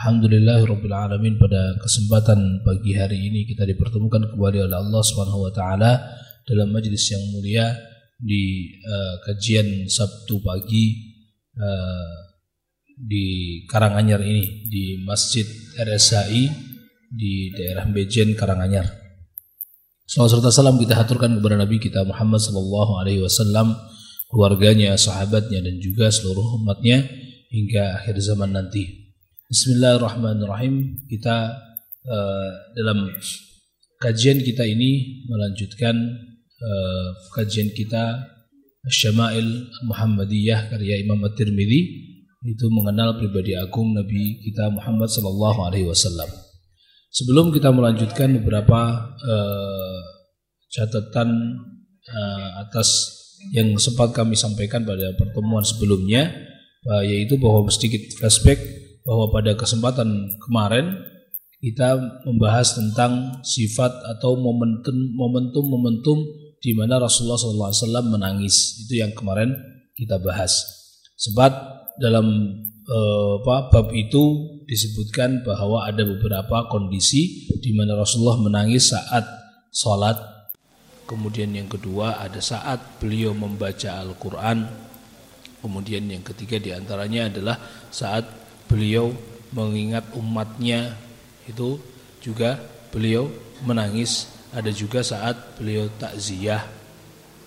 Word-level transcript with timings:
Alhamdulillahirabbil 0.00 0.96
alamin 0.96 1.36
pada 1.36 1.76
kesempatan 1.76 2.64
pagi 2.64 2.96
hari 2.96 3.20
ini 3.20 3.44
kita 3.44 3.68
dipertemukan 3.68 4.32
kembali 4.32 4.64
oleh 4.64 4.80
Allah 4.80 5.02
Subhanahu 5.04 5.44
wa 5.44 5.52
taala 5.52 6.00
dalam 6.48 6.72
majelis 6.72 7.04
yang 7.12 7.20
mulia 7.36 7.68
di 8.16 8.80
uh, 8.80 9.20
kajian 9.28 9.84
Sabtu 9.92 10.40
pagi 10.40 10.96
uh, 11.52 12.16
di 12.96 13.60
Karanganyar 13.68 14.24
ini 14.24 14.72
di 14.72 15.04
Masjid 15.04 15.44
RSAI 15.76 16.48
di 17.12 17.52
daerah 17.52 17.84
Bejen 17.84 18.32
Karanganyar. 18.32 18.88
Salam 20.08 20.32
serta 20.32 20.48
salam 20.48 20.80
kita 20.80 20.96
haturkan 20.96 21.36
kepada 21.36 21.60
Nabi 21.60 21.76
kita 21.76 22.08
Muhammad 22.08 22.40
sallallahu 22.40 23.04
alaihi 23.04 23.20
wasallam, 23.20 23.76
keluarganya, 24.32 24.96
sahabatnya 24.96 25.60
dan 25.60 25.76
juga 25.76 26.08
seluruh 26.08 26.56
umatnya 26.56 27.04
hingga 27.52 28.00
akhir 28.00 28.16
zaman 28.24 28.56
nanti. 28.56 28.99
Bismillahirrahmanirrahim. 29.50 30.94
Kita 31.10 31.50
uh, 32.06 32.50
dalam 32.70 33.10
kajian 33.98 34.38
kita 34.46 34.62
ini 34.62 35.26
melanjutkan 35.26 35.98
uh, 36.62 37.08
kajian 37.34 37.74
kita 37.74 38.30
Syama'il 38.86 39.66
Muhammadiyah 39.90 40.70
karya 40.70 41.02
Imam 41.02 41.18
At-Tirmidzi 41.26 41.80
itu 42.46 42.66
mengenal 42.70 43.18
pribadi 43.18 43.58
agung 43.58 43.90
Nabi 43.90 44.38
kita 44.38 44.70
Muhammad 44.70 45.10
sallallahu 45.10 45.66
alaihi 45.66 45.90
wasallam. 45.90 46.30
Sebelum 47.10 47.50
kita 47.50 47.74
melanjutkan 47.74 48.30
beberapa 48.38 49.02
uh, 49.02 50.00
catatan 50.70 51.58
uh, 52.06 52.62
atas 52.62 53.18
yang 53.50 53.74
sempat 53.82 54.14
kami 54.14 54.38
sampaikan 54.38 54.86
pada 54.86 55.10
pertemuan 55.18 55.66
sebelumnya 55.66 56.30
uh, 56.86 57.02
yaitu 57.02 57.34
bahwa 57.34 57.66
sedikit 57.66 58.14
flashback 58.14 58.78
bahwa 59.04 59.32
pada 59.32 59.56
kesempatan 59.56 60.36
kemarin 60.44 61.00
kita 61.60 62.00
membahas 62.24 62.72
tentang 62.72 63.44
sifat 63.44 63.92
atau 64.16 64.40
momentum 64.40 65.64
momentum 65.68 66.24
di 66.60 66.72
mana 66.72 67.00
Rasulullah 67.00 67.40
SAW 67.40 68.12
menangis 68.12 68.84
itu 68.84 69.00
yang 69.00 69.12
kemarin 69.12 69.52
kita 69.96 70.16
bahas. 70.20 70.52
Sebab 71.20 71.52
dalam 72.00 72.26
eh, 72.88 73.32
apa, 73.44 73.68
bab 73.68 73.92
itu 73.92 74.56
disebutkan 74.64 75.44
bahwa 75.44 75.84
ada 75.84 76.00
beberapa 76.00 76.64
kondisi 76.72 77.52
di 77.60 77.76
mana 77.76 77.96
Rasulullah 77.96 78.40
menangis 78.40 78.96
saat 78.96 79.24
sholat. 79.68 80.16
Kemudian 81.04 81.52
yang 81.52 81.68
kedua 81.68 82.22
ada 82.22 82.40
saat 82.40 82.80
beliau 83.02 83.36
membaca 83.36 84.00
Al-Quran. 84.00 84.64
Kemudian 85.60 86.08
yang 86.08 86.24
ketiga 86.24 86.56
di 86.56 86.72
antaranya 86.72 87.28
adalah 87.28 87.56
saat 87.92 88.24
beliau 88.70 89.10
mengingat 89.50 90.06
umatnya 90.14 90.94
itu 91.50 91.82
juga 92.22 92.62
beliau 92.94 93.26
menangis. 93.66 94.30
Ada 94.54 94.70
juga 94.70 95.02
saat 95.02 95.58
beliau 95.58 95.90
takziah. 95.98 96.62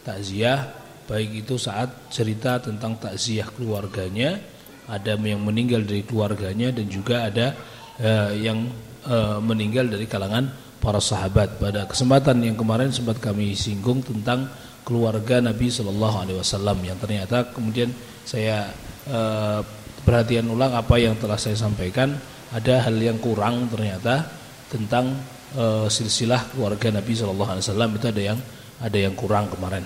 Takziah 0.04 0.68
baik 1.08 1.48
itu 1.48 1.56
saat 1.56 2.12
cerita 2.12 2.60
tentang 2.60 3.00
takziah 3.00 3.48
keluarganya 3.56 4.40
ada 4.88 5.16
yang 5.16 5.44
meninggal 5.44 5.84
dari 5.84 6.04
keluarganya 6.04 6.76
dan 6.76 6.86
juga 6.92 7.28
ada 7.28 7.56
uh, 8.00 8.32
yang 8.36 8.68
uh, 9.08 9.40
meninggal 9.40 9.88
dari 9.88 10.08
kalangan 10.08 10.52
para 10.84 11.00
sahabat. 11.00 11.60
Pada 11.60 11.88
kesempatan 11.88 12.44
yang 12.44 12.60
kemarin 12.60 12.92
sempat 12.92 13.20
kami 13.24 13.56
singgung 13.56 14.04
tentang 14.04 14.52
keluarga 14.84 15.40
Nabi 15.40 15.72
Shallallahu 15.72 16.18
Alaihi 16.28 16.38
Wasallam 16.40 16.84
yang 16.84 17.00
ternyata 17.00 17.48
kemudian 17.56 17.96
saya 18.28 18.68
uh, 19.08 19.64
perhatian 20.04 20.48
ulang 20.52 20.76
apa 20.76 20.96
yang 21.00 21.16
telah 21.18 21.40
saya 21.40 21.58
sampaikan. 21.58 22.16
Ada 22.54 22.86
hal 22.86 22.96
yang 23.02 23.18
kurang 23.18 23.66
ternyata 23.72 24.30
tentang 24.70 25.18
e, 25.58 25.90
silsilah 25.90 26.54
keluarga 26.54 26.94
Nabi 26.94 27.18
Shallallahu 27.18 27.52
Alaihi 27.58 27.66
Wasallam. 27.66 27.90
Itu 27.98 28.06
ada 28.14 28.22
yang 28.22 28.40
ada 28.78 28.98
yang 29.00 29.18
kurang 29.18 29.50
kemarin. 29.50 29.82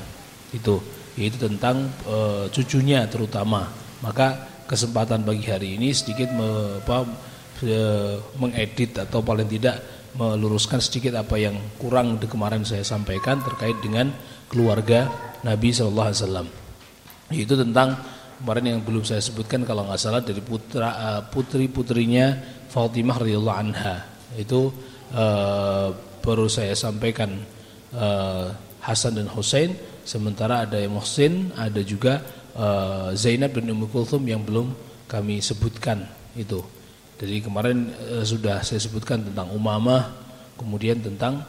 Itu 0.51 0.83
yaitu 1.15 1.39
tentang 1.39 1.87
e, 2.03 2.49
cucunya 2.51 3.07
terutama. 3.07 3.71
Maka 4.03 4.59
kesempatan 4.67 5.23
bagi 5.23 5.47
hari 5.47 5.79
ini 5.79 5.95
sedikit 5.95 6.27
me, 6.35 6.81
apa, 6.83 7.07
e, 7.63 7.79
mengedit 8.35 8.99
atau 8.99 9.23
paling 9.23 9.47
tidak 9.47 9.79
meluruskan 10.17 10.81
sedikit 10.81 11.13
apa 11.15 11.37
yang 11.37 11.55
kurang 11.77 12.17
di 12.17 12.25
kemarin 12.25 12.65
saya 12.65 12.81
sampaikan 12.81 13.39
terkait 13.45 13.77
dengan 13.79 14.11
keluarga 14.49 15.07
Nabi 15.45 15.71
Shallallahu 15.71 16.07
Alaihi 16.11 16.19
Wasallam. 16.19 16.47
Yaitu 17.31 17.55
tentang 17.55 17.95
kemarin 18.41 18.77
yang 18.77 18.79
belum 18.85 19.03
saya 19.03 19.21
sebutkan 19.21 19.65
kalau 19.65 19.85
nggak 19.89 19.99
salah 20.01 20.21
dari 20.21 20.41
putra 20.41 20.89
uh, 20.93 21.21
putri 21.27 21.65
putrinya 21.69 22.37
Fatimah 22.69 23.17
radhiyallahu 23.21 23.57
anha. 23.57 24.05
Itu 24.37 24.69
uh, 25.13 25.89
baru 26.21 26.45
saya 26.51 26.77
sampaikan 26.77 27.33
uh, 27.95 28.51
Hasan 28.83 29.19
dan 29.19 29.27
Hussein 29.31 29.75
sementara 30.07 30.63
ada 30.63 30.79
yang 30.79 30.95
Muhsin 30.95 31.51
ada 31.59 31.81
juga 31.83 32.23
uh, 32.55 33.11
Zainab 33.17 33.51
dan 33.55 33.67
Ummu 33.67 33.91
Kulthum 33.91 34.23
yang 34.23 34.43
belum 34.43 34.71
kami 35.07 35.43
sebutkan 35.43 36.07
itu. 36.35 36.63
Jadi 37.17 37.41
kemarin 37.41 37.91
uh, 38.13 38.23
sudah 38.23 38.61
saya 38.61 38.79
sebutkan 38.79 39.23
tentang 39.25 39.51
Umamah 39.51 40.13
kemudian 40.55 41.01
tentang 41.01 41.43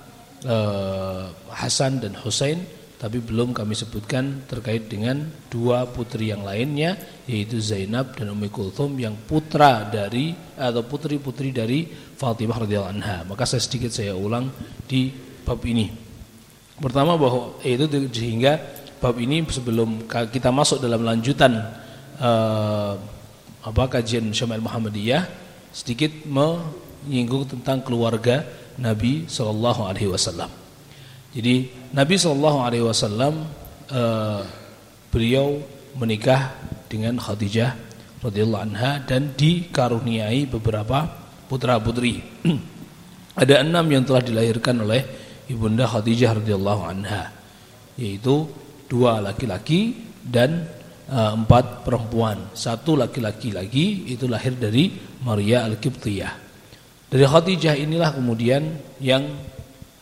uh, 0.47 1.29
Hasan 1.53 2.01
dan 2.01 2.17
Hussein 2.19 2.78
tapi 2.99 3.23
belum 3.23 3.55
kami 3.55 3.79
sebutkan 3.79 4.43
terkait 4.51 4.91
dengan 4.91 5.23
dua 5.47 5.87
putri 5.87 6.35
yang 6.35 6.43
lainnya 6.43 6.99
yaitu 7.31 7.63
Zainab 7.63 8.19
dan 8.19 8.35
Ummi 8.35 8.51
Kulthum 8.51 8.99
yang 8.99 9.15
putra 9.15 9.87
dari 9.87 10.35
atau 10.59 10.83
putri-putri 10.83 11.55
dari 11.55 11.87
Fatimah 12.19 12.67
radhiyallahu 12.67 12.95
anha. 12.99 13.23
Maka 13.23 13.47
saya 13.47 13.63
sedikit 13.63 13.95
saya 13.95 14.19
ulang 14.19 14.51
di 14.91 15.15
bab 15.47 15.63
ini. 15.63 15.95
Pertama 16.83 17.15
bahwa 17.15 17.55
itu 17.63 17.87
sehingga 18.11 18.59
bab 18.99 19.15
ini 19.23 19.47
sebelum 19.47 20.11
kita 20.11 20.51
masuk 20.51 20.83
dalam 20.83 21.07
lanjutan 21.07 21.55
uh, 22.19 22.99
apa 23.63 23.83
kajian 23.95 24.27
Syamil 24.35 24.63
Muhammadiyah 24.63 25.23
sedikit 25.71 26.11
menyinggung 26.27 27.47
tentang 27.47 27.79
keluarga 27.87 28.43
Nabi 28.75 29.31
sallallahu 29.31 29.87
alaihi 29.87 30.11
wasallam. 30.11 30.51
Jadi 31.29 31.69
Nabi 31.93 32.15
Shallallahu 32.17 32.59
Alaihi 32.65 32.85
Wasallam 32.85 33.35
uh, 33.93 34.41
beliau 35.13 35.61
menikah 36.01 36.57
dengan 36.89 37.21
Khadijah 37.21 37.77
radhiyallahu 38.25 38.65
anha 38.73 39.05
dan 39.05 39.37
dikaruniai 39.37 40.49
beberapa 40.49 41.05
putra 41.45 41.77
putri. 41.77 42.25
Ada 43.43 43.63
enam 43.63 43.87
yang 43.93 44.03
telah 44.09 44.25
dilahirkan 44.25 44.83
oleh 44.83 45.05
ibunda 45.53 45.85
Khadijah 45.85 46.41
radhiyallahu 46.41 46.83
anha, 46.89 47.29
yaitu 48.01 48.49
dua 48.89 49.21
laki-laki 49.21 49.95
dan 50.25 50.65
uh, 51.13 51.37
empat 51.37 51.85
perempuan. 51.85 52.57
Satu 52.57 52.97
laki-laki 52.97 53.53
lagi 53.53 54.09
itu 54.09 54.25
lahir 54.25 54.57
dari 54.57 54.91
Maria 55.23 55.69
al-Qibtiyah. 55.69 56.33
Dari 57.09 57.25
Khadijah 57.25 57.77
inilah 57.77 58.17
kemudian 58.17 58.65
yang 59.01 59.29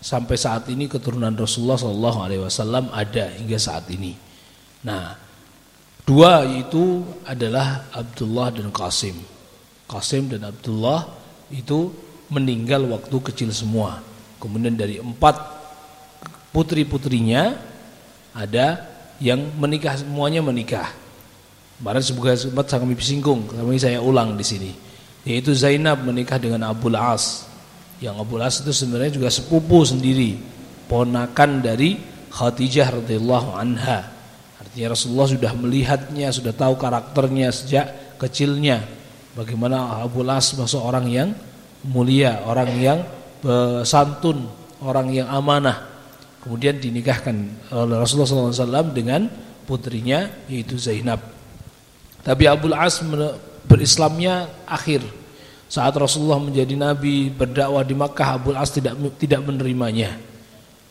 sampai 0.06 0.38
saat 0.38 0.70
ini 0.70 0.86
keturunan 0.86 1.34
Rasulullah 1.34 1.74
Shallallahu 1.74 2.18
Alaihi 2.22 2.42
Wasallam 2.46 2.94
ada 2.94 3.26
hingga 3.34 3.58
saat 3.58 3.90
ini. 3.90 4.14
Nah, 4.86 5.18
dua 6.06 6.46
itu 6.46 7.02
adalah 7.26 7.90
Abdullah 7.90 8.54
dan 8.54 8.70
Qasim. 8.70 9.18
Qasim 9.90 10.30
dan 10.30 10.46
Abdullah 10.46 11.10
itu 11.50 11.90
meninggal 12.30 12.86
waktu 12.86 13.18
kecil 13.18 13.50
semua. 13.50 13.98
Kemudian 14.38 14.78
dari 14.78 15.02
empat 15.02 15.42
putri-putrinya 16.54 17.58
ada 18.30 18.86
yang 19.18 19.42
menikah 19.58 19.98
semuanya 19.98 20.38
menikah. 20.38 20.86
Kemarin 21.82 22.02
sebagai 22.06 22.38
sempat 22.38 22.70
kami 22.70 22.94
singgung, 23.02 23.50
kami 23.50 23.74
saya 23.82 23.98
ulang 23.98 24.38
di 24.38 24.46
sini. 24.46 24.70
Yaitu 25.26 25.50
Zainab 25.50 26.06
menikah 26.06 26.38
dengan 26.38 26.70
Abu 26.70 26.94
As 26.94 27.45
yang 28.02 28.20
Abu 28.20 28.36
Las 28.36 28.60
itu 28.60 28.72
sebenarnya 28.72 29.16
juga 29.16 29.32
sepupu 29.32 29.80
sendiri, 29.84 30.36
ponakan 30.90 31.64
dari 31.64 31.96
Khadijah 32.32 33.00
radhiyallahu 33.00 33.56
anha. 33.56 34.12
Artinya 34.60 34.92
Rasulullah 34.92 35.28
sudah 35.28 35.52
melihatnya, 35.56 36.28
sudah 36.28 36.52
tahu 36.52 36.76
karakternya 36.76 37.48
sejak 37.48 38.18
kecilnya. 38.20 38.84
Bagaimana 39.32 40.00
Abu 40.04 40.20
Las 40.20 40.52
seorang 40.52 41.08
yang 41.08 41.32
mulia, 41.88 42.44
orang 42.44 42.70
yang 42.76 42.98
santun, 43.84 44.48
orang 44.84 45.12
yang 45.12 45.28
amanah. 45.32 45.96
Kemudian 46.44 46.78
dinikahkan 46.78 47.34
oleh 47.74 47.96
Rasulullah 47.98 48.54
SAW 48.54 48.94
dengan 48.94 49.26
putrinya 49.66 50.30
yaitu 50.46 50.78
Zainab. 50.78 51.18
Tapi 52.22 52.46
Abdul 52.46 52.74
As 52.74 53.02
berislamnya 53.66 54.46
akhir 54.62 55.02
saat 55.66 55.94
Rasulullah 55.98 56.38
menjadi 56.38 56.78
nabi 56.78 57.26
berdakwah 57.26 57.82
di 57.82 57.94
Makkah 57.98 58.38
Abdul 58.38 58.58
As 58.58 58.70
tidak 58.70 58.94
tidak 59.18 59.42
menerimanya. 59.42 60.14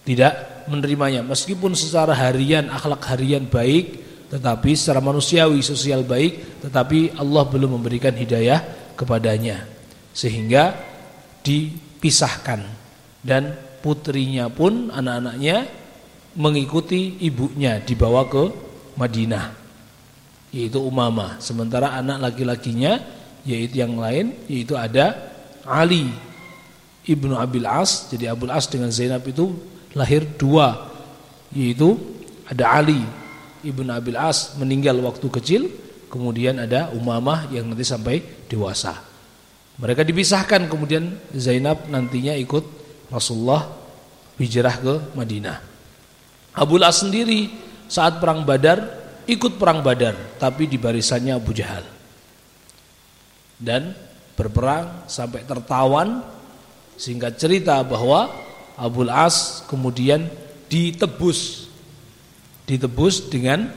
Tidak 0.06 0.68
menerimanya. 0.68 1.25
Meskipun 1.25 1.74
secara 1.74 2.13
harian 2.13 2.68
akhlak 2.69 3.01
harian 3.10 3.48
baik 3.48 4.04
tetapi 4.30 4.75
secara 4.75 5.00
manusiawi 5.00 5.63
sosial 5.63 6.04
baik 6.04 6.62
tetapi 6.68 7.16
Allah 7.16 7.44
belum 7.48 7.80
memberikan 7.80 8.13
hidayah 8.13 8.62
kepadanya. 9.00 9.63
Sehingga 10.12 10.75
dipisahkan. 11.42 12.83
Dan 13.25 13.57
putrinya 13.81 14.54
pun 14.54 14.94
anak-anaknya 14.94 15.66
mengikuti 16.38 17.18
ibunya 17.25 17.81
dibawa 17.81 18.27
ke 18.30 18.44
Madinah. 19.00 19.56
Yaitu 20.54 20.77
Umamah. 20.83 21.42
Sementara 21.42 21.98
anak 21.98 22.30
laki-lakinya 22.30 23.01
yaitu 23.45 23.80
yang 23.80 23.95
lain 23.95 24.33
yaitu 24.50 24.74
ada 24.75 25.15
Ali 25.63 26.09
ibnu 27.06 27.38
Abil 27.38 27.69
As 27.69 28.09
jadi 28.09 28.33
Abul 28.33 28.51
As 28.51 28.65
dengan 28.68 28.89
Zainab 28.89 29.24
itu 29.25 29.53
lahir 29.94 30.25
dua 30.36 30.92
yaitu 31.53 31.95
ada 32.50 32.81
Ali 32.81 33.00
ibnu 33.62 33.88
Abil 33.94 34.18
As 34.18 34.57
meninggal 34.57 34.97
waktu 35.00 35.30
kecil 35.30 35.62
kemudian 36.09 36.57
ada 36.59 36.89
Umamah 36.92 37.47
yang 37.53 37.69
nanti 37.69 37.86
sampai 37.86 38.21
dewasa 38.50 39.15
mereka 39.75 40.07
dipisahkan 40.07 40.71
kemudian 40.71 41.19
Zainab 41.36 41.88
nantinya 41.91 42.31
ikut 42.39 42.63
Rasulullah 43.12 43.68
hijrah 44.39 44.75
ke 44.80 44.94
Madinah. 45.15 45.59
Abu 46.56 46.80
As 46.80 47.03
sendiri 47.03 47.51
saat 47.91 48.24
perang 48.24 48.48
Badar 48.48 48.80
ikut 49.27 49.59
perang 49.59 49.83
Badar 49.83 50.39
tapi 50.39 50.71
di 50.71 50.80
barisannya 50.80 51.36
Abu 51.36 51.51
Jahal. 51.51 51.94
Dan 53.55 53.95
berperang 54.35 55.07
sampai 55.07 55.47
tertawan 55.47 56.19
sehingga 56.99 57.31
cerita 57.31 57.79
bahwa 57.83 58.31
Abu 58.75 59.07
As 59.07 59.63
kemudian 59.71 60.27
ditebus 60.67 61.71
ditebus 62.67 63.31
dengan 63.31 63.71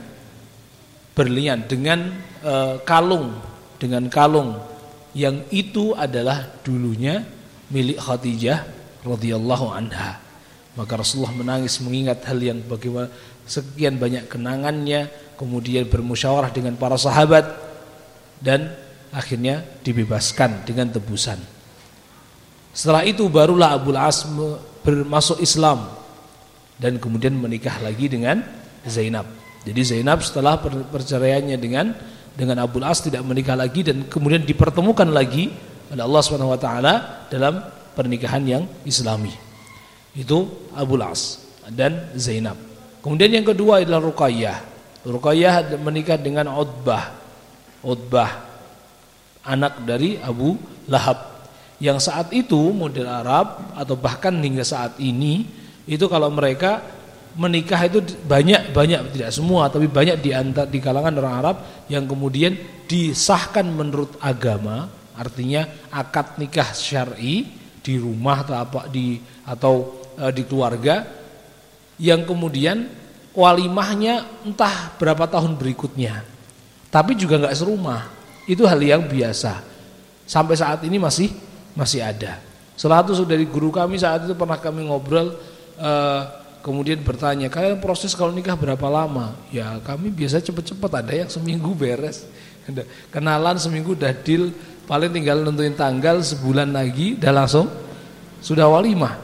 berlian 1.14 1.62
dengan 1.66 2.10
e, 2.42 2.82
kalung 2.82 3.38
dengan 3.78 4.10
kalung 4.10 4.58
yang 5.14 5.46
itu 5.54 5.94
adalah 5.94 6.46
dulunya 6.66 7.22
milik 7.70 8.00
Khadijah 8.00 8.64
radhiyallahu 9.06 9.66
anha. 9.70 10.18
Maka 10.74 10.94
Rasulullah 10.94 11.34
menangis 11.34 11.82
mengingat 11.82 12.22
hal 12.26 12.38
yang 12.38 12.62
bagaimana 12.62 13.10
sekian 13.48 13.98
banyak 13.98 14.30
kenangannya, 14.30 15.10
kemudian 15.34 15.90
bermusyawarah 15.90 16.54
dengan 16.54 16.78
para 16.78 16.94
sahabat 16.94 17.50
dan 18.38 18.70
akhirnya 19.12 19.64
dibebaskan 19.84 20.64
dengan 20.68 20.92
tebusan. 20.92 21.40
Setelah 22.72 23.02
itu 23.02 23.26
barulah 23.26 23.74
Abu 23.74 23.90
As 23.96 24.22
bermasuk 24.86 25.42
Islam 25.42 25.88
dan 26.78 27.00
kemudian 27.02 27.34
menikah 27.34 27.74
lagi 27.82 28.06
dengan 28.06 28.44
Zainab. 28.86 29.26
Jadi 29.66 29.80
Zainab 29.82 30.22
setelah 30.22 30.56
perceraiannya 30.62 31.58
dengan 31.58 31.90
dengan 32.38 32.62
Abu 32.62 32.78
As 32.86 33.02
tidak 33.02 33.26
menikah 33.26 33.58
lagi 33.58 33.82
dan 33.82 34.06
kemudian 34.06 34.46
dipertemukan 34.46 35.10
lagi 35.10 35.50
oleh 35.90 36.04
Allah 36.04 36.22
Subhanahu 36.22 36.54
wa 36.54 36.60
taala 36.60 36.94
dalam 37.26 37.58
pernikahan 37.98 38.44
yang 38.46 38.62
islami. 38.86 39.34
Itu 40.14 40.70
Abu 40.70 40.94
Las 40.94 41.42
dan 41.74 42.14
Zainab. 42.14 42.54
Kemudian 43.02 43.42
yang 43.42 43.46
kedua 43.46 43.82
adalah 43.82 44.02
Ruqayyah. 44.02 44.58
Ruqayyah 45.02 45.78
menikah 45.82 46.18
dengan 46.18 46.50
Utbah. 46.54 47.14
Utbah 47.82 48.47
anak 49.44 49.84
dari 49.86 50.18
Abu 50.18 50.58
Lahab. 50.90 51.46
Yang 51.78 52.10
saat 52.10 52.34
itu 52.34 52.58
model 52.74 53.06
Arab 53.06 53.74
atau 53.78 53.94
bahkan 53.94 54.34
hingga 54.34 54.66
saat 54.66 54.98
ini 54.98 55.46
itu 55.86 56.04
kalau 56.10 56.26
mereka 56.28 56.82
menikah 57.38 57.78
itu 57.86 58.02
banyak 58.26 58.74
banyak 58.74 59.14
tidak 59.14 59.30
semua 59.30 59.70
tapi 59.70 59.86
banyak 59.86 60.18
di 60.18 60.34
antar 60.34 60.66
di 60.66 60.82
kalangan 60.82 61.14
orang 61.22 61.34
Arab 61.38 61.56
yang 61.86 62.02
kemudian 62.02 62.58
disahkan 62.90 63.62
menurut 63.62 64.18
agama 64.18 64.90
artinya 65.14 65.62
akad 65.94 66.34
nikah 66.42 66.74
syar'i 66.74 67.46
di 67.78 67.94
rumah 67.94 68.42
atau 68.42 68.54
apa 68.58 68.80
di 68.90 69.22
atau 69.46 70.02
e, 70.18 70.24
di 70.34 70.42
keluarga 70.50 71.06
yang 72.02 72.26
kemudian 72.26 72.90
walimahnya 73.38 74.42
entah 74.42 74.98
berapa 74.98 75.30
tahun 75.30 75.54
berikutnya 75.54 76.26
tapi 76.90 77.14
juga 77.14 77.38
nggak 77.38 77.54
serumah 77.54 78.17
itu 78.48 78.64
hal 78.64 78.80
yang 78.80 79.04
biasa. 79.04 79.60
Sampai 80.24 80.56
saat 80.56 80.80
ini 80.88 80.96
masih 80.96 81.28
masih 81.76 82.00
ada. 82.00 82.40
Salah 82.74 83.04
satu 83.04 83.28
dari 83.28 83.44
guru 83.44 83.68
kami 83.68 84.00
saat 84.00 84.24
itu 84.24 84.32
pernah 84.32 84.56
kami 84.56 84.88
ngobrol 84.88 85.36
e, 85.76 85.92
kemudian 86.64 87.02
bertanya 87.04 87.52
kalian 87.52 87.78
proses 87.78 88.16
kalau 88.16 88.32
nikah 88.32 88.56
berapa 88.56 88.88
lama? 88.88 89.36
Ya 89.52 89.76
kami 89.84 90.08
biasa 90.08 90.40
cepet-cepet 90.40 90.90
ada 90.90 91.12
yang 91.12 91.28
seminggu 91.28 91.76
beres. 91.76 92.24
Kenalan 93.12 93.60
seminggu 93.60 93.92
udah 93.92 94.16
deal. 94.24 94.52
Paling 94.88 95.12
tinggal 95.12 95.44
nentuin 95.44 95.76
tanggal 95.76 96.24
sebulan 96.24 96.72
lagi 96.72 97.20
udah 97.20 97.32
langsung 97.44 97.68
sudah 98.40 98.64
walimah. 98.64 99.20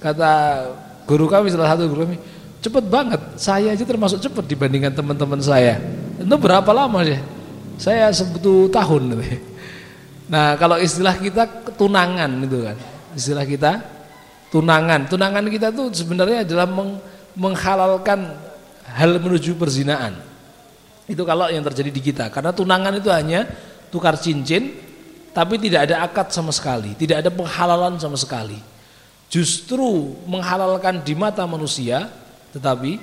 Kata 0.00 0.64
guru 1.04 1.28
kami 1.28 1.52
salah 1.52 1.76
satu 1.76 1.84
guru 1.84 2.08
kami 2.08 2.16
cepet 2.64 2.84
banget 2.88 3.20
saya 3.36 3.76
aja 3.76 3.84
termasuk 3.84 4.24
cepet 4.24 4.44
dibandingkan 4.48 4.96
teman-teman 4.96 5.40
saya. 5.44 5.76
Itu 6.16 6.40
berapa 6.40 6.72
lama 6.72 7.04
sih 7.04 7.35
saya 7.76 8.08
sebutu 8.12 8.72
tahun 8.72 9.20
nah 10.32 10.58
kalau 10.58 10.80
istilah 10.80 11.14
kita 11.16 11.46
tunangan 11.76 12.30
itu 12.42 12.58
kan. 12.64 12.76
Istilah 13.16 13.46
kita 13.46 13.72
tunangan. 14.50 15.06
Tunangan 15.06 15.44
kita 15.46 15.70
tuh 15.70 15.92
sebenarnya 15.92 16.42
adalah 16.42 16.66
meng, 16.66 16.98
menghalalkan 17.36 18.34
hal 18.90 19.20
menuju 19.20 19.54
perzinaan. 19.54 20.18
Itu 21.06 21.22
kalau 21.22 21.46
yang 21.46 21.62
terjadi 21.62 21.90
di 21.92 22.02
kita. 22.02 22.32
Karena 22.32 22.50
tunangan 22.50 22.96
itu 22.98 23.12
hanya 23.12 23.46
tukar 23.92 24.18
cincin 24.18 24.86
tapi 25.36 25.60
tidak 25.60 25.92
ada 25.92 26.00
akad 26.00 26.32
sama 26.32 26.48
sekali, 26.48 26.96
tidak 26.96 27.20
ada 27.20 27.28
penghalalan 27.28 28.00
sama 28.00 28.16
sekali. 28.16 28.56
Justru 29.28 30.16
menghalalkan 30.24 31.04
di 31.04 31.12
mata 31.12 31.44
manusia, 31.44 32.08
tetapi 32.56 32.96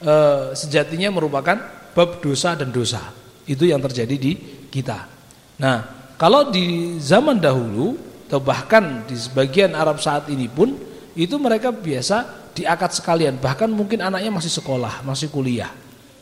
e, 0.00 0.14
sejatinya 0.56 1.12
merupakan 1.12 1.60
bab 1.92 2.24
dosa 2.24 2.56
dan 2.56 2.72
dosa. 2.72 3.12
Itu 3.50 3.66
yang 3.66 3.82
terjadi 3.82 4.14
di 4.14 4.32
kita. 4.70 5.10
Nah, 5.58 5.76
kalau 6.14 6.54
di 6.54 6.94
zaman 7.02 7.42
dahulu 7.42 7.98
atau 8.30 8.38
bahkan 8.38 9.02
di 9.10 9.18
sebagian 9.18 9.74
Arab 9.74 9.98
saat 9.98 10.30
ini 10.30 10.46
pun 10.46 10.78
itu 11.18 11.34
mereka 11.42 11.74
biasa 11.74 12.46
diakad 12.54 12.94
sekalian, 12.94 13.42
bahkan 13.42 13.66
mungkin 13.66 13.98
anaknya 13.98 14.30
masih 14.30 14.54
sekolah, 14.54 15.02
masih 15.02 15.26
kuliah 15.34 15.74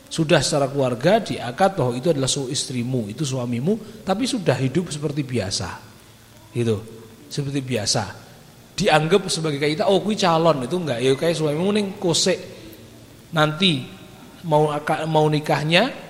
sudah 0.09 0.41
secara 0.41 0.65
keluarga 0.65 1.21
diakad 1.21 1.77
bahwa 1.77 1.93
itu 1.93 2.09
adalah 2.09 2.25
su 2.25 2.49
istrimu, 2.49 3.13
itu 3.13 3.21
suamimu, 3.21 4.01
tapi 4.01 4.25
sudah 4.25 4.57
hidup 4.57 4.89
seperti 4.89 5.21
biasa. 5.21 5.69
Itu, 6.49 6.81
seperti 7.29 7.61
biasa. 7.61 8.03
Dianggap 8.73 9.29
sebagai 9.29 9.61
kita, 9.61 9.85
oh 9.85 10.01
kui 10.01 10.17
calon 10.17 10.65
itu 10.65 10.75
enggak, 10.81 10.99
ya 11.05 11.13
kayak 11.13 11.37
suamimu 11.37 11.69
ning 11.77 11.87
kosek 12.01 12.41
nanti 13.29 13.85
mau 14.49 14.73
mau 15.05 15.29
nikahnya 15.29 16.08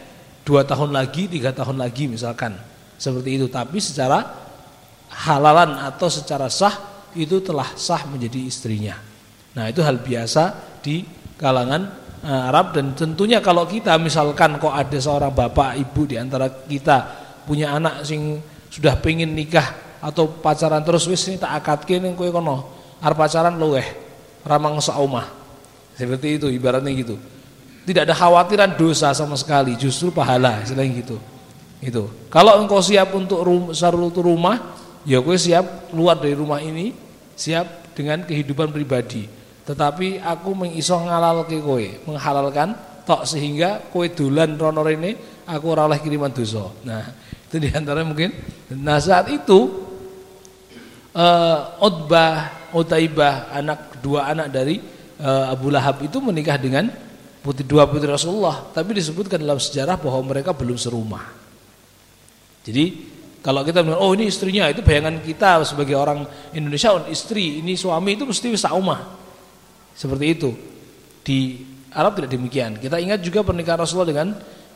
dua 0.50 0.66
tahun 0.66 0.90
lagi, 0.90 1.30
tiga 1.30 1.54
tahun 1.54 1.78
lagi 1.78 2.10
misalkan, 2.10 2.58
seperti 2.98 3.38
itu. 3.38 3.46
Tapi 3.46 3.78
secara 3.78 4.26
halalan 5.30 5.78
atau 5.86 6.10
secara 6.10 6.50
sah 6.50 7.06
itu 7.14 7.38
telah 7.46 7.70
sah 7.78 8.10
menjadi 8.10 8.50
istrinya. 8.50 8.98
Nah 9.54 9.70
itu 9.70 9.86
hal 9.86 10.02
biasa 10.02 10.58
di 10.82 11.06
kalangan 11.38 12.10
Eh, 12.20 12.28
Arab 12.28 12.76
dan 12.76 12.92
tentunya 12.92 13.40
kalau 13.40 13.64
kita 13.64 13.96
misalkan 13.96 14.60
kok 14.60 14.76
ada 14.76 15.00
seorang 15.00 15.32
bapak 15.32 15.80
ibu 15.80 16.04
di 16.04 16.20
antara 16.20 16.52
kita 16.52 17.16
punya 17.48 17.72
anak 17.72 18.04
sing 18.04 18.44
sudah 18.68 19.00
pengen 19.00 19.32
nikah 19.32 19.64
atau 20.04 20.28
pacaran 20.28 20.84
terus 20.84 21.08
wis 21.08 21.24
ini 21.32 21.40
tak 21.40 21.64
akadke 21.64 21.96
ning 21.96 22.20
kowe 22.20 22.28
kono 22.28 22.76
arep 23.00 23.16
pacaran 23.16 23.56
luweh 23.56 23.88
ramang 24.44 24.84
saumah 24.84 25.32
seperti 25.96 26.44
itu 26.44 26.52
ibaratnya 26.52 26.92
gitu 26.92 27.16
tidak 27.90 28.06
ada 28.06 28.14
khawatiran 28.14 28.78
dosa 28.78 29.10
sama 29.18 29.34
sekali 29.34 29.74
justru 29.74 30.14
pahala 30.14 30.62
selain 30.62 30.94
gitu 30.94 31.18
itu 31.82 32.06
kalau 32.30 32.62
engkau 32.62 32.78
siap 32.86 33.10
untuk 33.18 33.42
rum, 33.42 33.74
untuk 34.06 34.22
rumah 34.22 34.78
ya 35.10 35.18
kowe 35.26 35.34
siap 35.34 35.90
keluar 35.90 36.22
dari 36.22 36.38
rumah 36.38 36.62
ini 36.62 36.94
siap 37.34 37.98
dengan 37.98 38.22
kehidupan 38.22 38.70
pribadi 38.70 39.40
tetapi 39.70 40.18
aku 40.18 40.50
mengiso 40.58 40.98
ngalalke 40.98 41.62
kowe, 41.62 41.86
menghalalkan 42.10 42.74
tok 43.06 43.22
sehingga 43.30 43.86
kowe 43.94 44.02
dolan 44.10 44.58
rono 44.58 44.82
rene 44.82 45.46
aku 45.46 45.66
ora 45.70 45.86
oleh 45.86 46.02
kiriman 46.02 46.34
dosa. 46.34 46.74
Nah, 46.82 47.06
itu 47.46 47.62
di 47.62 47.70
antara 47.70 48.02
mungkin. 48.02 48.34
Nah, 48.82 48.98
saat 48.98 49.30
itu 49.30 49.86
uh, 51.14 51.86
Utbah 51.86 52.50
Utaibah, 52.74 53.54
anak 53.54 54.02
dua 54.02 54.34
anak 54.34 54.50
dari 54.50 54.82
uh, 55.22 55.54
Abu 55.54 55.70
Lahab 55.70 56.02
itu 56.02 56.18
menikah 56.18 56.58
dengan 56.58 56.90
putri 57.40 57.64
dua 57.64 57.88
putri 57.88 58.08
Rasulullah, 58.08 58.70
tapi 58.72 58.96
disebutkan 58.96 59.40
dalam 59.40 59.58
sejarah 59.58 59.96
bahwa 60.00 60.36
mereka 60.36 60.52
belum 60.52 60.76
serumah. 60.76 61.26
Jadi 62.64 62.86
kalau 63.40 63.64
kita 63.64 63.80
bilang, 63.82 64.04
oh 64.04 64.12
ini 64.12 64.28
istrinya, 64.28 64.68
itu 64.68 64.84
bayangan 64.84 65.24
kita 65.24 65.64
sebagai 65.64 65.96
orang 65.96 66.28
Indonesia, 66.52 66.92
oh, 66.92 67.08
istri, 67.08 67.64
ini 67.64 67.80
suami 67.80 68.20
itu 68.20 68.28
mesti 68.28 68.52
saumah. 68.52 69.16
Seperti 69.96 70.26
itu. 70.28 70.52
Di 71.24 71.64
Arab 71.96 72.20
tidak 72.20 72.36
demikian. 72.36 72.76
Kita 72.76 73.00
ingat 73.00 73.24
juga 73.24 73.44
pernikahan 73.44 73.80
Rasulullah 73.80 74.12
dengan 74.12 74.28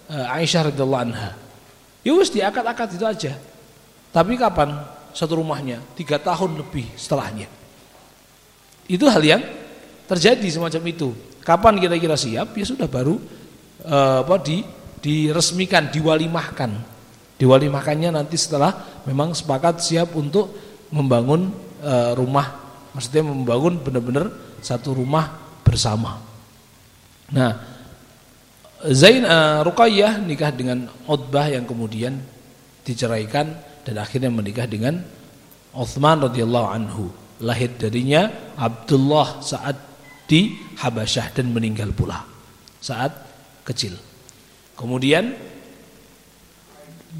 uh, 0.08 0.36
Aisyah 0.40 0.72
radhiyallahu 0.72 1.04
anha. 1.04 1.32
Ya 2.04 2.12
wis 2.16 2.32
diakad-akad 2.32 2.96
itu 2.96 3.06
aja. 3.08 3.34
Tapi 4.16 4.40
kapan 4.40 4.80
satu 5.12 5.40
rumahnya? 5.40 5.84
Tiga 5.96 6.20
tahun 6.20 6.60
lebih 6.64 6.88
setelahnya. 6.96 7.48
Itu 8.88 9.08
hal 9.08 9.24
yang 9.24 9.42
terjadi 10.08 10.48
semacam 10.48 10.82
itu. 10.88 11.10
Kapan 11.44 11.80
kita 11.80 12.00
kira 12.00 12.16
siap? 12.16 12.56
Ya 12.56 12.66
sudah 12.66 12.88
baru 12.88 13.20
uh, 13.84 14.24
apa 14.24 14.36
di 14.40 14.64
diresmikan, 15.04 15.92
diwalimahkan 15.92 16.94
Diwalimahkannya 17.44 18.16
nanti 18.16 18.40
setelah 18.40 19.04
memang 19.10 19.36
sepakat 19.36 19.84
siap 19.84 20.16
untuk 20.16 20.54
membangun 20.96 21.52
e, 21.84 22.16
rumah, 22.16 22.46
maksudnya 22.96 23.26
membangun 23.26 23.84
benar-benar 23.84 24.32
satu 24.64 24.96
rumah 24.96 25.28
bersama. 25.66 26.24
Nah, 27.36 27.52
Zain 28.86 29.28
e, 29.28 29.38
Ruqayyah 29.66 30.24
nikah 30.24 30.56
dengan 30.56 30.88
Utbah 31.04 31.52
yang 31.52 31.68
kemudian 31.68 32.22
diceraikan 32.88 33.60
dan 33.84 33.96
akhirnya 34.00 34.32
menikah 34.32 34.64
dengan 34.64 35.04
Uthman 35.76 36.24
radhiyallahu 36.30 36.68
anhu. 36.70 37.12
Lahir 37.44 37.76
darinya 37.76 38.30
Abdullah 38.56 39.44
saat 39.44 39.76
di 40.34 40.58
Habasyah 40.82 41.30
dan 41.38 41.54
meninggal 41.54 41.94
pula 41.94 42.26
saat 42.82 43.14
kecil. 43.62 43.94
Kemudian 44.74 45.30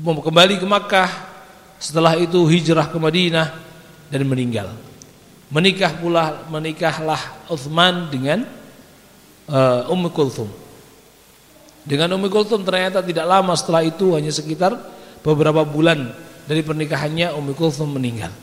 kembali 0.02 0.58
ke 0.58 0.66
Makkah 0.66 1.10
setelah 1.78 2.18
itu 2.18 2.42
hijrah 2.50 2.90
ke 2.90 2.98
Madinah 2.98 3.54
dan 4.10 4.26
meninggal. 4.26 4.74
Menikah 5.54 5.94
pula 5.94 6.50
menikahlah 6.50 7.22
Uthman 7.46 8.10
dengan 8.10 8.50
uh, 9.46 9.86
Ummu 9.94 10.10
Kulthum. 10.10 10.50
Dengan 11.86 12.18
Ummu 12.18 12.34
Kulthum 12.34 12.66
ternyata 12.66 13.06
tidak 13.06 13.30
lama 13.30 13.54
setelah 13.54 13.86
itu 13.86 14.18
hanya 14.18 14.34
sekitar 14.34 14.74
beberapa 15.22 15.62
bulan 15.62 16.10
dari 16.50 16.66
pernikahannya 16.66 17.30
Ummu 17.38 17.54
Kulthum 17.54 17.94
meninggal. 17.94 18.34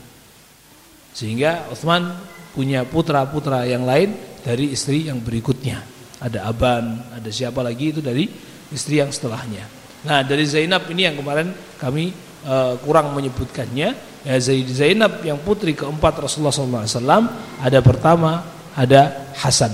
Sehingga 1.11 1.67
Uthman 1.67 2.15
punya 2.55 2.87
putra-putra 2.87 3.67
yang 3.67 3.83
lain 3.83 4.30
dari 4.41 4.73
istri 4.73 5.07
yang 5.07 5.21
berikutnya 5.21 5.81
ada 6.21 6.49
Aban 6.49 7.01
ada 7.13 7.29
siapa 7.29 7.61
lagi 7.61 7.93
itu 7.93 8.01
dari 8.01 8.25
istri 8.73 9.01
yang 9.01 9.09
setelahnya 9.13 9.81
Nah 10.01 10.25
dari 10.25 10.45
Zainab 10.49 10.89
ini 10.89 11.05
yang 11.05 11.15
kemarin 11.17 11.53
kami 11.77 12.13
uh, 12.45 12.77
kurang 12.81 13.13
menyebutkannya. 13.13 14.09
Ya, 14.21 14.35
Zainab 14.37 15.25
yang 15.25 15.41
putri 15.41 15.73
keempat 15.73 16.21
Rasulullah 16.21 16.53
SAW 16.53 17.25
ada 17.57 17.79
pertama 17.81 18.45
ada 18.77 19.29
Hasan. 19.37 19.73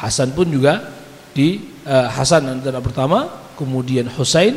Hasan 0.00 0.32
pun 0.32 0.48
juga 0.48 0.88
di 1.36 1.60
uh, 1.84 2.08
Hasan 2.08 2.48
antara 2.48 2.80
pertama, 2.80 3.28
kemudian 3.56 4.08
Husain, 4.16 4.56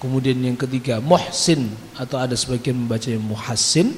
kemudian 0.00 0.40
yang 0.40 0.56
ketiga 0.56 1.00
Muhsin 1.00 1.68
atau 1.96 2.16
ada 2.20 2.32
sebagian 2.36 2.76
membacanya 2.76 3.20
Muhassin, 3.20 3.92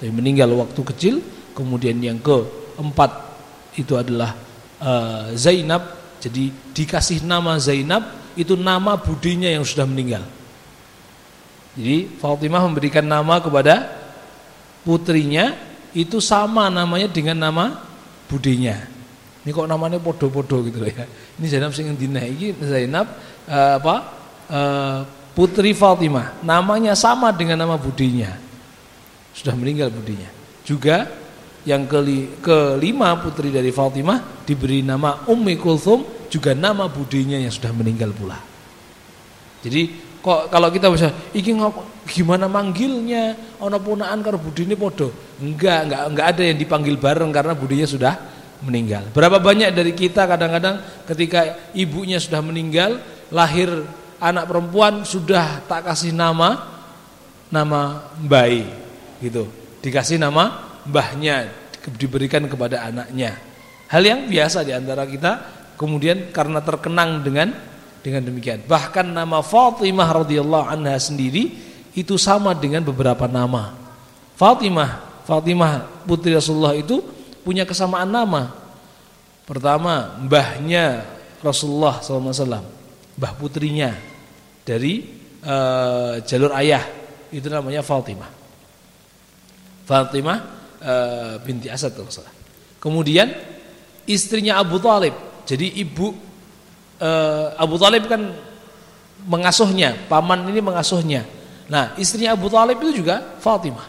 tapi 0.00 0.12
meninggal 0.12 0.52
waktu 0.56 0.80
kecil. 0.94 1.16
Kemudian 1.54 2.02
yang 2.02 2.18
keempat 2.74 3.10
itu 3.78 3.94
adalah 3.94 4.34
uh, 4.82 5.30
Zainab, 5.38 5.82
jadi 6.18 6.50
dikasih 6.74 7.22
nama 7.22 7.58
Zainab 7.62 8.02
itu 8.34 8.58
nama 8.58 8.98
budinya 8.98 9.46
yang 9.46 9.62
sudah 9.62 9.86
meninggal. 9.86 10.26
Jadi 11.74 12.06
Fatimah 12.18 12.62
memberikan 12.62 13.02
nama 13.02 13.42
kepada 13.42 13.90
putrinya 14.86 15.54
itu 15.90 16.22
sama 16.22 16.70
namanya 16.70 17.10
dengan 17.10 17.38
nama 17.38 17.82
budinya. 18.30 18.78
Ini 19.42 19.50
kok 19.52 19.68
namanya 19.68 19.98
podo-podo 19.98 20.62
gitu 20.64 20.78
loh 20.80 20.90
ya. 20.90 21.04
Ini 21.38 21.46
Zainab 21.50 21.74
sing 21.74 21.90
dina 21.98 22.22
ini 22.22 22.54
Zainab 22.62 23.06
uh, 23.50 23.72
apa? 23.82 23.96
Uh, 24.44 24.98
putri 25.34 25.74
Fatimah. 25.74 26.38
Namanya 26.46 26.94
sama 26.94 27.34
dengan 27.34 27.66
nama 27.66 27.74
budinya. 27.74 28.30
Sudah 29.34 29.58
meninggal 29.58 29.90
budinya. 29.90 30.30
Juga 30.62 31.10
yang 31.64 31.88
kelima 31.88 33.16
putri 33.20 33.48
dari 33.48 33.72
Fatimah 33.72 34.44
diberi 34.44 34.84
nama 34.84 35.24
Ummi 35.24 35.56
Kulthum 35.56 36.28
juga 36.28 36.52
nama 36.52 36.88
budinya 36.88 37.40
yang 37.40 37.52
sudah 37.52 37.72
meninggal 37.72 38.12
pula. 38.12 38.36
Jadi 39.64 39.88
kok 40.20 40.52
kalau 40.52 40.68
kita 40.68 40.92
bisa 40.92 41.08
iki 41.32 41.56
gimana 42.04 42.44
manggilnya 42.48 43.56
ana 43.60 43.80
punaan 43.80 44.20
karo 44.20 44.36
budine 44.36 44.76
padha. 44.76 45.08
Enggak, 45.40 45.88
enggak 45.88 46.02
enggak 46.12 46.26
ada 46.36 46.42
yang 46.44 46.58
dipanggil 46.60 46.94
bareng 47.00 47.32
karena 47.32 47.52
budinya 47.56 47.88
sudah 47.88 48.14
meninggal. 48.60 49.08
Berapa 49.12 49.40
banyak 49.40 49.72
dari 49.72 49.96
kita 49.96 50.28
kadang-kadang 50.28 50.84
ketika 51.08 51.72
ibunya 51.72 52.20
sudah 52.20 52.44
meninggal, 52.44 53.00
lahir 53.32 53.72
anak 54.20 54.44
perempuan 54.48 55.04
sudah 55.04 55.64
tak 55.64 55.88
kasih 55.88 56.12
nama 56.12 56.60
nama 57.48 58.10
bayi 58.20 58.68
gitu. 59.20 59.48
Dikasih 59.80 60.20
nama 60.20 60.73
mbahnya 60.88 61.50
diberikan 61.96 62.44
kepada 62.48 62.88
anaknya. 62.88 63.36
Hal 63.88 64.02
yang 64.04 64.26
biasa 64.28 64.64
di 64.64 64.72
antara 64.72 65.04
kita 65.04 65.32
kemudian 65.76 66.32
karena 66.32 66.64
terkenang 66.64 67.20
dengan 67.20 67.52
dengan 68.04 68.22
demikian. 68.24 68.64
Bahkan 68.68 69.16
nama 69.16 69.40
Fatimah 69.40 70.24
radhiyallahu 70.24 70.66
anha 70.68 70.96
sendiri 71.00 71.52
itu 71.96 72.20
sama 72.20 72.52
dengan 72.52 72.84
beberapa 72.84 73.24
nama. 73.24 73.72
Fatimah, 74.34 75.24
Fatimah 75.24 76.04
putri 76.04 76.36
Rasulullah 76.36 76.76
itu 76.76 77.00
punya 77.46 77.64
kesamaan 77.64 78.10
nama. 78.10 78.52
Pertama, 79.44 80.20
mbahnya 80.24 81.04
Rasulullah 81.44 82.00
SAW, 82.00 82.64
mbah 83.20 83.32
putrinya 83.36 83.92
dari 84.64 85.04
uh, 85.44 86.20
jalur 86.24 86.56
ayah 86.56 86.84
itu 87.28 87.44
namanya 87.52 87.84
Fatimah. 87.84 88.32
Fatimah 89.84 90.53
uh, 90.84 91.40
binti 91.40 91.72
Asad 91.72 91.96
Kemudian 92.78 93.32
istrinya 94.04 94.60
Abu 94.60 94.76
Talib 94.76 95.16
jadi 95.44 95.68
ibu 95.80 96.12
uh, 97.00 97.46
Abu 97.60 97.76
Talib 97.76 98.08
kan 98.08 98.32
mengasuhnya, 99.24 99.96
paman 100.08 100.48
ini 100.48 100.60
mengasuhnya. 100.60 101.24
Nah, 101.68 101.96
istrinya 101.96 102.36
Abu 102.36 102.52
Talib 102.52 102.76
itu 102.80 103.04
juga 103.04 103.36
Fatimah. 103.40 103.88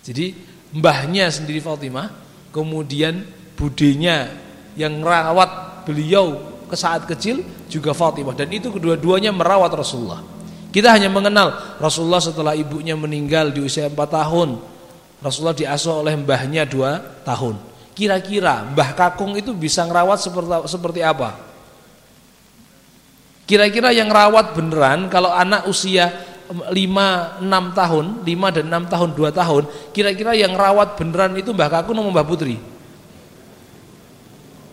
Jadi 0.00 0.32
mbahnya 0.72 1.28
sendiri 1.28 1.60
Fatimah, 1.60 2.08
kemudian 2.52 3.24
budinya 3.56 4.28
yang 4.76 5.00
merawat 5.00 5.84
beliau 5.84 6.40
ke 6.68 6.76
saat 6.76 7.04
kecil 7.04 7.44
juga 7.68 7.92
Fatimah 7.92 8.32
dan 8.32 8.48
itu 8.48 8.72
kedua-duanya 8.72 9.32
merawat 9.32 9.72
Rasulullah. 9.76 10.24
Kita 10.70 10.94
hanya 10.94 11.10
mengenal 11.10 11.76
Rasulullah 11.82 12.22
setelah 12.22 12.54
ibunya 12.54 12.94
meninggal 12.94 13.50
di 13.50 13.58
usia 13.58 13.90
4 13.90 13.96
tahun. 14.06 14.62
Rasulullah 15.20 15.56
diasuh 15.56 16.00
oleh 16.00 16.16
mbahnya 16.16 16.64
2 16.64 17.28
tahun. 17.28 17.56
Kira-kira 17.92 18.64
Mbah 18.72 18.96
Kakung 18.96 19.36
itu 19.36 19.52
bisa 19.52 19.84
ngerawat 19.84 20.16
seperti 20.16 20.48
seperti 20.64 21.00
apa? 21.04 21.36
Kira-kira 23.44 23.92
yang 23.92 24.08
rawat 24.08 24.56
beneran 24.56 25.12
kalau 25.12 25.28
anak 25.28 25.68
usia 25.68 26.08
5 26.48 26.72
6 26.72 27.44
tahun, 27.76 28.04
5 28.24 28.56
dan 28.56 28.64
6 28.72 28.92
tahun, 28.92 29.08
2 29.12 29.30
tahun, 29.30 29.62
kira-kira 29.92 30.32
yang 30.32 30.56
rawat 30.56 30.96
beneran 30.96 31.36
itu 31.36 31.52
Mbah 31.52 31.68
Kakung 31.68 32.00
atau 32.00 32.08
Mbah 32.08 32.24
Putri? 32.24 32.56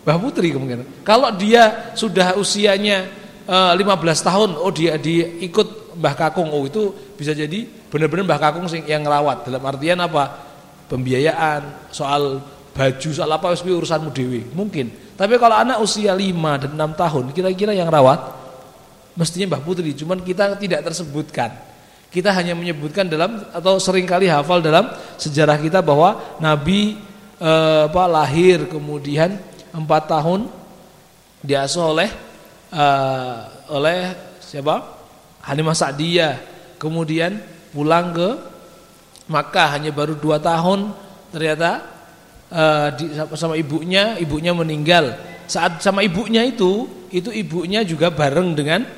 Mbah 0.08 0.16
Putri 0.16 0.48
kemungkinan. 0.56 1.04
Kalau 1.04 1.28
dia 1.36 1.92
sudah 1.92 2.40
usianya 2.40 3.04
uh, 3.44 3.76
eh, 3.76 3.84
15 3.84 4.24
tahun, 4.24 4.50
oh 4.56 4.72
dia 4.72 4.96
diikut 4.96 6.00
Mbah 6.00 6.14
Kakung, 6.16 6.48
oh 6.48 6.64
itu 6.64 6.96
bisa 7.14 7.36
jadi 7.36 7.77
benar-benar 7.88 8.24
Mbah 8.24 8.40
Kakung 8.40 8.68
yang 8.84 9.04
ngerawat. 9.04 9.48
Dalam 9.48 9.62
artian 9.64 9.98
apa? 10.00 10.48
Pembiayaan, 10.88 11.92
soal 11.92 12.40
baju 12.78 13.10
soal 13.10 13.26
apa 13.34 13.50
wis 13.50 13.66
urusanmu 13.66 14.14
dewi 14.14 14.46
mungkin. 14.54 14.94
Tapi 15.18 15.34
kalau 15.34 15.58
anak 15.58 15.82
usia 15.82 16.14
5 16.14 16.62
dan 16.62 16.70
6 16.78 16.94
tahun 16.94 17.24
kira-kira 17.34 17.74
yang 17.74 17.90
rawat? 17.90 18.38
Mestinya 19.18 19.50
Mbah 19.50 19.62
Putri. 19.66 19.90
Cuman 19.98 20.22
kita 20.22 20.54
tidak 20.54 20.86
tersebutkan. 20.86 21.50
Kita 22.08 22.30
hanya 22.30 22.54
menyebutkan 22.54 23.10
dalam 23.10 23.42
atau 23.50 23.82
sering 23.82 24.06
kali 24.06 24.30
hafal 24.30 24.62
dalam 24.62 24.94
sejarah 25.18 25.58
kita 25.58 25.82
bahwa 25.82 26.38
Nabi 26.38 26.96
eh, 27.36 27.82
apa 27.90 28.04
lahir 28.06 28.70
kemudian 28.70 29.36
4 29.74 29.82
tahun 30.06 30.46
diasuh 31.42 31.84
oleh 31.98 32.08
eh, 32.70 33.36
oleh 33.74 33.98
siapa? 34.38 34.86
Halimah 35.42 35.74
Sa'diyah. 35.74 36.34
Kemudian 36.78 37.42
pulang 37.78 38.10
ke 38.10 38.30
Maka 39.28 39.76
hanya 39.76 39.92
baru 39.92 40.16
dua 40.16 40.40
tahun 40.40 40.96
ternyata 41.28 41.84
uh, 42.48 42.88
di, 42.96 43.12
sama 43.36 43.60
ibunya, 43.60 44.16
ibunya 44.16 44.56
meninggal. 44.56 45.12
Saat 45.44 45.84
sama 45.84 46.00
ibunya 46.00 46.48
itu, 46.48 46.88
itu 47.12 47.28
ibunya 47.28 47.84
juga 47.84 48.08
bareng 48.08 48.56
dengan 48.56 48.88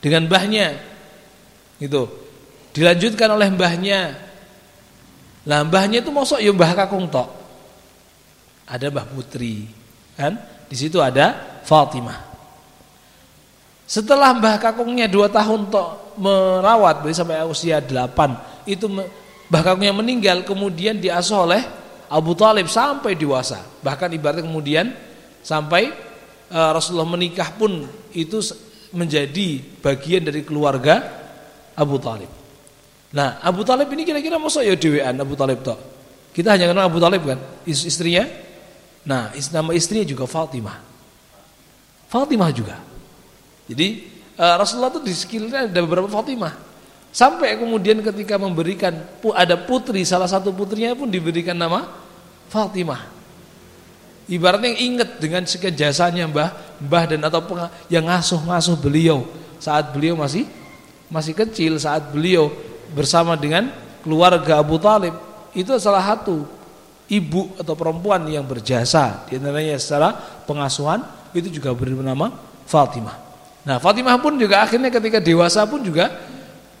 dengan 0.00 0.24
mbahnya. 0.24 0.80
Gitu. 1.76 2.08
Dilanjutkan 2.72 3.28
oleh 3.36 3.52
mbahnya. 3.52 4.16
Lah 5.44 5.60
mbahnya 5.68 6.00
itu 6.00 6.08
mosok 6.08 6.40
ya 6.40 6.48
mbah 6.56 6.72
kakung 6.72 7.12
tok. 7.12 7.28
Ada 8.64 8.88
mbah 8.88 9.12
putri, 9.12 9.68
kan? 10.16 10.40
Di 10.68 10.76
situ 10.76 11.04
ada 11.04 11.60
Fatimah. 11.68 12.27
Setelah 13.88 14.36
mbah 14.36 14.60
kakungnya 14.60 15.08
dua 15.08 15.32
tahun 15.32 15.72
tok 15.72 16.20
merawat, 16.20 17.00
berarti 17.00 17.24
sampai 17.24 17.40
usia 17.48 17.80
delapan, 17.80 18.36
itu 18.68 18.84
mbah 18.84 19.62
kakungnya 19.64 19.96
meninggal, 19.96 20.44
kemudian 20.44 21.00
diasuh 21.00 21.48
oleh 21.48 21.64
Abu 22.12 22.36
Talib 22.36 22.68
sampai 22.68 23.16
dewasa. 23.16 23.64
Bahkan 23.80 24.12
ibaratnya 24.12 24.44
kemudian 24.44 24.92
sampai 25.40 25.88
uh, 26.52 26.76
Rasulullah 26.76 27.08
menikah 27.08 27.48
pun 27.56 27.88
itu 28.12 28.44
menjadi 28.92 29.64
bagian 29.80 30.20
dari 30.20 30.44
keluarga 30.44 31.00
Abu 31.72 31.96
Talib. 31.96 32.28
Nah, 33.08 33.40
Abu 33.40 33.64
Talib 33.64 33.88
ini 33.96 34.04
kira-kira 34.04 34.36
masa 34.36 34.60
ya 34.60 34.76
dewean 34.76 35.16
Abu 35.16 35.32
Talib 35.32 35.64
tok. 35.64 35.80
Kita 36.36 36.52
hanya 36.52 36.68
kenal 36.68 36.92
Abu 36.92 37.00
Talib 37.00 37.24
kan, 37.24 37.40
istrinya. 37.64 38.28
Nah, 39.08 39.32
nama 39.32 39.72
istrinya 39.72 40.04
juga 40.04 40.28
Fatimah. 40.28 40.76
Fatimah 42.12 42.52
juga. 42.52 42.76
Jadi 43.68 44.08
uh, 44.40 44.56
Rasulullah 44.56 44.90
itu 44.96 45.04
di 45.04 45.12
sekelilingnya 45.12 45.68
ada 45.68 45.80
beberapa 45.84 46.08
Fatimah. 46.08 46.56
Sampai 47.12 47.56
kemudian 47.56 48.00
ketika 48.04 48.36
memberikan 48.36 48.92
ada 49.32 49.56
putri, 49.56 50.04
salah 50.04 50.28
satu 50.28 50.52
putrinya 50.52 50.92
pun 50.96 51.08
diberikan 51.08 51.56
nama 51.56 51.88
Fatimah. 52.48 53.16
Ibaratnya 54.28 54.76
ingat 54.76 55.16
dengan 55.16 55.44
sekian 55.48 55.72
jasanya 55.72 56.28
Mbah, 56.28 56.52
Mbah 56.84 57.04
dan 57.08 57.24
atau 57.24 57.40
yang 57.88 58.04
ngasuh-ngasuh 58.12 58.76
beliau 58.76 59.24
saat 59.56 59.88
beliau 59.96 60.20
masih 60.20 60.44
masih 61.08 61.32
kecil, 61.32 61.80
saat 61.80 62.12
beliau 62.12 62.52
bersama 62.92 63.40
dengan 63.40 63.72
keluarga 64.04 64.60
Abu 64.60 64.76
Talib 64.76 65.16
itu 65.56 65.72
salah 65.80 66.04
satu 66.04 66.44
ibu 67.08 67.56
atau 67.56 67.72
perempuan 67.72 68.28
yang 68.28 68.44
berjasa 68.44 69.24
di 69.26 69.40
antaranya 69.40 69.80
secara 69.80 70.12
pengasuhan 70.44 71.00
itu 71.32 71.48
juga 71.48 71.72
bernama 71.72 72.28
Fatimah. 72.68 73.27
Nah, 73.68 73.76
Fatimah 73.76 74.16
pun 74.16 74.40
juga 74.40 74.64
akhirnya 74.64 74.88
ketika 74.88 75.20
dewasa 75.20 75.68
pun 75.68 75.84
juga 75.84 76.08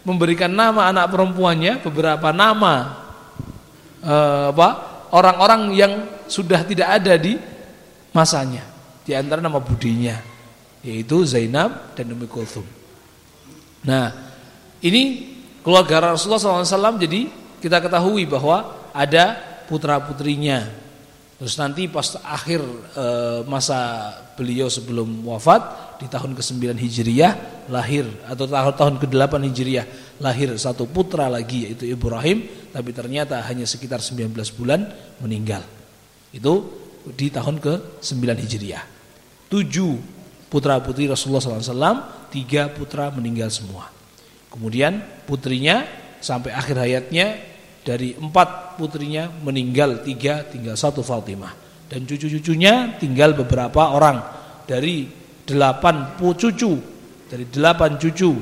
memberikan 0.08 0.48
nama 0.48 0.88
anak 0.88 1.12
perempuannya 1.12 1.84
beberapa 1.84 2.32
nama 2.32 2.96
eh, 4.00 4.44
apa 4.56 4.68
orang-orang 5.12 5.76
yang 5.76 5.92
sudah 6.24 6.64
tidak 6.64 6.88
ada 6.88 7.12
di 7.20 7.36
masanya. 8.16 8.64
Di 9.04 9.12
antara 9.12 9.44
nama 9.44 9.60
budinya 9.60 10.16
yaitu 10.80 11.28
Zainab 11.28 11.92
dan 11.92 12.08
Ummi 12.08 12.24
Kulthum. 12.24 12.64
Nah, 13.84 14.08
ini 14.80 15.34
keluarga 15.60 16.16
Rasulullah 16.16 16.64
SAW 16.64 16.96
jadi 16.96 17.28
kita 17.60 17.82
ketahui 17.82 18.24
bahwa 18.24 18.88
ada 18.94 19.36
putra-putrinya. 19.66 20.64
Terus 21.38 21.54
nanti 21.58 21.86
pas 21.86 22.18
akhir 22.22 22.62
e, 22.94 23.06
masa 23.46 24.10
beliau 24.34 24.66
sebelum 24.66 25.06
wafat 25.26 25.87
di 25.98 26.06
tahun 26.06 26.38
ke-9 26.38 26.78
Hijriah 26.78 27.32
lahir 27.68 28.06
atau 28.24 28.46
tahun 28.46 28.74
tahun 28.78 28.94
ke-8 29.02 29.34
Hijriah 29.50 29.86
lahir 30.22 30.54
satu 30.54 30.86
putra 30.86 31.26
lagi 31.26 31.66
yaitu 31.66 31.90
Ibrahim 31.90 32.70
tapi 32.70 32.94
ternyata 32.94 33.42
hanya 33.44 33.66
sekitar 33.66 33.98
19 33.98 34.30
bulan 34.54 34.86
meninggal. 35.18 35.66
Itu 36.30 36.70
di 37.18 37.28
tahun 37.34 37.58
ke-9 37.58 38.14
Hijriah. 38.38 38.84
Tujuh 39.50 39.92
putra 40.48 40.78
putri 40.80 41.10
Rasulullah 41.10 41.42
SAW, 41.42 42.30
tiga 42.32 42.70
putra 42.72 43.10
meninggal 43.10 43.52
semua. 43.52 43.90
Kemudian 44.48 45.02
putrinya 45.28 45.84
sampai 46.22 46.52
akhir 46.56 46.76
hayatnya 46.80 47.26
dari 47.84 48.16
empat 48.16 48.76
putrinya 48.76 49.28
meninggal 49.44 50.04
tiga, 50.04 50.44
tinggal 50.44 50.76
satu 50.76 51.00
Fatimah. 51.00 51.52
Dan 51.88 52.04
cucu-cucunya 52.04 53.00
tinggal 53.00 53.32
beberapa 53.32 53.96
orang 53.96 54.20
dari 54.68 55.08
delapan 55.48 56.12
cucu, 56.20 56.76
dari 57.32 57.48
delapan 57.48 57.96
cucu. 57.96 58.36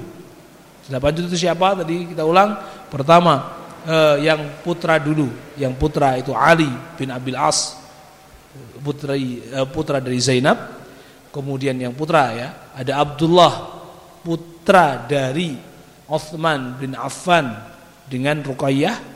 Delapan 0.91 1.11
cucu 1.15 1.27
itu 1.31 1.39
siapa? 1.47 1.79
Tadi 1.79 2.11
kita 2.11 2.27
ulang. 2.27 2.59
Pertama 2.91 3.55
eh, 3.87 4.27
yang 4.27 4.59
putra 4.67 4.99
dulu, 4.99 5.31
yang 5.55 5.79
putra 5.79 6.19
itu 6.19 6.35
Ali 6.35 6.69
bin 6.99 7.15
Abil 7.15 7.39
As, 7.39 7.79
putri 8.83 9.39
eh, 9.47 9.67
putra 9.71 10.03
dari 10.03 10.19
Zainab. 10.19 10.75
Kemudian 11.31 11.79
yang 11.79 11.95
putra 11.95 12.33
ya, 12.33 12.49
ada 12.75 12.93
Abdullah 12.99 13.53
putra 14.25 15.05
dari 15.07 15.55
Uthman 16.11 16.81
bin 16.81 16.99
Affan 16.99 17.55
dengan 18.11 18.43
Ruqayyah. 18.43 19.15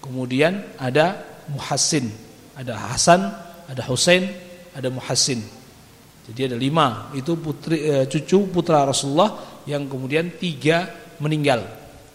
Kemudian 0.00 0.78
ada 0.80 1.20
Muhassin, 1.52 2.08
ada 2.56 2.72
Hasan, 2.88 3.20
ada 3.68 3.82
Husain, 3.84 4.30
ada 4.72 4.88
Muhassin. 4.88 5.59
Jadi 6.30 6.54
ada 6.54 6.56
lima. 6.56 7.10
Itu 7.10 7.34
putri 7.34 7.82
eh, 7.82 8.06
cucu 8.06 8.46
putra 8.54 8.86
Rasulullah 8.86 9.62
yang 9.66 9.90
kemudian 9.90 10.38
tiga 10.38 10.86
meninggal. 11.18 11.66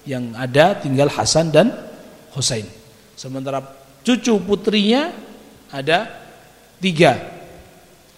Yang 0.08 0.32
ada 0.40 0.66
tinggal 0.80 1.12
Hasan 1.12 1.52
dan 1.52 1.68
Husain. 2.32 2.64
Sementara 3.20 3.60
cucu 4.08 4.40
putrinya 4.40 5.12
ada 5.68 6.08
tiga, 6.80 7.20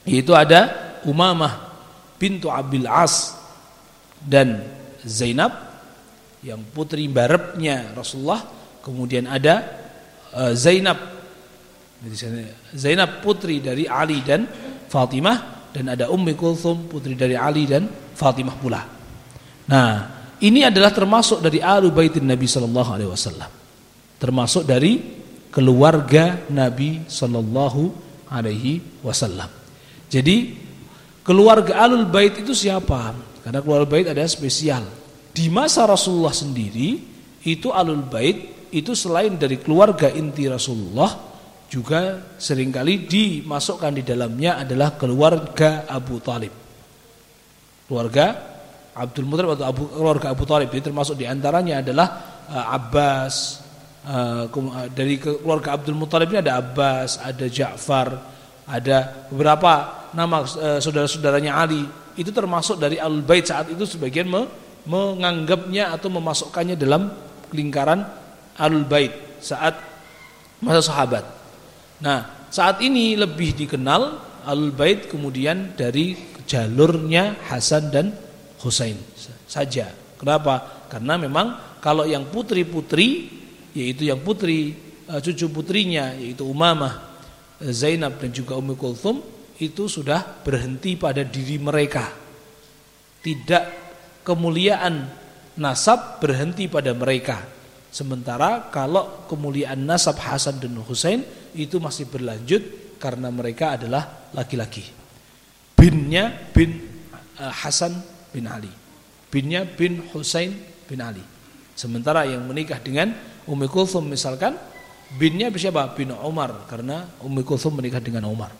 yaitu 0.05 0.37
ada 0.37 0.85
Umamah 1.01 1.73
bintu 2.21 2.53
Abil 2.53 2.85
As 2.85 3.33
dan 4.21 4.61
Zainab. 5.01 5.65
Yang 6.45 6.61
putri 6.77 7.09
barepnya 7.09 7.97
Rasulullah. 7.97 8.45
Kemudian 8.85 9.25
ada 9.25 9.65
uh, 10.31 10.53
Zainab, 10.53 10.95
Zainab 12.71 13.19
putri 13.25 13.59
dari 13.59 13.83
Ali 13.83 14.23
dan 14.23 14.47
Fatimah 14.87 15.56
dan 15.73 15.93
ada 15.93 16.09
Ummi 16.09 16.33
Kulthum 16.33 16.87
putri 16.87 17.13
dari 17.13 17.35
Ali 17.35 17.67
dan 17.67 17.87
Fatimah 17.89 18.55
pula. 18.57 18.81
Nah, 19.67 19.91
ini 20.39 20.63
adalah 20.63 20.93
termasuk 20.93 21.41
dari 21.41 21.59
alu 21.59 21.89
baitin 21.89 22.23
Nabi 22.23 22.45
sallallahu 22.45 22.89
alaihi 22.93 23.11
wasallam. 23.11 23.51
Termasuk 24.17 24.63
dari 24.65 25.01
keluarga 25.51 26.45
Nabi 26.53 27.05
sallallahu 27.09 27.83
alaihi 28.29 29.03
wasallam. 29.03 29.49
Jadi 30.07 30.55
keluarga 31.25 31.83
alul 31.83 32.07
bait 32.07 32.37
itu 32.39 32.55
siapa? 32.55 33.11
Karena 33.43 33.59
keluarga 33.59 33.87
bait 33.89 34.07
ada 34.07 34.23
spesial. 34.29 34.87
Di 35.33 35.51
masa 35.51 35.83
Rasulullah 35.85 36.33
sendiri 36.33 37.01
itu 37.43 37.69
alul 37.73 38.05
bait 38.07 38.69
itu 38.71 38.95
selain 38.95 39.35
dari 39.35 39.59
keluarga 39.59 40.11
inti 40.11 40.47
Rasulullah 40.47 41.26
juga 41.67 42.23
sering 42.39 42.71
kali 42.71 43.05
dimasukkan 43.05 43.91
di 43.99 44.03
dalamnya 44.03 44.63
adalah 44.63 44.95
keluarga 44.95 45.83
Abu 45.87 46.23
Talib. 46.23 46.53
Keluarga 47.87 48.25
Abdul 48.97 49.29
Muthalib 49.29 49.53
atau 49.53 49.67
Abu, 49.69 49.83
keluarga 49.93 50.33
Abu 50.33 50.43
Talib 50.49 50.73
ini 50.73 50.81
termasuk 50.81 51.15
di 51.21 51.29
antaranya 51.29 51.85
adalah 51.85 52.07
uh, 52.49 52.65
Abbas 52.73 53.61
uh, 54.09 54.49
dari 54.89 55.21
keluarga 55.21 55.77
Abdul 55.77 55.95
Muthalib 55.95 56.33
ini 56.33 56.41
ada 56.41 56.57
Abbas, 56.57 57.21
ada 57.21 57.45
Ja'far, 57.45 58.17
ada 58.65 59.29
beberapa 59.29 60.03
nama 60.17 60.41
uh, 60.43 60.79
saudara-saudaranya 60.81 61.53
Ali 61.53 61.85
itu 62.17 62.33
termasuk 62.33 62.81
dari 62.81 62.97
Al 62.97 63.21
Bait 63.21 63.45
saat 63.45 63.69
itu 63.69 63.85
sebagian 63.85 64.25
me, 64.25 64.49
menganggapnya 64.89 65.93
atau 65.93 66.09
memasukkannya 66.09 66.73
dalam 66.73 67.13
lingkaran 67.53 68.01
Al 68.57 68.75
Bait 68.89 69.13
saat 69.37 69.77
masa 70.57 70.81
sahabat. 70.81 71.36
Nah, 72.03 72.49
saat 72.53 72.79
ini 72.85 73.17
lebih 73.17 73.57
dikenal 73.57 74.01
Al 74.47 74.71
Bait 74.71 75.09
kemudian 75.09 75.73
dari 75.75 76.15
jalurnya 76.47 77.35
Hasan 77.51 77.91
dan 77.91 78.13
Husain 78.63 78.95
saja. 79.45 79.91
Kenapa? 80.17 80.87
Karena 80.87 81.19
memang 81.19 81.77
kalau 81.83 82.07
yang 82.07 82.25
putri-putri 82.31 83.29
yaitu 83.77 84.09
yang 84.09 84.23
putri 84.23 84.73
eh, 85.05 85.19
cucu 85.21 85.51
putrinya 85.51 86.15
yaitu 86.17 86.47
Umamah, 86.47 87.21
eh, 87.61 87.73
Zainab 87.75 88.17
dan 88.17 88.33
juga 88.33 88.57
Ummu 88.57 88.73
Kulthum 88.79 89.21
itu 89.57 89.89
sudah 89.89 90.23
berhenti 90.41 90.95
pada 90.95 91.21
diri 91.25 91.57
mereka. 91.57 92.09
Tidak 93.21 93.63
kemuliaan 94.23 95.09
nasab 95.57 96.21
berhenti 96.21 96.69
pada 96.69 96.93
mereka. 96.93 97.56
Sementara 97.97 98.69
kalau 98.69 99.25
kemuliaan 99.25 99.81
nasab 99.81 100.21
Hasan 100.21 100.61
dan 100.61 100.77
Husain 100.85 101.25
itu 101.57 101.81
masih 101.81 102.05
berlanjut 102.05 102.61
karena 103.01 103.33
mereka 103.33 103.73
adalah 103.73 104.29
laki-laki. 104.37 104.85
Binnya 105.73 106.29
bin 106.53 106.77
eh, 107.41 107.53
Hasan 107.57 107.97
bin 108.29 108.45
Ali. 108.45 108.69
Binnya 109.33 109.65
bin 109.65 110.05
Husain 110.13 110.53
bin 110.85 111.01
Ali. 111.01 111.25
Sementara 111.73 112.29
yang 112.29 112.45
menikah 112.45 112.77
dengan 112.77 113.17
Ummi 113.49 113.65
Kulthum 113.65 114.05
misalkan 114.05 114.53
binnya 115.17 115.49
siapa? 115.57 115.89
Bin 115.97 116.13
Umar 116.13 116.69
karena 116.69 117.09
Ummi 117.25 117.41
Kulthum 117.41 117.81
menikah 117.81 117.97
dengan 117.97 118.29
Umar. 118.29 118.53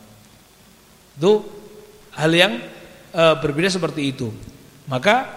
Itu 1.14 1.46
hal 2.18 2.30
yang 2.34 2.58
e, 3.14 3.22
berbeda 3.38 3.70
seperti 3.70 4.14
itu. 4.14 4.34
Maka 4.90 5.30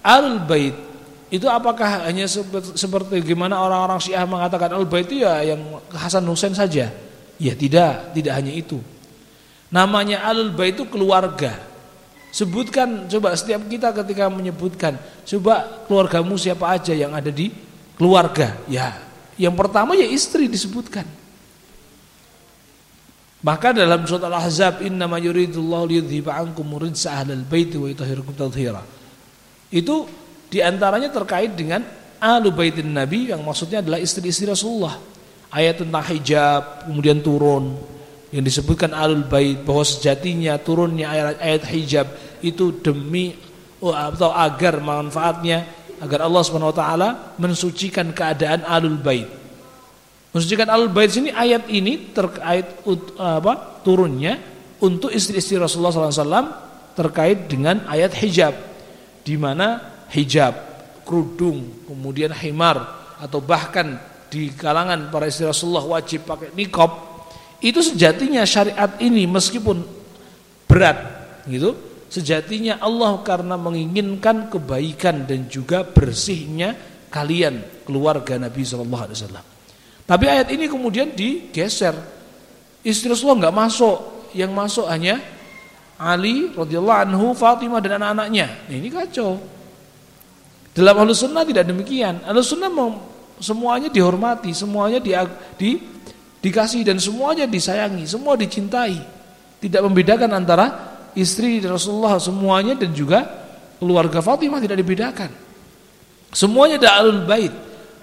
Al 0.00 0.40
Bait 0.44 0.76
itu 1.26 1.46
apakah 1.50 2.06
hanya 2.06 2.30
seperti, 2.30 2.78
seperti 2.78 3.18
gimana 3.26 3.58
orang-orang 3.58 3.98
Syiah 3.98 4.22
mengatakan 4.22 4.70
Al 4.70 4.86
Bait 4.86 5.10
itu 5.10 5.26
ya 5.26 5.42
yang 5.42 5.58
Hasan 5.90 6.22
Husain 6.30 6.54
saja? 6.54 6.86
Ya 7.36 7.52
tidak, 7.58 8.14
tidak 8.14 8.32
hanya 8.38 8.54
itu. 8.54 8.78
Namanya 9.74 10.22
Al 10.22 10.54
Bait 10.54 10.78
itu 10.78 10.86
keluarga. 10.86 11.58
Sebutkan 12.30 13.10
coba 13.10 13.34
setiap 13.34 13.64
kita 13.66 13.90
ketika 13.90 14.30
menyebutkan 14.30 15.00
coba 15.26 15.82
keluargamu 15.90 16.38
siapa 16.38 16.78
aja 16.78 16.94
yang 16.94 17.10
ada 17.10 17.32
di 17.32 17.50
keluarga. 17.98 18.54
Ya, 18.70 19.02
yang 19.34 19.56
pertama 19.58 19.98
ya 19.98 20.06
istri 20.06 20.46
disebutkan. 20.46 21.08
Maka 23.42 23.70
dalam 23.70 24.02
surat 24.06 24.26
Al-Ahzab 24.26 24.82
inna 24.82 25.06
ma 25.06 25.22
yuridullahu 25.22 25.86
liyudhiba 25.86 26.34
ankum 26.34 26.66
rijsa 26.82 27.14
ahlal 27.18 27.46
bait 27.46 27.70
wa 27.78 27.86
yutahhirakum 27.86 28.34
tathira. 28.34 28.82
Itu 29.70 30.06
di 30.46 30.62
antaranya 30.62 31.10
terkait 31.10 31.54
dengan 31.54 31.82
ahlu 32.22 32.54
baitin 32.54 32.90
Nabi 32.90 33.34
yang 33.34 33.42
maksudnya 33.42 33.82
adalah 33.82 34.00
istri-istri 34.00 34.48
Rasulullah. 34.48 34.96
Ayat 35.50 35.80
tentang 35.80 36.04
hijab 36.10 36.90
kemudian 36.90 37.22
turun 37.22 37.78
yang 38.34 38.42
disebutkan 38.42 38.90
alul 38.90 39.24
bait 39.24 39.62
bahwa 39.62 39.86
sejatinya 39.86 40.58
turunnya 40.58 41.06
ayat-ayat 41.06 41.62
hijab 41.70 42.06
itu 42.42 42.74
demi 42.82 43.32
oh, 43.80 43.94
atau 43.94 44.34
agar 44.34 44.82
manfaatnya 44.82 45.64
agar 46.02 46.26
Allah 46.28 46.42
Subhanahu 46.44 46.74
wa 46.74 46.76
taala 46.76 47.08
mensucikan 47.40 48.10
keadaan 48.12 48.66
alul 48.66 48.98
bait. 49.00 49.30
Mensucikan 50.34 50.68
alul 50.68 50.92
bait 50.92 51.08
sini 51.08 51.32
ayat 51.32 51.70
ini 51.72 52.12
terkait 52.12 52.84
apa? 53.16 53.80
turunnya 53.80 54.36
untuk 54.82 55.08
istri-istri 55.08 55.56
Rasulullah 55.56 55.94
SAW 55.94 56.52
terkait 56.92 57.48
dengan 57.48 57.86
ayat 57.88 58.12
hijab 58.18 58.52
di 59.24 59.38
mana 59.40 59.95
hijab, 60.12 60.54
kerudung, 61.06 61.86
kemudian 61.86 62.34
himar 62.34 62.82
atau 63.18 63.40
bahkan 63.40 63.96
di 64.26 64.52
kalangan 64.52 65.08
para 65.08 65.30
istri 65.30 65.46
Rasulullah 65.46 65.86
wajib 65.98 66.26
pakai 66.26 66.52
nikab 66.52 66.92
itu 67.62 67.80
sejatinya 67.80 68.44
syariat 68.44 68.98
ini 69.00 69.24
meskipun 69.24 69.80
berat 70.68 70.98
gitu 71.48 71.72
sejatinya 72.12 72.78
Allah 72.82 73.22
karena 73.24 73.56
menginginkan 73.56 74.52
kebaikan 74.52 75.24
dan 75.24 75.48
juga 75.48 75.82
bersihnya 75.86 76.76
kalian 77.08 77.86
keluarga 77.86 78.36
Nabi 78.36 78.62
Shallallahu 78.66 79.04
Alaihi 79.08 79.18
Wasallam. 79.18 79.46
Tapi 80.06 80.24
ayat 80.30 80.48
ini 80.54 80.70
kemudian 80.70 81.10
digeser. 81.16 81.96
Istri 82.86 83.10
Rasulullah 83.10 83.48
nggak 83.48 83.56
masuk, 83.56 83.96
yang 84.38 84.54
masuk 84.54 84.86
hanya 84.86 85.18
Ali 85.98 86.52
radhiyallahu 86.54 87.00
anhu, 87.08 87.26
Fatimah 87.34 87.82
dan 87.82 87.98
anak-anaknya. 87.98 88.46
Nah, 88.68 88.76
ini 88.76 88.88
kacau. 88.92 89.40
Dalam 90.76 90.92
Ahlus 91.00 91.24
Sunnah 91.24 91.40
tidak 91.48 91.64
demikian. 91.64 92.20
Ahlus 92.28 92.52
Sunnah 92.52 92.68
semuanya 93.40 93.88
dihormati, 93.88 94.52
semuanya 94.52 95.00
di, 95.00 95.16
di 95.56 95.70
dikasih 96.44 96.84
dan 96.84 97.00
semuanya 97.00 97.48
disayangi, 97.48 98.04
semua 98.04 98.36
dicintai. 98.36 99.00
Tidak 99.56 99.80
membedakan 99.80 100.36
antara 100.36 100.66
istri 101.16 101.64
Rasulullah 101.64 102.20
semuanya 102.20 102.76
dan 102.76 102.92
juga 102.92 103.24
keluarga 103.80 104.20
Fatimah 104.20 104.60
tidak 104.60 104.76
dibedakan. 104.84 105.32
Semuanya 106.36 106.76
adalah 106.76 106.96
alul 107.00 107.24
bait. 107.24 107.52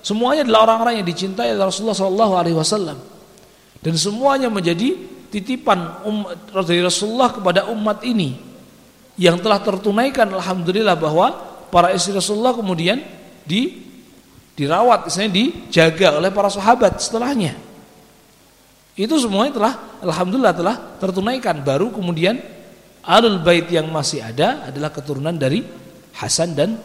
Semuanya 0.02 0.42
adalah 0.44 0.74
orang-orang 0.74 1.00
yang 1.00 1.08
dicintai 1.08 1.54
oleh 1.54 1.64
Rasulullah 1.64 1.96
sallallahu 1.96 2.34
alaihi 2.34 2.58
wasallam. 2.58 2.98
Dan 3.86 3.94
semuanya 4.02 4.50
menjadi 4.50 4.98
titipan 5.30 6.02
umat 6.10 6.50
Rasulullah 6.52 7.30
kepada 7.30 7.70
umat 7.70 8.02
ini 8.02 8.36
yang 9.14 9.38
telah 9.38 9.62
tertunaikan 9.62 10.34
alhamdulillah 10.34 10.98
bahwa 10.98 11.53
para 11.74 11.90
istri 11.90 12.14
Rasulullah 12.14 12.54
kemudian 12.54 13.02
di 13.42 13.82
dirawat, 14.54 15.10
misalnya 15.10 15.34
dijaga 15.34 16.22
oleh 16.22 16.30
para 16.30 16.54
sahabat 16.54 17.02
setelahnya. 17.02 17.58
Itu 18.94 19.18
semuanya 19.18 19.58
telah 19.58 19.74
alhamdulillah 20.06 20.54
telah 20.54 20.76
tertunaikan. 21.02 21.66
Baru 21.66 21.90
kemudian 21.90 22.38
alul 23.02 23.42
bait 23.42 23.66
yang 23.74 23.90
masih 23.90 24.22
ada 24.22 24.70
adalah 24.70 24.94
keturunan 24.94 25.34
dari 25.34 25.66
Hasan 26.14 26.54
dan 26.54 26.78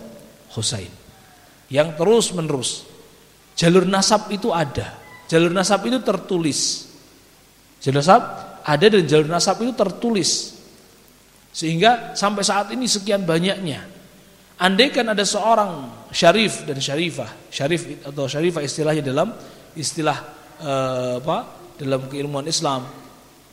Husain. 0.57 0.89
Yang 1.69 2.01
terus 2.01 2.27
menerus. 2.33 2.71
Jalur 3.53 3.85
nasab 3.85 4.33
itu 4.33 4.49
ada. 4.49 4.97
Jalur 5.29 5.53
nasab 5.53 5.85
itu 5.85 6.01
tertulis. 6.01 6.89
Jalur 7.85 8.01
nasab 8.01 8.23
ada 8.65 8.87
dan 8.89 9.05
jalur 9.05 9.29
nasab 9.29 9.61
itu 9.61 9.77
tertulis. 9.77 10.57
Sehingga 11.53 12.17
sampai 12.17 12.41
saat 12.41 12.73
ini 12.73 12.89
sekian 12.89 13.29
banyaknya. 13.29 13.98
Andaikan 14.59 15.07
ada 15.07 15.23
seorang 15.23 15.87
syarif 16.11 16.67
dan 16.67 16.83
syarifah, 16.83 17.31
syarif 17.47 18.03
atau 18.03 18.27
syarifah 18.27 18.63
istilahnya 18.67 19.07
dalam 19.07 19.31
istilah 19.79 20.19
eh, 20.59 21.15
apa? 21.23 21.39
dalam 21.79 22.11
keilmuan 22.11 22.43
Islam. 22.51 22.83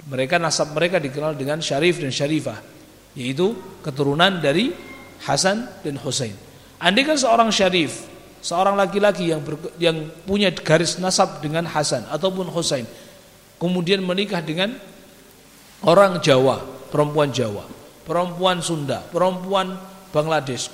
Mereka 0.09 0.41
nasab 0.41 0.73
mereka 0.73 0.97
dikenal 0.97 1.37
dengan 1.37 1.61
Syarif 1.61 2.01
dan 2.01 2.13
Syarifah, 2.13 2.61
yaitu 3.17 3.57
keturunan 3.81 4.37
dari 4.41 4.69
Hasan 5.25 5.65
dan 5.81 5.97
Husain. 6.01 6.33
Andai 6.77 7.05
kan 7.05 7.17
seorang 7.17 7.49
Syarif, 7.49 8.05
seorang 8.41 8.77
laki-laki 8.77 9.33
yang 9.33 9.41
ber, 9.41 9.57
yang 9.81 10.09
punya 10.25 10.53
garis 10.53 11.01
nasab 11.01 11.41
dengan 11.41 11.65
Hasan 11.65 12.05
ataupun 12.09 12.49
Husain, 12.53 12.85
kemudian 13.57 14.01
menikah 14.05 14.45
dengan 14.45 14.77
orang 15.81 16.21
Jawa, 16.21 16.61
perempuan 16.93 17.33
Jawa, 17.33 17.65
perempuan 18.05 18.61
Sunda, 18.61 19.01
perempuan 19.09 19.73
Bangladesh, 20.15 20.71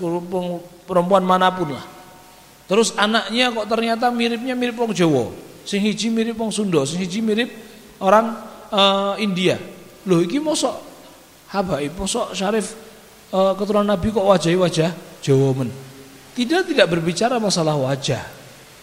perempuan 0.86 1.26
mana 1.26 1.50
pun 1.50 1.74
lah. 1.74 1.86
Terus 2.70 2.94
anaknya 2.94 3.50
kok 3.50 3.66
ternyata 3.66 4.14
miripnya 4.14 4.54
mirip 4.54 4.78
orang 4.78 4.94
Jawa 4.94 5.34
sing 5.66 5.82
hiji 5.82 6.10
mirip 6.10 6.38
wong 6.38 6.50
Sunda, 6.50 6.82
sing 6.86 7.02
hiji 7.02 7.22
mirip 7.22 7.50
orang 8.02 8.38
uh, 8.74 9.14
India. 9.22 9.58
Loh 10.08 10.22
iki 10.22 10.42
mosok 10.42 10.74
habaib, 11.54 11.94
mosok 11.94 12.34
syarif 12.34 12.74
uh, 13.34 13.54
keturunan 13.54 13.86
Nabi 13.86 14.10
kok 14.10 14.26
wajah 14.26 14.50
wajah 14.58 14.90
Jawa 15.22 15.50
men. 15.58 15.70
Tidak 16.32 16.72
tidak 16.72 16.88
berbicara 16.90 17.38
masalah 17.38 17.76
wajah. 17.78 18.24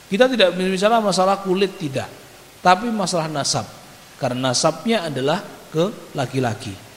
Kita 0.08 0.24
tidak 0.30 0.56
berbicara 0.56 1.04
masalah 1.04 1.40
kulit 1.44 1.76
tidak, 1.76 2.08
tapi 2.64 2.88
masalah 2.88 3.28
nasab. 3.28 3.66
Karena 4.16 4.50
nasabnya 4.50 5.04
adalah 5.04 5.44
ke 5.68 6.12
laki-laki. 6.16 6.87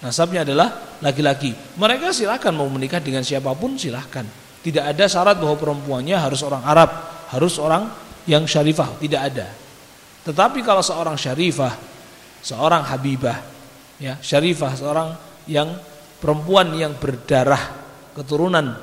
Nasabnya 0.00 0.48
adalah 0.48 0.96
laki-laki. 1.04 1.52
Mereka 1.76 2.12
silahkan 2.16 2.52
mau 2.56 2.68
menikah 2.72 3.04
dengan 3.04 3.20
siapa 3.20 3.52
pun 3.52 3.76
silahkan. 3.76 4.24
Tidak 4.60 4.80
ada 4.80 5.04
syarat 5.08 5.36
bahwa 5.36 5.56
perempuannya 5.56 6.16
harus 6.16 6.40
orang 6.40 6.64
Arab, 6.64 6.90
harus 7.32 7.60
orang 7.60 7.92
yang 8.24 8.44
syarifah 8.48 8.96
tidak 9.00 9.20
ada. 9.32 9.46
Tetapi 10.24 10.60
kalau 10.64 10.84
seorang 10.84 11.16
syarifah, 11.16 11.72
seorang 12.44 12.84
habibah, 12.88 13.40
ya 13.96 14.20
syarifah, 14.20 14.72
seorang 14.76 15.08
yang 15.48 15.68
perempuan 16.20 16.76
yang 16.76 16.96
berdarah 16.96 17.60
keturunan 18.12 18.76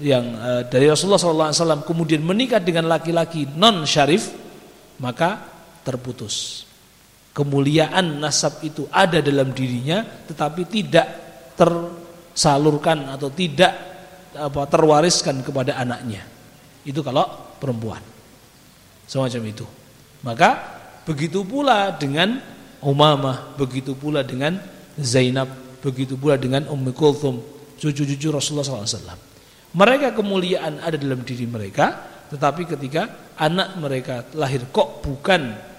yang 0.00 0.24
e, 0.36 0.50
dari 0.68 0.90
Rasulullah 0.90 1.52
SAW 1.52 1.86
kemudian 1.86 2.20
menikah 2.20 2.60
dengan 2.60 2.88
laki-laki 2.88 3.48
non 3.56 3.88
syarif, 3.88 4.32
maka 5.00 5.40
terputus. 5.84 6.68
Kemuliaan 7.34 8.22
nasab 8.22 8.62
itu 8.62 8.86
ada 8.94 9.18
dalam 9.18 9.50
dirinya, 9.50 10.06
tetapi 10.06 10.70
tidak 10.70 11.06
tersalurkan 11.58 13.10
atau 13.10 13.26
tidak 13.34 13.74
apa, 14.38 14.70
terwariskan 14.70 15.42
kepada 15.42 15.74
anaknya. 15.74 16.22
Itu 16.86 17.02
kalau 17.02 17.26
perempuan 17.58 17.98
semacam 19.10 19.42
itu. 19.50 19.66
Maka 20.22 20.50
begitu 21.02 21.42
pula 21.42 21.90
dengan 21.98 22.38
Umamah, 22.84 23.56
begitu 23.58 23.96
pula 23.96 24.20
dengan 24.20 24.60
Zainab, 24.94 25.48
begitu 25.80 26.20
pula 26.20 26.38
dengan 26.38 26.68
Ummi 26.68 26.92
Kulthum, 26.94 27.40
cucu-cucu 27.80 28.28
Rasulullah 28.30 28.62
SAW. 28.62 29.18
Mereka 29.74 30.14
kemuliaan 30.14 30.78
ada 30.84 30.94
dalam 30.94 31.26
diri 31.26 31.48
mereka, 31.50 31.98
tetapi 32.30 32.68
ketika 32.68 33.32
anak 33.40 33.74
mereka 33.80 34.28
lahir 34.38 34.68
kok 34.70 35.02
bukan 35.02 35.73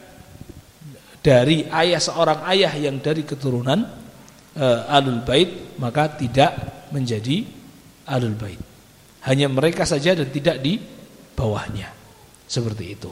dari 1.26 1.66
ayah 1.66 1.98
seorang 1.98 2.46
ayah 2.54 2.70
yang 2.78 3.02
dari 3.02 3.26
keturunan 3.26 3.82
uh, 4.62 4.94
alul 4.94 5.26
bait, 5.26 5.74
maka 5.82 6.14
tidak 6.14 6.54
menjadi 6.94 7.42
alul 8.06 8.38
bait. 8.38 8.62
Hanya 9.26 9.50
mereka 9.50 9.90
saja 9.90 10.14
dan 10.14 10.30
tidak 10.30 10.62
di 10.62 10.78
bawahnya. 11.34 11.90
Seperti 12.46 12.94
itu. 12.94 13.10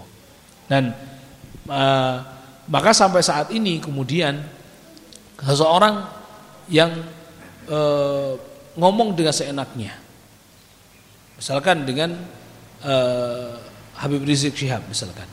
Dan 0.70 0.94
uh, 1.66 2.16
maka 2.70 2.94
sampai 2.94 3.26
saat 3.26 3.50
ini 3.50 3.82
kemudian 3.82 4.46
seseorang 5.42 6.06
yang 6.70 6.94
uh, 7.66 8.38
ngomong 8.78 9.18
dengan 9.18 9.34
seenaknya. 9.34 9.98
Misalkan 11.34 11.82
dengan 11.82 12.14
uh, 12.86 13.58
Habib 13.98 14.22
Rizik 14.22 14.54
Syihab 14.54 14.86
misalkan. 14.86 15.26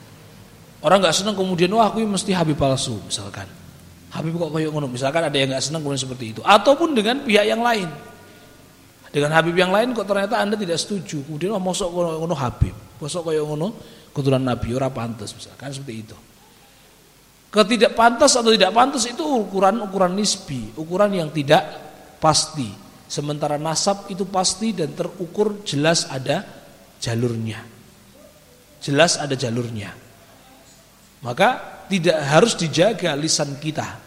Orang 0.81 1.05
nggak 1.05 1.13
senang 1.13 1.37
kemudian 1.37 1.69
wah 1.77 1.93
aku 1.93 2.01
mesti 2.09 2.33
Habib 2.33 2.57
palsu 2.57 2.97
misalkan. 3.05 3.45
Habib 4.11 4.33
kok 4.41 4.51
kayak 4.51 4.73
ngono 4.73 4.89
misalkan 4.89 5.29
ada 5.29 5.37
yang 5.37 5.53
nggak 5.53 5.61
senang 5.61 5.85
kemudian 5.85 6.03
seperti 6.09 6.25
itu 6.33 6.41
ataupun 6.41 6.97
dengan 6.97 7.21
pihak 7.21 7.45
yang 7.45 7.61
lain. 7.61 7.89
Dengan 9.13 9.37
Habib 9.37 9.53
yang 9.53 9.69
lain 9.69 9.93
kok 9.93 10.09
ternyata 10.09 10.41
Anda 10.41 10.57
tidak 10.57 10.81
setuju. 10.81 11.21
Kemudian 11.29 11.53
wah 11.53 11.61
mosok 11.61 11.89
ngono 11.93 12.33
Habib. 12.33 12.73
Mosok 12.97 13.29
kayak 13.29 13.45
ngono 13.45 13.69
keturunan 14.17 14.41
Nabi 14.41 14.73
ora 14.73 14.89
pantas 14.89 15.37
misalkan 15.37 15.69
seperti 15.69 15.95
itu. 16.01 16.17
Ketidakpantas 17.51 18.39
atau 18.39 18.55
tidak 18.55 18.71
pantas 18.71 19.11
itu 19.11 19.27
ukuran-ukuran 19.27 20.15
nisbi, 20.15 20.71
ukuran 20.79 21.13
yang 21.13 21.29
tidak 21.35 21.67
pasti. 22.23 22.71
Sementara 23.11 23.59
nasab 23.59 24.07
itu 24.07 24.23
pasti 24.31 24.71
dan 24.71 24.95
terukur 24.95 25.67
jelas 25.67 26.07
ada 26.07 26.47
jalurnya. 27.03 27.59
Jelas 28.79 29.19
ada 29.19 29.35
jalurnya. 29.35 30.00
Maka 31.21 31.83
tidak 31.91 32.17
harus 32.25 32.57
dijaga 32.57 33.13
lisan 33.17 33.57
kita. 33.61 34.01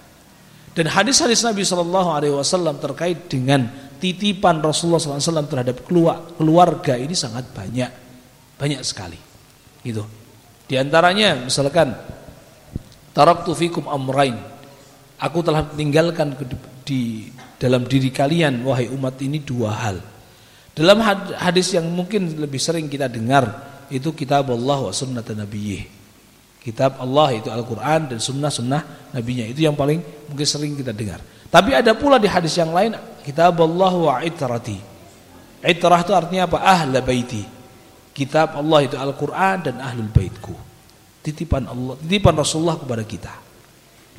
Dan 0.74 0.90
hadis-hadis 0.90 1.46
Nabi 1.46 1.62
Shallallahu 1.62 2.10
Alaihi 2.10 2.34
Wasallam 2.34 2.82
terkait 2.82 3.30
dengan 3.30 3.70
titipan 4.02 4.58
Rasulullah 4.60 4.98
SAW 4.98 5.46
terhadap 5.46 5.86
keluarga 5.86 6.98
ini 6.98 7.14
sangat 7.14 7.46
banyak, 7.54 7.92
banyak 8.58 8.82
sekali. 8.82 9.22
Gitu. 9.86 10.02
Di 10.66 10.82
antaranya 10.82 11.46
misalkan 11.46 11.94
Taraktu 13.14 13.54
fikum 13.54 13.86
amrain. 13.86 14.34
Aku 15.22 15.46
telah 15.46 15.70
tinggalkan 15.70 16.34
di 16.82 17.30
dalam 17.62 17.86
diri 17.86 18.10
kalian 18.10 18.66
wahai 18.66 18.90
umat 18.90 19.22
ini 19.22 19.40
dua 19.40 19.72
hal. 19.72 19.98
Dalam 20.74 21.00
hadis 21.38 21.78
yang 21.78 21.86
mungkin 21.94 22.42
lebih 22.42 22.58
sering 22.58 22.90
kita 22.90 23.06
dengar 23.06 23.46
itu 23.94 24.10
kitab 24.18 24.50
Allah 24.50 24.90
wa 24.90 24.92
sunnah 24.92 25.22
nabiyyih. 25.22 26.03
Kitab 26.64 26.96
Allah 27.04 27.36
itu 27.36 27.52
Al-Qur'an 27.52 28.08
dan 28.08 28.24
sunnah-sunnah 28.24 29.12
nabinya. 29.12 29.44
Itu 29.44 29.68
yang 29.68 29.76
paling 29.76 30.00
mungkin 30.32 30.48
sering 30.48 30.80
kita 30.80 30.96
dengar. 30.96 31.20
Tapi 31.52 31.76
ada 31.76 31.92
pula 31.94 32.16
di 32.18 32.32
hadis 32.32 32.56
yang 32.56 32.72
lain 32.72 32.96
kitab 33.22 33.60
Allah 33.60 33.94
wa 33.94 34.16
itrati. 34.24 34.80
Itrah 35.60 36.02
itu 36.02 36.16
artinya 36.16 36.48
apa? 36.48 36.64
Ahla 36.64 37.04
baiti. 37.04 37.44
Kitab 38.16 38.56
Allah 38.56 38.80
itu 38.88 38.96
Al-Qur'an 38.96 39.60
dan 39.60 39.84
ahlul 39.84 40.08
baitku 40.10 40.74
titipan 41.24 41.64
Allah, 41.66 41.96
titipan 42.04 42.36
Rasulullah 42.36 42.76
kepada 42.76 43.02
kita. 43.08 43.34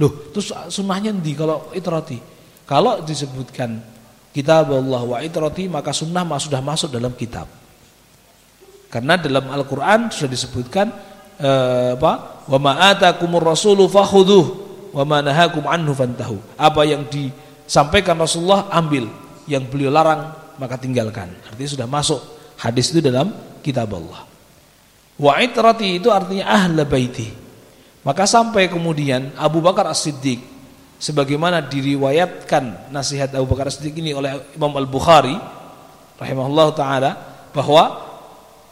Loh, 0.00 0.32
terus 0.32 0.50
sunnahnya 0.72 1.14
di 1.14 1.36
kalau 1.36 1.70
itrati? 1.70 2.18
Kalau 2.64 3.04
disebutkan 3.04 3.78
kitab 4.32 4.72
Allah 4.72 5.02
wa 5.04 5.18
itrati 5.20 5.68
maka 5.68 5.92
sunnah 5.92 6.24
sudah 6.40 6.64
masuk 6.64 6.90
dalam 6.90 7.12
kitab. 7.14 7.46
Karena 8.88 9.20
dalam 9.20 9.52
Al-Qur'an 9.52 10.08
sudah 10.08 10.32
disebutkan 10.32 10.90
eh, 11.40 11.90
apa? 11.96 12.44
Wa 12.44 12.58
ma 12.60 12.72
atakumur 12.92 13.40
rasulu 13.40 13.88
fakhudhuh 13.88 14.44
wa 14.94 15.02
ma 15.02 15.18
nahakum 15.24 15.64
anhu 15.66 15.96
fantahu. 15.96 16.36
Apa 16.54 16.86
yang 16.86 17.08
disampaikan 17.10 18.14
Rasulullah 18.20 18.70
ambil, 18.70 19.08
yang 19.50 19.66
beliau 19.66 19.90
larang 19.90 20.34
maka 20.60 20.78
tinggalkan. 20.78 21.32
Artinya 21.50 21.70
sudah 21.70 21.88
masuk 21.90 22.20
hadis 22.62 22.94
itu 22.94 23.02
dalam 23.02 23.34
kitab 23.64 23.90
Allah. 23.90 24.26
Wa 25.18 25.38
itrati 25.42 25.98
itu 25.98 26.10
artinya 26.10 26.50
ahla 26.50 26.82
baiti. 26.86 27.30
Maka 28.04 28.28
sampai 28.28 28.68
kemudian 28.68 29.32
Abu 29.40 29.64
Bakar 29.64 29.88
As-Siddiq 29.88 30.36
sebagaimana 31.00 31.64
diriwayatkan 31.64 32.92
nasihat 32.92 33.32
Abu 33.32 33.48
Bakar 33.48 33.72
As-Siddiq 33.72 33.96
ini 34.04 34.12
oleh 34.12 34.52
Imam 34.52 34.76
Al-Bukhari 34.76 35.32
rahimahullah 36.20 36.68
taala 36.76 37.10
bahwa 37.50 38.13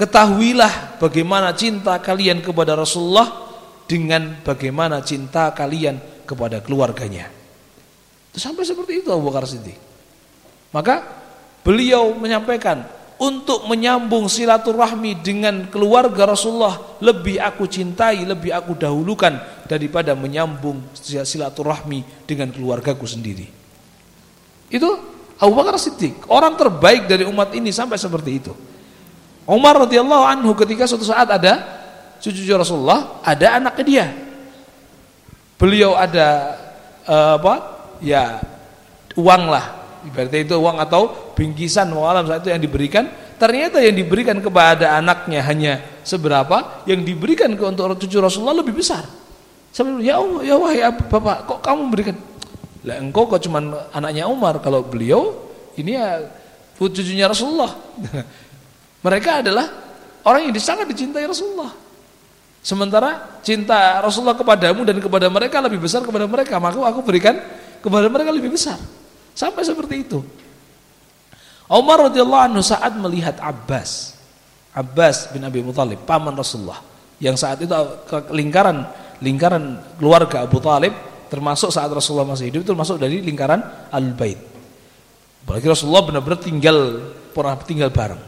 ketahuilah 0.03 0.99
bagaimana 0.99 1.55
cinta 1.55 1.95
kalian 2.03 2.43
kepada 2.43 2.75
Rasulullah 2.75 3.55
dengan 3.87 4.35
bagaimana 4.43 4.99
cinta 5.07 5.55
kalian 5.55 6.27
kepada 6.27 6.59
keluarganya. 6.59 7.31
Sampai 8.35 8.67
seperti 8.67 9.07
itu 9.07 9.15
Abu 9.15 9.31
Bakar 9.31 9.47
Siddiq. 9.47 9.79
Maka 10.75 11.07
beliau 11.63 12.19
menyampaikan 12.19 12.83
untuk 13.23 13.63
menyambung 13.71 14.27
silaturahmi 14.27 15.23
dengan 15.23 15.71
keluarga 15.71 16.35
Rasulullah 16.35 16.99
lebih 16.99 17.39
aku 17.39 17.71
cintai, 17.71 18.27
lebih 18.27 18.51
aku 18.51 18.75
dahulukan 18.75 19.39
daripada 19.71 20.19
menyambung 20.19 20.83
silaturahmi 20.99 22.27
dengan 22.27 22.51
keluargaku 22.51 23.07
sendiri. 23.07 23.47
Itu 24.67 24.91
Abu 25.39 25.53
Bakar 25.55 25.79
Siddiq, 25.79 26.27
orang 26.27 26.59
terbaik 26.59 27.07
dari 27.07 27.23
umat 27.23 27.55
ini 27.55 27.71
sampai 27.71 27.95
seperti 27.95 28.31
itu. 28.43 28.72
Umar 29.47 29.75
radhiyallahu 29.87 30.25
anhu 30.25 30.51
ketika 30.55 30.87
suatu 30.87 31.03
saat 31.03 31.27
ada 31.27 31.83
cucu 32.23 32.47
Rasulullah, 32.55 33.19
ada 33.27 33.59
anaknya 33.59 33.85
dia. 33.85 34.07
Beliau 35.59 35.99
ada 35.99 36.59
uh, 37.07 37.39
apa? 37.39 37.55
Ya 38.03 38.39
uang 39.19 39.51
lah. 39.51 39.83
Ibaratnya 40.03 40.43
itu 40.43 40.55
uang 40.59 40.83
atau 40.83 41.35
bingkisan 41.35 41.91
malam 41.91 42.27
saat 42.27 42.43
itu 42.47 42.51
yang 42.55 42.63
diberikan. 42.63 43.07
Ternyata 43.39 43.83
yang 43.83 43.99
diberikan 43.99 44.39
kepada 44.39 44.95
anaknya 44.99 45.43
hanya 45.43 45.73
seberapa? 46.07 46.87
Yang 46.87 47.15
diberikan 47.15 47.51
ke 47.59 47.63
untuk 47.67 47.99
cucu 47.99 48.19
Rasulullah 48.23 48.63
lebih 48.63 48.79
besar. 48.79 49.03
Sampai 49.75 50.07
ya 50.07 50.23
Allah 50.23 50.43
ya 50.47 50.55
wahai 50.59 50.85
bapak 50.85 51.49
kok 51.49 51.61
kamu 51.65 51.83
berikan 51.89 52.17
lah 52.83 52.99
engkau 52.99 53.31
kok 53.31 53.43
cuma 53.43 53.63
anaknya 53.95 54.27
Umar. 54.27 54.59
Kalau 54.63 54.83
beliau 54.83 55.51
ini 55.79 55.95
ya 55.95 56.23
cucunya 56.79 57.31
Rasulullah 57.31 57.71
mereka 59.03 59.45
adalah 59.45 59.67
orang 60.25 60.49
yang 60.49 60.55
sangat 60.63 60.87
dicintai 60.89 61.27
Rasulullah 61.27 61.75
sementara 62.63 63.43
cinta 63.43 63.99
Rasulullah 64.01 64.39
kepadamu 64.39 64.87
dan 64.87 64.97
kepada 65.03 65.27
mereka 65.27 65.59
lebih 65.59 65.83
besar 65.83 66.07
kepada 66.07 66.25
mereka 66.31 66.57
maka 66.63 66.79
aku 66.79 67.03
berikan 67.03 67.37
kepada 67.83 68.07
mereka 68.07 68.31
lebih 68.31 68.55
besar 68.55 68.79
Sampai 69.33 69.65
seperti 69.65 70.05
itu. 70.05 70.21
Umar 71.73 72.13
radhiyallahu 72.13 72.53
anhu 72.53 72.61
saat 72.61 72.93
melihat 73.01 73.41
Abbas, 73.41 74.13
Abbas 74.77 75.33
bin 75.33 75.41
Abi 75.41 75.65
Muthalib, 75.65 76.05
paman 76.05 76.37
Rasulullah, 76.37 76.85
yang 77.17 77.33
saat 77.33 77.65
itu 77.65 77.73
lingkaran 78.29 78.85
lingkaran 79.25 79.81
keluarga 79.97 80.45
Abu 80.45 80.61
Talib 80.61 80.93
termasuk 81.33 81.73
saat 81.73 81.89
Rasulullah 81.89 82.29
masih 82.29 82.53
hidup 82.53 82.69
termasuk 82.69 83.01
dari 83.01 83.25
lingkaran 83.25 83.89
Al-Bait. 83.89 84.37
Apalagi 85.43 85.65
Rasulullah 85.65 86.05
benar-benar 86.05 86.41
tinggal 86.45 86.77
pernah 87.33 87.57
tinggal 87.65 87.89
bareng. 87.89 88.21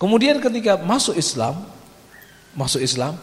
Kemudian 0.00 0.40
ketika 0.40 0.80
masuk 0.80 1.12
Islam, 1.12 1.60
masuk 2.56 2.80
Islam, 2.80 3.20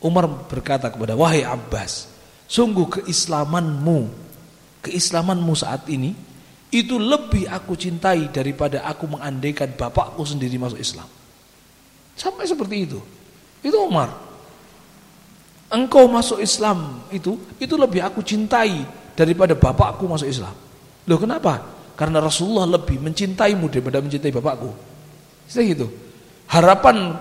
Umar 0.00 0.24
berkata 0.48 0.88
kepada 0.88 1.12
wahai 1.12 1.44
Abbas, 1.44 2.08
sungguh 2.48 2.88
keislamanmu 2.88 4.08
keislamanmu 4.86 5.52
saat 5.58 5.82
ini 5.90 6.14
itu 6.70 6.94
lebih 6.96 7.50
aku 7.50 7.74
cintai 7.74 8.30
daripada 8.30 8.86
aku 8.86 9.10
mengandaikan 9.10 9.74
bapakku 9.74 10.22
sendiri 10.22 10.54
masuk 10.56 10.78
Islam. 10.78 11.06
Sampai 12.14 12.46
seperti 12.46 12.86
itu. 12.86 12.98
Itu 13.60 13.82
Umar. 13.82 14.14
Engkau 15.66 16.06
masuk 16.06 16.38
Islam 16.38 17.02
itu 17.10 17.34
itu 17.58 17.74
lebih 17.74 17.98
aku 17.98 18.22
cintai 18.22 18.86
daripada 19.18 19.58
bapakku 19.58 20.06
masuk 20.06 20.30
Islam. 20.30 20.54
Loh 21.10 21.18
kenapa? 21.18 21.60
Karena 21.98 22.22
Rasulullah 22.22 22.78
lebih 22.78 23.02
mencintaimu 23.02 23.66
daripada 23.66 23.98
mencintai 23.98 24.30
bapakku. 24.30 24.70
Seperti 25.50 25.70
itu. 25.74 25.86
Harapan 26.46 27.18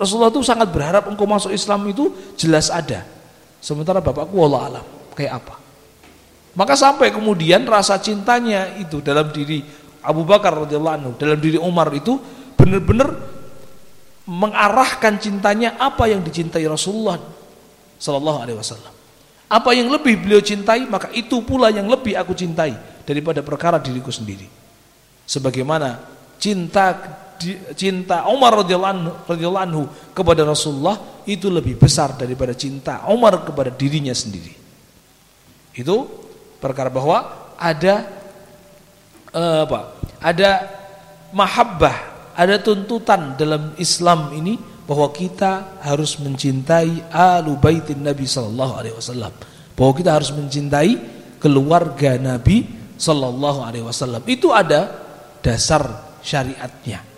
Rasulullah 0.00 0.32
itu 0.32 0.40
sangat 0.40 0.72
berharap 0.72 1.10
engkau 1.10 1.28
masuk 1.28 1.52
Islam 1.52 1.84
itu 1.90 2.08
jelas 2.38 2.72
ada. 2.72 3.04
Sementara 3.60 4.00
bapakku 4.00 4.36
Allah 4.40 4.60
alam 4.80 4.86
kayak 5.12 5.32
apa? 5.44 5.54
Maka 6.56 6.74
sampai 6.74 7.12
kemudian 7.14 7.62
rasa 7.68 8.00
cintanya 8.00 8.74
itu 8.80 8.98
dalam 9.04 9.28
diri 9.30 9.62
Abu 10.00 10.24
Bakar 10.24 10.56
radhiyallahu 10.66 10.96
anhu, 10.96 11.12
dalam 11.20 11.36
diri 11.36 11.60
Umar 11.60 11.92
itu 11.92 12.16
benar-benar 12.56 13.12
mengarahkan 14.24 15.20
cintanya 15.20 15.76
apa 15.76 16.08
yang 16.08 16.24
dicintai 16.24 16.64
Rasulullah 16.64 17.20
sallallahu 18.00 18.38
alaihi 18.40 18.58
wasallam. 18.58 18.94
Apa 19.50 19.74
yang 19.74 19.90
lebih 19.90 20.22
beliau 20.22 20.38
cintai, 20.38 20.86
maka 20.86 21.10
itu 21.10 21.42
pula 21.42 21.74
yang 21.74 21.90
lebih 21.90 22.14
aku 22.14 22.38
cintai 22.38 22.70
daripada 23.02 23.42
perkara 23.42 23.82
diriku 23.82 24.14
sendiri. 24.14 24.46
Sebagaimana 25.26 25.98
cinta 26.38 26.94
cinta 27.74 28.28
Umar 28.28 28.60
radhiyallahu 28.62 29.58
anhu, 29.58 29.84
kepada 30.12 30.44
Rasulullah 30.44 31.24
itu 31.24 31.48
lebih 31.48 31.80
besar 31.80 32.14
daripada 32.14 32.52
cinta 32.52 33.04
Umar 33.08 33.42
kepada 33.42 33.72
dirinya 33.72 34.12
sendiri. 34.12 34.52
Itu 35.74 36.06
perkara 36.60 36.92
bahwa 36.92 37.50
ada 37.56 38.04
uh, 39.32 39.64
apa? 39.64 39.80
Ada 40.20 40.50
mahabbah, 41.32 41.96
ada 42.36 42.60
tuntutan 42.60 43.34
dalam 43.40 43.72
Islam 43.80 44.36
ini 44.36 44.60
bahwa 44.84 45.08
kita 45.14 45.80
harus 45.80 46.18
mencintai 46.18 47.08
alu 47.14 47.56
baitin 47.56 48.02
Nabi 48.04 48.26
sallallahu 48.28 48.72
alaihi 48.76 48.94
wasallam. 48.96 49.32
Bahwa 49.78 49.92
kita 49.96 50.12
harus 50.12 50.28
mencintai 50.34 50.92
keluarga 51.40 52.20
Nabi 52.20 52.68
sallallahu 53.00 53.64
alaihi 53.64 53.86
wasallam. 53.86 54.20
Itu 54.28 54.52
ada 54.52 54.92
dasar 55.40 55.88
syariatnya. 56.20 57.09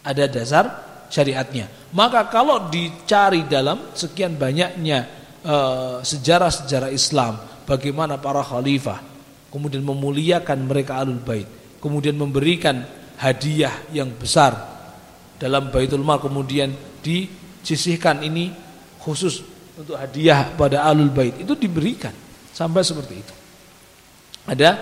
Ada 0.00 0.24
dasar 0.30 0.64
syariatnya. 1.10 1.68
Maka 1.92 2.30
kalau 2.30 2.70
dicari 2.70 3.44
dalam 3.44 3.92
sekian 3.92 4.38
banyaknya 4.38 4.98
eh, 5.42 5.96
sejarah-sejarah 6.00 6.90
Islam, 6.94 7.36
bagaimana 7.66 8.16
para 8.16 8.40
khalifah 8.40 9.10
kemudian 9.50 9.82
memuliakan 9.82 10.58
mereka 10.64 11.02
alul 11.02 11.18
bait, 11.20 11.46
kemudian 11.82 12.14
memberikan 12.14 12.86
hadiah 13.18 13.74
yang 13.90 14.14
besar 14.14 14.54
dalam 15.36 15.68
Baitul 15.68 16.06
Mal 16.06 16.22
kemudian 16.22 16.72
disisihkan 17.02 18.22
ini 18.24 18.54
khusus 19.02 19.42
untuk 19.74 19.98
hadiah 19.98 20.54
pada 20.54 20.86
alul 20.86 21.10
bait 21.10 21.34
itu 21.40 21.52
diberikan 21.58 22.14
sampai 22.54 22.86
seperti 22.86 23.14
itu. 23.18 23.34
Ada 24.48 24.76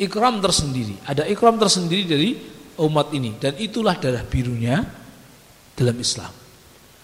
ikram 0.00 0.40
tersendiri, 0.40 0.96
ada 1.04 1.26
ikram 1.28 1.58
tersendiri 1.58 2.04
dari 2.08 2.30
umat 2.80 3.12
ini 3.12 3.36
dan 3.36 3.56
itulah 3.60 3.98
darah 3.98 4.24
birunya 4.24 4.80
dalam 5.76 5.96
Islam. 5.98 6.32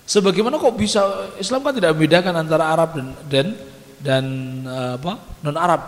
Sebagaimana 0.08 0.56
kok 0.56 0.76
bisa 0.80 1.04
Islam 1.36 1.60
kan 1.60 1.76
tidak 1.76 1.92
membedakan 1.92 2.34
antara 2.40 2.64
Arab 2.72 2.96
dan 2.96 3.06
dan 3.28 3.46
dan 4.00 4.24
eh, 4.64 4.92
apa 4.96 5.12
non 5.44 5.56
Arab. 5.58 5.82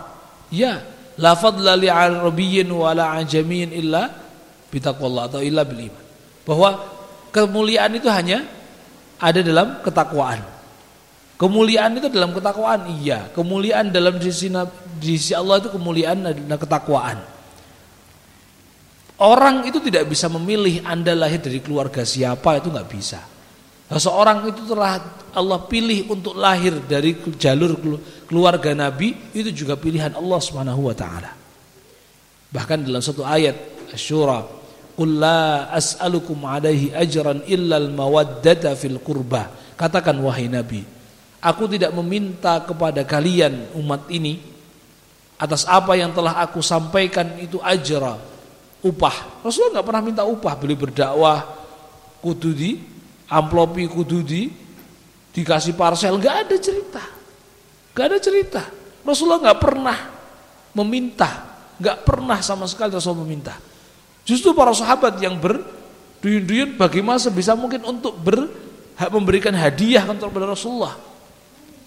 Ya, 0.51 0.83
la 1.17 1.33
fadla 1.33 1.73
li 1.79 1.87
arabiyyin 1.89 2.69
wa 2.69 2.91
la 2.93 3.17
ajamiyyin 3.17 3.71
illa 3.71 4.11
bitaqwallah 4.69 5.31
atau 5.31 5.41
illa 5.41 5.65
bil 5.65 5.89
iman. 5.89 6.05
Bahwa 6.45 6.69
kemuliaan 7.33 7.97
itu 7.97 8.11
hanya 8.11 8.45
ada 9.17 9.39
dalam 9.41 9.79
ketakwaan. 9.81 10.43
Kemuliaan 11.41 11.97
itu 11.97 12.05
dalam 12.13 12.37
ketakwaan, 12.37 12.85
iya. 13.01 13.25
Kemuliaan 13.33 13.89
dalam 13.89 14.21
sisi 14.21 14.53
di 15.01 15.17
sisi 15.17 15.33
Allah 15.33 15.57
itu 15.57 15.73
kemuliaan 15.73 16.21
adalah 16.21 16.59
ketakwaan. 16.61 17.17
Orang 19.21 19.69
itu 19.69 19.77
tidak 19.77 20.09
bisa 20.09 20.25
memilih 20.33 20.81
Anda 20.81 21.13
lahir 21.13 21.37
dari 21.37 21.61
keluarga 21.61 22.01
siapa 22.01 22.57
itu 22.57 22.73
nggak 22.73 22.89
bisa. 22.89 23.21
Nah, 23.85 23.99
seorang 24.01 24.49
itu 24.49 24.65
telah 24.65 24.97
Allah 25.37 25.61
pilih 25.69 26.09
untuk 26.09 26.33
lahir 26.33 26.81
dari 26.89 27.13
jalur 27.37 27.77
keluarga 28.25 28.73
Nabi 28.73 29.13
itu 29.37 29.53
juga 29.53 29.77
pilihan 29.77 30.17
Allah 30.17 30.39
Subhanahu 30.41 30.89
wa 30.89 30.95
taala. 30.97 31.37
Bahkan 32.49 32.81
dalam 32.81 32.97
satu 32.97 33.21
ayat 33.21 33.53
Asy-Syura, 33.93 34.41
"Qul 34.97 35.21
la 35.21 35.69
as'alukum 35.69 36.41
'alaihi 36.41 36.89
ajran 36.89 37.45
illa 37.45 37.77
al-mawaddata 37.77 38.73
fil 38.73 38.97
qurba." 39.05 39.77
Katakan 39.77 40.17
wahai 40.17 40.49
Nabi, 40.49 40.81
aku 41.45 41.69
tidak 41.69 41.93
meminta 41.93 42.57
kepada 42.65 43.05
kalian 43.05 43.69
umat 43.77 44.09
ini 44.09 44.41
atas 45.37 45.61
apa 45.69 45.93
yang 45.93 46.09
telah 46.09 46.41
aku 46.41 46.57
sampaikan 46.65 47.37
itu 47.37 47.61
ajra 47.61 48.30
upah. 48.81 49.45
Rasulullah 49.45 49.79
nggak 49.79 49.87
pernah 49.87 50.03
minta 50.03 50.23
upah, 50.25 50.53
beli 50.57 50.75
berdakwah 50.77 51.45
kudu 52.21 52.51
di 52.53 52.77
amplopi 53.31 53.89
kudu 53.89 54.19
di 54.21 54.51
dikasih 55.31 55.73
parcel, 55.73 56.19
nggak 56.19 56.35
ada 56.47 56.55
cerita. 56.59 57.03
nggak 57.91 58.05
ada 58.07 58.19
cerita. 58.23 58.61
Rasulullah 59.03 59.51
nggak 59.51 59.59
pernah 59.59 59.97
meminta, 60.77 61.29
nggak 61.79 61.97
pernah 62.07 62.39
sama 62.39 62.69
sekali 62.69 62.93
Rasul 62.95 63.17
meminta. 63.19 63.57
Justru 64.23 64.53
para 64.53 64.71
sahabat 64.71 65.17
yang 65.19 65.41
berduyun-duyun 65.41 66.77
bagaimana 66.77 67.17
sebisa 67.17 67.57
mungkin 67.57 67.81
untuk 67.83 68.15
ber, 68.21 68.47
memberikan 69.09 69.51
hadiah 69.51 70.05
kepada 70.05 70.45
Rasulullah. 70.45 70.95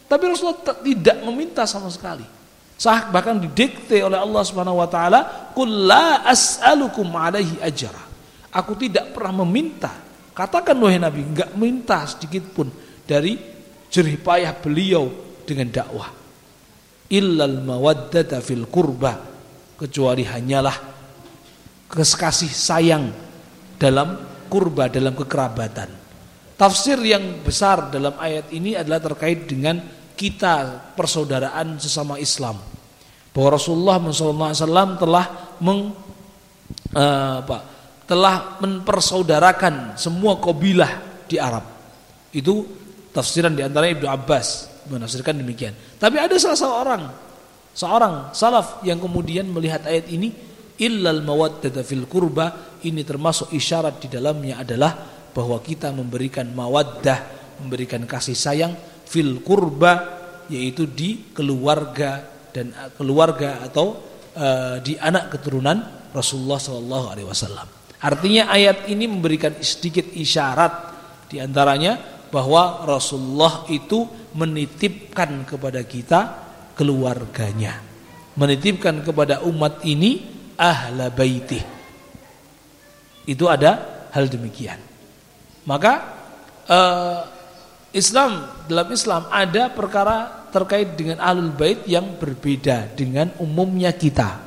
Tapi 0.04 0.24
Rasulullah 0.28 0.60
tidak 0.82 1.16
meminta 1.24 1.64
sama 1.64 1.88
sekali. 1.88 2.26
Sah 2.74 3.08
bahkan 3.08 3.38
didikte 3.38 4.02
oleh 4.02 4.18
Allah 4.18 4.42
Subhanahu 4.42 4.82
wa 4.82 4.88
taala, 4.90 5.50
"Qul 5.54 5.86
la 5.86 6.26
as'alukum 6.26 7.06
'alaihi 7.14 7.62
ajra." 7.62 8.02
Aku 8.54 8.74
tidak 8.78 9.14
pernah 9.14 9.42
meminta. 9.46 9.90
Katakan 10.34 10.74
wahai 10.78 10.98
Nabi, 10.98 11.22
enggak 11.22 11.54
minta 11.54 12.02
sedikit 12.06 12.42
pun 12.50 12.70
dari 13.06 13.38
jerih 13.90 14.18
payah 14.18 14.54
beliau 14.58 15.06
dengan 15.46 15.70
dakwah. 15.70 16.10
Illal 17.14 17.62
mawaddata 17.62 18.42
fil 18.42 18.66
kurba 18.66 19.14
kecuali 19.78 20.26
hanyalah 20.26 20.74
kasih 21.94 22.50
sayang 22.50 23.06
dalam 23.78 24.18
kurba 24.50 24.90
dalam 24.90 25.14
kekerabatan. 25.14 25.90
Tafsir 26.54 26.98
yang 27.02 27.42
besar 27.42 27.90
dalam 27.90 28.14
ayat 28.18 28.50
ini 28.54 28.78
adalah 28.78 29.02
terkait 29.02 29.46
dengan 29.46 29.78
kita 30.14 30.80
persaudaraan 30.94 31.78
sesama 31.78 32.16
Islam. 32.18 32.58
Bahwa 33.34 33.48
Rasulullah 33.58 33.98
SAW 33.98 34.94
telah 34.98 35.56
meng, 35.58 35.90
uh, 36.94 37.42
apa, 37.42 37.58
telah 38.06 38.62
mempersaudarakan 38.62 39.98
semua 39.98 40.38
kabilah 40.38 41.24
di 41.26 41.36
Arab. 41.36 41.66
Itu 42.30 42.62
tafsiran 43.10 43.54
di 43.58 43.62
antara 43.66 43.90
Ibnu 43.90 44.06
Abbas 44.06 44.70
menafsirkan 44.90 45.34
demikian. 45.38 45.74
Tapi 45.98 46.20
ada 46.20 46.36
salah 46.36 46.58
seorang 46.58 47.02
seorang 47.74 48.14
salaf 48.30 48.86
yang 48.86 49.02
kemudian 49.02 49.50
melihat 49.50 49.82
ayat 49.88 50.06
ini 50.06 50.30
illal 50.78 51.26
mawaddata 51.26 51.82
fil 51.82 52.06
kurba 52.06 52.78
ini 52.86 53.02
termasuk 53.02 53.50
isyarat 53.50 53.98
di 53.98 54.08
dalamnya 54.12 54.62
adalah 54.62 54.94
bahwa 55.34 55.58
kita 55.58 55.90
memberikan 55.90 56.46
mawaddah, 56.54 57.18
memberikan 57.64 58.06
kasih 58.06 58.38
sayang 58.38 58.72
fil 59.04 59.40
kurba 59.44 60.22
yaitu 60.48 60.84
di 60.88 61.32
keluarga 61.32 62.20
dan 62.52 62.70
keluarga 62.94 63.64
atau 63.64 63.98
uh, 64.36 64.76
di 64.84 64.94
anak 65.00 65.34
keturunan 65.34 65.80
Rasulullah 66.14 66.60
Shallallahu 66.60 67.06
Alaihi 67.10 67.28
Wasallam. 67.28 67.66
Artinya 68.04 68.52
ayat 68.52 68.86
ini 68.92 69.08
memberikan 69.08 69.56
sedikit 69.64 70.04
isyarat 70.12 70.94
di 71.26 71.40
antaranya 71.40 71.96
bahwa 72.28 72.84
Rasulullah 72.84 73.64
itu 73.72 74.04
menitipkan 74.36 75.48
kepada 75.48 75.80
kita 75.82 76.20
keluarganya, 76.76 77.80
menitipkan 78.36 79.00
kepada 79.00 79.42
umat 79.48 79.82
ini 79.88 80.20
ahla 80.54 81.08
baitih. 81.10 81.62
Itu 83.24 83.48
ada 83.48 84.06
hal 84.12 84.28
demikian. 84.28 84.78
Maka 85.64 85.92
uh, 86.68 87.33
Islam 87.94 88.50
dalam 88.66 88.90
Islam 88.90 89.30
ada 89.30 89.70
perkara 89.70 90.50
terkait 90.50 90.98
dengan 90.98 91.22
alul 91.22 91.54
bait 91.54 91.86
yang 91.86 92.18
berbeda 92.18 92.90
dengan 92.98 93.30
umumnya 93.38 93.94
kita. 93.94 94.42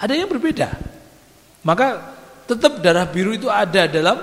Ada 0.00 0.16
yang 0.16 0.28
berbeda. 0.32 0.72
Maka 1.60 2.16
tetap 2.48 2.80
darah 2.80 3.04
biru 3.04 3.36
itu 3.36 3.52
ada 3.52 3.84
dalam 3.84 4.16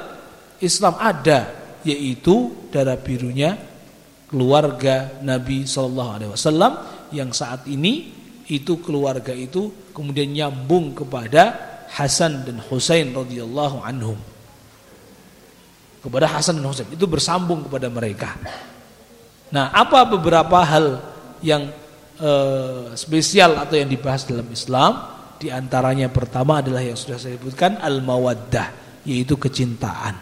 Islam 0.57 0.97
ada 0.97 1.53
yaitu 1.85 2.67
darah 2.73 2.97
birunya 2.97 3.53
keluarga 4.27 5.21
Nabi 5.21 5.69
Shallallahu 5.69 6.11
Alaihi 6.17 6.31
Wasallam 6.33 6.73
yang 7.13 7.29
saat 7.31 7.69
ini 7.69 8.11
itu 8.49 8.81
keluarga 8.81 9.31
itu 9.31 9.93
kemudian 9.93 10.33
nyambung 10.33 10.97
kepada 10.97 11.55
Hasan 11.87 12.43
dan 12.43 12.59
Husain 12.65 13.13
radhiyallahu 13.15 13.79
anhum 13.79 14.19
kepada 16.07 16.31
Hasan 16.31 16.63
dan 16.63 16.71
Husain 16.71 16.87
itu 16.87 17.03
bersambung 17.03 17.67
kepada 17.67 17.91
mereka. 17.91 18.39
Nah, 19.51 19.75
apa 19.75 20.07
beberapa 20.07 20.63
hal 20.63 21.03
yang 21.43 21.67
uh, 22.23 22.95
spesial 22.95 23.59
atau 23.59 23.75
yang 23.75 23.91
dibahas 23.91 24.23
dalam 24.23 24.47
Islam? 24.47 25.19
Di 25.37 25.51
antaranya 25.51 26.07
pertama 26.07 26.63
adalah 26.63 26.79
yang 26.79 26.95
sudah 26.95 27.19
saya 27.19 27.35
sebutkan 27.35 27.77
al-mawaddah, 27.83 29.03
yaitu 29.03 29.35
kecintaan. 29.35 30.15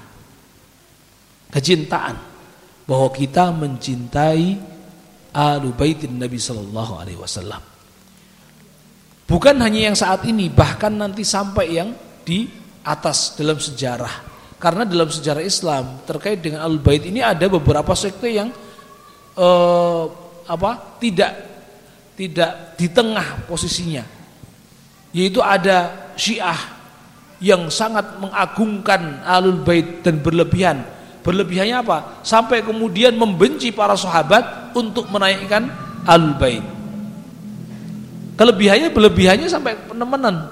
Kecintaan 1.53 2.17
bahwa 2.89 3.07
kita 3.13 3.53
mencintai 3.53 4.57
ahlu 5.31 5.71
baitin 5.71 6.17
Nabi 6.17 6.41
sallallahu 6.41 6.93
alaihi 6.97 7.21
wasallam. 7.21 7.61
Bukan 9.25 9.55
hanya 9.61 9.93
yang 9.93 9.97
saat 9.97 10.25
ini, 10.25 10.49
bahkan 10.49 10.93
nanti 10.97 11.21
sampai 11.25 11.77
yang 11.77 11.93
di 12.25 12.45
atas 12.85 13.33
dalam 13.37 13.57
sejarah 13.57 14.34
karena 14.65 14.81
dalam 14.81 15.05
sejarah 15.13 15.45
Islam 15.45 16.01
terkait 16.09 16.41
dengan 16.41 16.65
al 16.65 16.81
bait 16.81 17.05
ini 17.05 17.21
ada 17.21 17.45
beberapa 17.45 17.93
sekte 17.93 18.33
yang 18.33 18.49
eh, 19.37 20.03
apa 20.49 20.97
tidak 20.97 21.31
tidak 22.17 22.73
di 22.73 22.89
tengah 22.89 23.45
posisinya. 23.45 24.01
Yaitu 25.13 25.37
ada 25.37 26.09
Syiah 26.17 26.57
yang 27.37 27.69
sangat 27.69 28.17
mengagungkan 28.17 29.21
alul 29.21 29.61
bait 29.61 30.01
dan 30.01 30.17
berlebihan. 30.17 30.81
Berlebihannya 31.21 31.85
apa? 31.85 31.97
Sampai 32.25 32.65
kemudian 32.65 33.13
membenci 33.13 33.69
para 33.69 33.93
sahabat 33.93 34.73
untuk 34.73 35.13
menaikkan 35.13 35.69
alul 36.09 36.35
bait. 36.41 36.65
Kelebihannya 38.33 38.89
berlebihannya 38.89 39.45
sampai 39.45 39.77
penemenan. 39.87 40.51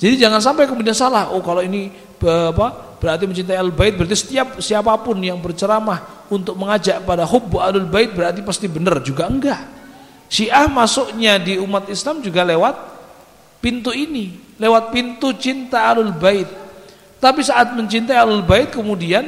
Jadi 0.00 0.16
jangan 0.16 0.40
sampai 0.42 0.64
kemudian 0.66 0.96
salah. 0.96 1.30
Oh 1.30 1.44
kalau 1.44 1.60
ini 1.60 1.92
apa 2.24 2.93
berarti 3.04 3.28
mencintai 3.28 3.60
al 3.60 3.68
bait 3.68 3.92
berarti 3.92 4.16
setiap 4.16 4.64
siapa 4.64 4.96
pun 5.04 5.20
yang 5.20 5.36
berceramah 5.44 6.24
untuk 6.32 6.56
mengajak 6.56 7.04
pada 7.04 7.28
hubbu 7.28 7.60
alul 7.60 7.84
bait 7.84 8.08
berarti 8.16 8.40
pasti 8.40 8.64
benar 8.64 9.04
juga 9.04 9.28
enggak 9.28 9.60
Syiah 10.32 10.64
masuknya 10.72 11.36
di 11.36 11.60
umat 11.60 11.92
Islam 11.92 12.24
juga 12.24 12.40
lewat 12.48 12.72
pintu 13.60 13.92
ini 13.92 14.56
lewat 14.56 14.88
pintu 14.88 15.36
cinta 15.36 15.92
alul 15.92 16.16
bait 16.16 16.64
Tapi 17.24 17.40
saat 17.40 17.72
mencintai 17.72 18.20
Ahlul 18.20 18.44
Bait 18.44 18.68
kemudian 18.68 19.24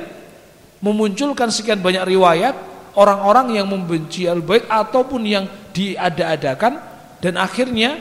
memunculkan 0.84 1.48
sekian 1.48 1.80
banyak 1.80 2.04
riwayat 2.04 2.52
orang-orang 2.92 3.56
yang 3.56 3.72
membenci 3.72 4.28
Ahlul 4.28 4.44
Bait 4.44 4.68
ataupun 4.68 5.24
yang 5.24 5.48
diada-adakan 5.72 6.76
dan 7.24 7.40
akhirnya 7.40 7.96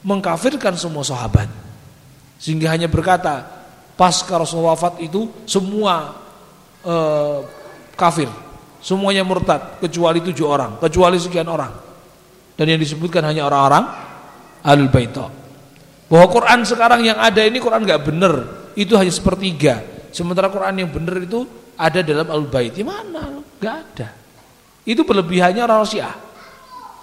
mengkafirkan 0.00 0.72
semua 0.80 1.04
sahabat. 1.04 1.52
Sehingga 2.40 2.72
hanya 2.72 2.88
berkata, 2.88 3.59
pasca 4.00 4.40
Rasulullah 4.40 4.72
wafat 4.72 5.04
itu 5.04 5.28
semua 5.44 6.16
eh, 6.80 7.38
kafir, 7.92 8.32
semuanya 8.80 9.20
murtad 9.20 9.76
kecuali 9.76 10.24
tujuh 10.24 10.48
orang, 10.48 10.80
kecuali 10.80 11.20
sekian 11.20 11.44
orang. 11.44 11.68
Dan 12.56 12.64
yang 12.72 12.80
disebutkan 12.80 13.20
hanya 13.28 13.44
orang-orang 13.44 13.84
Ahlul 14.64 14.88
Bait. 14.88 15.12
Bahwa 16.08 16.26
Quran 16.32 16.64
sekarang 16.64 17.04
yang 17.04 17.20
ada 17.20 17.44
ini 17.44 17.60
Quran 17.60 17.84
nggak 17.84 18.00
benar, 18.08 18.34
itu 18.72 18.96
hanya 18.96 19.12
sepertiga. 19.12 19.84
Sementara 20.16 20.48
Quran 20.48 20.80
yang 20.80 20.88
benar 20.88 21.20
itu 21.20 21.44
ada 21.76 22.00
dalam 22.00 22.24
Ahlul 22.28 22.48
Bait. 22.48 22.72
Di 22.72 22.84
mana? 22.84 23.44
Nggak 23.60 23.76
ada. 23.84 24.08
Itu 24.88 25.04
berlebihannya 25.04 25.60
orang 25.60 25.84
Syiah. 25.84 26.16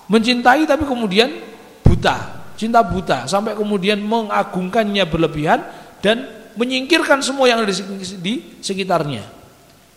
Mencintai 0.09 0.65
tapi 0.65 0.85
kemudian 0.85 1.29
buta, 1.85 2.45
cinta 2.57 2.81
buta 2.81 3.29
sampai 3.29 3.53
kemudian 3.53 4.01
mengagungkannya 4.01 5.03
berlebihan 5.05 5.61
dan 6.01 6.36
menyingkirkan 6.57 7.21
semua 7.21 7.45
yang 7.45 7.61
ada 7.61 7.71
di 8.17 8.57
sekitarnya. 8.59 9.23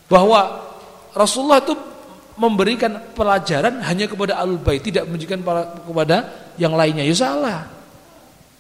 Bahwa 0.06 0.68
Rasulullah 1.16 1.64
itu 1.64 1.74
memberikan 2.36 3.00
pelajaran 3.16 3.80
hanya 3.84 4.06
kepada 4.06 4.40
Ahlul 4.40 4.61
Bait, 4.61 4.80
tidak 4.84 5.08
memberikan 5.08 5.40
kepada 5.84 6.28
yang 6.61 6.76
lainnya. 6.76 7.04
Ya 7.04 7.16
salah. 7.16 7.68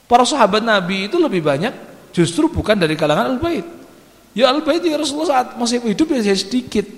Para 0.08 0.24
sahabat 0.26 0.64
Nabi 0.64 1.06
itu 1.06 1.20
lebih 1.20 1.44
banyak 1.44 1.72
justru 2.10 2.50
bukan 2.50 2.74
dari 2.74 2.96
kalangan 2.96 3.30
Ahlul 3.30 3.42
Bait. 3.42 3.66
Ya 4.32 4.50
Ahlul 4.50 4.64
Bait 4.64 4.80
ya 4.80 4.96
Rasulullah 4.96 5.44
saat 5.44 5.48
masih 5.60 5.84
hidup 5.84 6.08
ya 6.12 6.34
sedikit. 6.34 6.88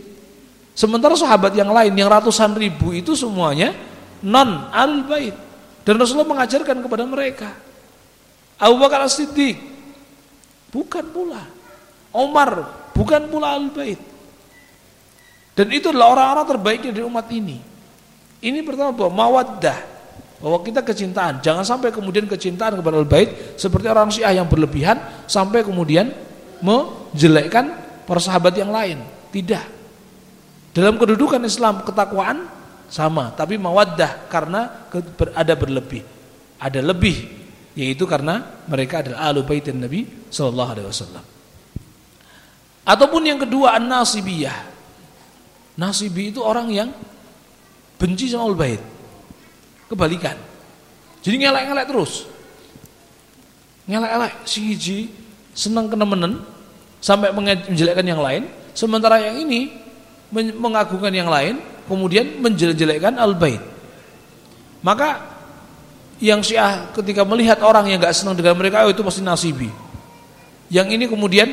Sementara 0.73 1.13
sahabat 1.19 1.53
yang 1.53 1.69
lain 1.69 1.93
yang 1.93 2.09
ratusan 2.09 2.57
ribu 2.57 2.97
itu 2.97 3.13
semuanya 3.13 3.77
non 4.23 4.71
Ahlul 4.73 5.05
Bait. 5.07 5.35
Dan 5.83 5.99
Rasulullah 5.99 6.31
mengajarkan 6.31 6.79
kepada 6.79 7.05
mereka. 7.07 7.51
Abu 8.55 8.79
Bakar 8.79 9.03
As-Siddiq 9.03 9.72
bukan 10.73 11.05
pula. 11.13 11.45
Omar 12.13 12.51
bukan 12.97 13.29
pula 13.29 13.55
Ahlul 13.55 13.73
Bait. 13.73 14.01
Dan 15.53 15.69
itu 15.69 15.93
adalah 15.93 16.17
orang-orang 16.17 16.47
terbaik 16.57 16.81
dari 16.81 17.05
umat 17.05 17.29
ini. 17.29 17.61
Ini 18.43 18.59
pertama 18.65 18.91
bahwa 18.97 19.13
mawaddah, 19.29 19.79
bahwa 20.41 20.59
kita 20.65 20.81
kecintaan. 20.81 21.45
Jangan 21.45 21.63
sampai 21.63 21.93
kemudian 21.93 22.25
kecintaan 22.25 22.81
kepada 22.81 22.99
al-bait 22.99 23.55
seperti 23.61 23.87
orang 23.87 24.11
Syiah 24.11 24.43
yang 24.43 24.49
berlebihan 24.49 24.99
sampai 25.29 25.63
kemudian 25.63 26.11
menjelekkan 26.65 27.71
para 28.09 28.19
sahabat 28.19 28.57
yang 28.57 28.73
lain. 28.73 29.05
Tidak. 29.31 29.65
Dalam 30.73 30.97
kedudukan 30.97 31.45
Islam 31.45 31.85
ketakwaan 31.85 32.49
sama, 32.89 33.31
tapi 33.37 33.61
mawaddah 33.61 34.27
karena 34.33 34.89
ada 35.37 35.53
berlebih. 35.53 36.01
Ada 36.57 36.81
lebih 36.81 37.42
yaitu 37.73 38.05
karena 38.05 38.65
mereka 38.69 39.01
adalah 39.01 39.33
ahlu 39.33 39.45
baitin 39.47 39.81
Nabi 39.81 40.05
sallallahu 40.29 40.71
alaihi 40.77 40.89
wasallam. 40.89 41.25
Ataupun 42.83 43.23
yang 43.23 43.39
kedua 43.39 43.79
an-nasibiyah 43.79 44.73
Nasibi 45.73 46.29
itu 46.29 46.45
orang 46.45 46.69
yang 46.69 46.89
benci 47.97 48.29
sama 48.29 48.45
al 48.45 48.57
bait. 48.57 48.81
Kebalikan. 49.89 50.37
Jadi 51.25 51.37
ngelak-ngelak 51.41 51.87
terus. 51.89 52.29
Ngelak-ngelak 53.89 54.33
si 54.45 54.61
hiji 54.73 54.99
senang 55.57 55.89
kenemenen 55.89 56.45
sampai 57.01 57.33
menjelekkan 57.33 58.05
yang 58.05 58.21
lain, 58.21 58.49
sementara 58.77 59.21
yang 59.21 59.37
ini 59.41 59.73
mengagungkan 60.33 61.13
yang 61.13 61.29
lain, 61.29 61.61
kemudian 61.89 62.41
menjelek-jelekkan 62.41 63.21
al-bait. 63.21 63.61
Maka 64.81 65.32
yang 66.23 66.39
Syiah 66.39 66.95
ketika 66.95 67.27
melihat 67.27 67.59
orang 67.67 67.91
yang 67.91 67.99
gak 67.99 68.15
senang 68.15 68.39
dengan 68.39 68.55
mereka, 68.55 68.87
oh 68.87 68.95
itu 68.95 69.03
pasti 69.03 69.27
nasibi. 69.27 69.67
Yang 70.71 70.89
ini 70.95 71.05
kemudian 71.11 71.49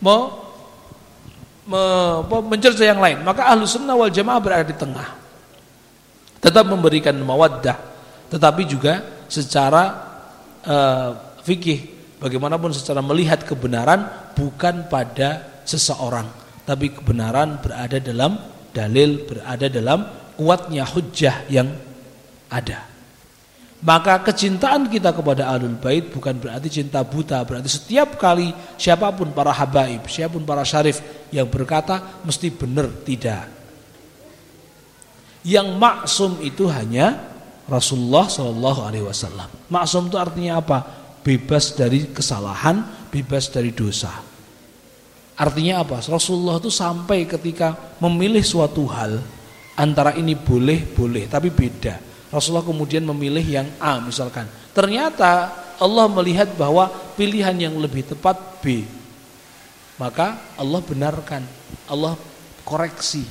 mau 0.00 0.40
mencerca 2.48 2.80
yang 2.80 2.98
lain. 2.98 3.20
Maka 3.20 3.52
ahlu 3.52 3.68
sunnah 3.68 3.92
wal 3.94 4.08
jamaah 4.08 4.40
berada 4.40 4.64
di 4.64 4.72
tengah. 4.72 5.20
Tetap 6.40 6.64
memberikan 6.64 7.14
mawaddah. 7.20 7.76
Tetapi 8.32 8.64
juga 8.64 9.04
secara 9.28 9.84
uh, 10.64 11.36
fikih. 11.44 12.00
Bagaimanapun 12.18 12.72
secara 12.72 13.04
melihat 13.04 13.44
kebenaran 13.44 14.32
bukan 14.32 14.88
pada 14.88 15.60
seseorang. 15.68 16.26
Tapi 16.64 16.96
kebenaran 16.96 17.60
berada 17.60 18.00
dalam 18.00 18.40
dalil, 18.72 19.28
berada 19.28 19.68
dalam 19.68 20.08
kuatnya 20.40 20.88
hujjah 20.88 21.44
yang 21.52 21.68
ada. 22.50 22.89
Maka 23.80 24.20
kecintaan 24.20 24.92
kita 24.92 25.08
kepada 25.16 25.48
Ahlul 25.48 25.80
Bait 25.80 26.12
bukan 26.12 26.36
berarti 26.36 26.68
cinta 26.68 27.00
buta, 27.00 27.40
berarti 27.48 27.80
setiap 27.80 28.20
kali 28.20 28.52
siapa 28.76 29.08
pun 29.16 29.32
para 29.32 29.56
habaib, 29.56 30.04
siapa 30.04 30.36
pun 30.36 30.44
para 30.44 30.60
syarif 30.68 31.00
yang 31.32 31.48
berkata 31.48 32.20
mesti 32.20 32.52
benar 32.52 32.92
tidak. 33.08 33.48
Yang 35.40 35.68
maksum 35.80 36.32
itu 36.44 36.68
hanya 36.68 37.32
Rasulullah 37.64 38.28
Shallallahu 38.28 38.80
Alaihi 38.84 39.06
Wasallam. 39.08 39.48
Maksum 39.72 40.12
itu 40.12 40.20
artinya 40.20 40.60
apa? 40.60 40.84
Bebas 41.24 41.72
dari 41.72 42.12
kesalahan, 42.12 42.84
bebas 43.08 43.48
dari 43.48 43.72
dosa. 43.72 44.12
Artinya 45.40 45.80
apa? 45.80 46.04
Rasulullah 46.04 46.60
itu 46.60 46.68
sampai 46.68 47.24
ketika 47.24 47.96
memilih 47.96 48.44
suatu 48.44 48.84
hal 48.92 49.24
antara 49.72 50.12
ini 50.20 50.36
boleh 50.36 50.84
boleh, 50.84 51.24
tapi 51.32 51.48
beda 51.48 52.09
Rasulullah 52.30 52.62
kemudian 52.62 53.02
memilih 53.02 53.42
yang 53.42 53.68
A 53.82 53.98
misalkan. 53.98 54.46
Ternyata 54.70 55.50
Allah 55.82 56.06
melihat 56.06 56.54
bahwa 56.54 56.86
pilihan 57.18 57.54
yang 57.58 57.74
lebih 57.74 58.06
tepat 58.06 58.38
B. 58.62 58.86
Maka 59.98 60.38
Allah 60.54 60.80
benarkan, 60.80 61.42
Allah 61.90 62.14
koreksi. 62.62 63.26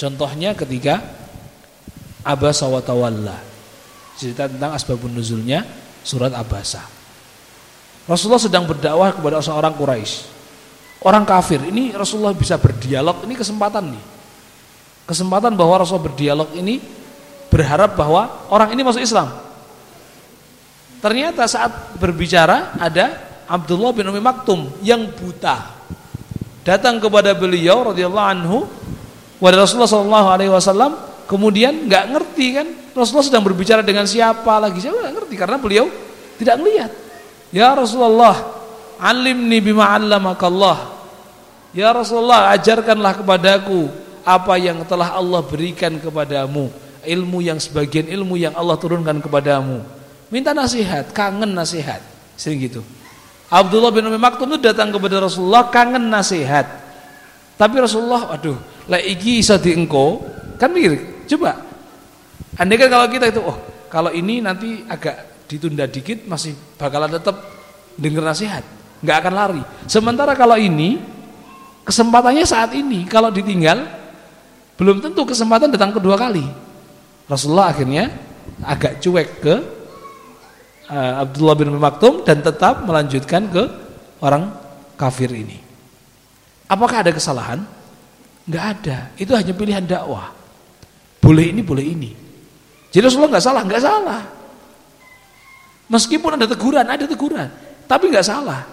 Contohnya 0.00 0.56
ketika 0.56 0.98
Abasa 2.24 2.66
wa 2.66 2.80
tawalla. 2.80 3.38
Cerita 4.16 4.46
tentang 4.46 4.72
asbabun 4.72 5.12
nuzulnya 5.12 5.66
surat 6.06 6.32
Abasa. 6.32 6.82
Rasulullah 8.06 8.42
sedang 8.42 8.66
berdakwah 8.66 9.14
kepada 9.14 9.38
seorang 9.42 9.74
Quraisy. 9.74 10.26
Orang 11.02 11.26
kafir. 11.26 11.62
Ini 11.62 11.94
Rasulullah 11.94 12.34
bisa 12.34 12.58
berdialog, 12.58 13.26
ini 13.26 13.34
kesempatan 13.34 13.94
nih 13.94 14.11
kesempatan 15.08 15.54
bahwa 15.54 15.82
Rasul 15.82 16.02
berdialog 16.02 16.50
ini 16.54 16.78
berharap 17.52 17.94
bahwa 17.98 18.48
orang 18.48 18.72
ini 18.72 18.80
masuk 18.80 19.04
Islam. 19.04 19.28
Ternyata 21.02 21.44
saat 21.50 21.98
berbicara 21.98 22.78
ada 22.78 23.18
Abdullah 23.50 23.90
bin 23.92 24.06
Umi 24.08 24.22
Maktum 24.22 24.70
yang 24.80 25.10
buta. 25.12 25.82
Datang 26.62 27.02
kepada 27.02 27.34
beliau 27.34 27.90
radhiyallahu 27.90 28.28
anhu 28.30 28.64
Rasulullah 29.42 29.90
sallallahu 29.90 30.28
alaihi 30.30 30.52
wasallam 30.54 30.94
kemudian 31.26 31.90
nggak 31.90 32.04
ngerti 32.14 32.46
kan 32.54 32.66
Rasulullah 32.94 33.26
sedang 33.26 33.42
berbicara 33.42 33.82
dengan 33.82 34.06
siapa 34.06 34.62
lagi 34.62 34.78
saya 34.78 34.94
nggak 34.94 35.14
ngerti 35.18 35.34
karena 35.34 35.56
beliau 35.58 35.90
tidak 36.38 36.62
melihat 36.62 36.90
ya 37.50 37.74
Rasulullah 37.74 38.38
alimni 39.02 39.58
bima 39.58 39.90
'allamakallah 39.90 40.94
ya 41.74 41.90
Rasulullah 41.90 42.54
ajarkanlah 42.54 43.18
kepadaku 43.18 43.90
apa 44.22 44.54
yang 44.58 44.82
telah 44.86 45.14
Allah 45.18 45.42
berikan 45.42 45.98
kepadamu 45.98 46.70
ilmu 47.06 47.38
yang 47.42 47.58
sebagian 47.58 48.06
ilmu 48.06 48.38
yang 48.38 48.54
Allah 48.54 48.78
turunkan 48.78 49.18
kepadamu. 49.18 49.82
Minta 50.32 50.56
nasihat 50.56 51.10
kangen 51.12 51.52
nasihat. 51.52 52.00
Sering 52.38 52.62
gitu. 52.64 52.80
Abdullah 53.52 53.92
bin 53.92 54.08
Umi 54.08 54.16
Maktum 54.16 54.48
itu 54.56 54.64
datang 54.64 54.88
kepada 54.88 55.20
Rasulullah 55.20 55.68
kangen 55.68 56.08
nasihat. 56.08 56.64
Tapi 57.60 57.76
Rasulullah 57.78 58.32
aduh 58.32 58.56
lah 58.88 58.98
iki 58.98 59.44
iso 59.44 59.54
diengko 59.60 60.24
kan 60.56 60.72
mikir 60.72 61.26
coba. 61.28 61.60
Andai 62.56 62.80
kan 62.80 62.88
kalau 62.88 63.06
kita 63.12 63.28
itu 63.28 63.40
oh 63.44 63.56
kalau 63.92 64.08
ini 64.08 64.40
nanti 64.40 64.82
agak 64.88 65.44
ditunda 65.46 65.84
dikit 65.84 66.24
masih 66.24 66.56
bakalan 66.80 67.12
tetap 67.12 67.36
dengar 68.00 68.24
nasihat 68.32 68.64
nggak 69.04 69.16
akan 69.20 69.34
lari. 69.36 69.62
Sementara 69.84 70.32
kalau 70.32 70.56
ini 70.56 70.96
kesempatannya 71.84 72.44
saat 72.48 72.72
ini 72.72 73.04
kalau 73.04 73.28
ditinggal 73.28 74.01
belum 74.82 74.98
tentu 74.98 75.22
kesempatan 75.22 75.70
datang 75.70 75.94
kedua 75.94 76.18
kali. 76.18 76.42
Rasulullah 77.30 77.70
akhirnya 77.70 78.10
agak 78.66 78.98
cuek 78.98 79.28
ke 79.38 79.54
uh, 80.90 81.22
Abdullah 81.22 81.54
bin 81.54 81.70
Maktum 81.78 82.26
dan 82.26 82.42
tetap 82.42 82.82
melanjutkan 82.82 83.46
ke 83.46 83.62
orang 84.18 84.50
kafir 84.98 85.30
ini. 85.30 85.62
Apakah 86.66 87.06
ada 87.06 87.14
kesalahan? 87.14 87.62
Enggak 88.42 88.64
ada. 88.74 88.98
Itu 89.14 89.38
hanya 89.38 89.54
pilihan 89.54 89.86
dakwah. 89.86 90.34
Boleh 91.22 91.54
ini, 91.54 91.62
boleh 91.62 91.86
ini. 91.86 92.10
Jadi 92.90 93.06
Rasulullah 93.06 93.38
enggak 93.38 93.46
salah, 93.46 93.62
enggak 93.62 93.82
salah. 93.86 94.22
Meskipun 95.86 96.42
ada 96.42 96.50
teguran, 96.50 96.86
ada 96.90 97.06
teguran. 97.06 97.46
Tapi 97.86 98.10
nggak 98.10 98.26
salah. 98.26 98.66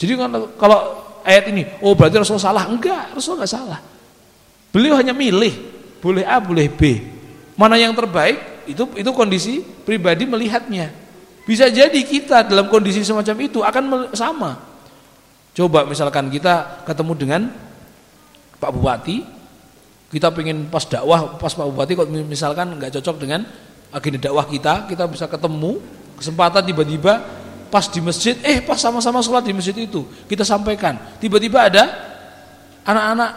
Jadi 0.00 0.16
kalau 0.56 0.80
ayat 1.20 1.52
ini, 1.52 1.68
oh 1.84 1.92
berarti 1.92 2.16
Rasul 2.16 2.40
salah. 2.40 2.64
Enggak, 2.64 3.12
Rasul 3.12 3.36
nggak 3.36 3.52
salah. 3.52 3.97
Beliau 4.68 4.94
hanya 5.00 5.16
milih, 5.16 5.54
boleh 5.98 6.24
A, 6.28 6.38
boleh 6.38 6.68
B. 6.68 7.00
Mana 7.58 7.74
yang 7.80 7.96
terbaik, 7.96 8.68
itu 8.68 8.84
itu 8.94 9.10
kondisi 9.16 9.64
pribadi 9.64 10.28
melihatnya. 10.28 10.92
Bisa 11.48 11.72
jadi 11.72 11.96
kita 12.04 12.44
dalam 12.44 12.68
kondisi 12.68 13.00
semacam 13.00 13.36
itu 13.40 13.64
akan 13.64 14.12
sama. 14.12 14.60
Coba 15.56 15.88
misalkan 15.88 16.28
kita 16.28 16.84
ketemu 16.84 17.12
dengan 17.16 17.40
Pak 18.60 18.70
Bupati, 18.70 19.24
kita 20.12 20.28
pengen 20.30 20.68
pas 20.68 20.84
dakwah, 20.84 21.40
pas 21.40 21.50
Pak 21.50 21.66
Bupati 21.72 21.92
kok 21.96 22.08
misalkan 22.12 22.76
nggak 22.76 23.00
cocok 23.00 23.16
dengan 23.16 23.48
agenda 23.88 24.28
dakwah 24.28 24.44
kita, 24.44 24.84
kita 24.86 25.08
bisa 25.08 25.24
ketemu, 25.24 25.80
kesempatan 26.20 26.62
tiba-tiba 26.68 27.24
pas 27.72 27.84
di 27.88 28.00
masjid, 28.04 28.36
eh 28.44 28.60
pas 28.60 28.76
sama-sama 28.76 29.24
sholat 29.24 29.44
di 29.44 29.56
masjid 29.56 29.76
itu, 29.76 30.04
kita 30.28 30.44
sampaikan. 30.44 31.00
Tiba-tiba 31.20 31.68
ada 31.68 31.84
anak-anak 32.84 33.30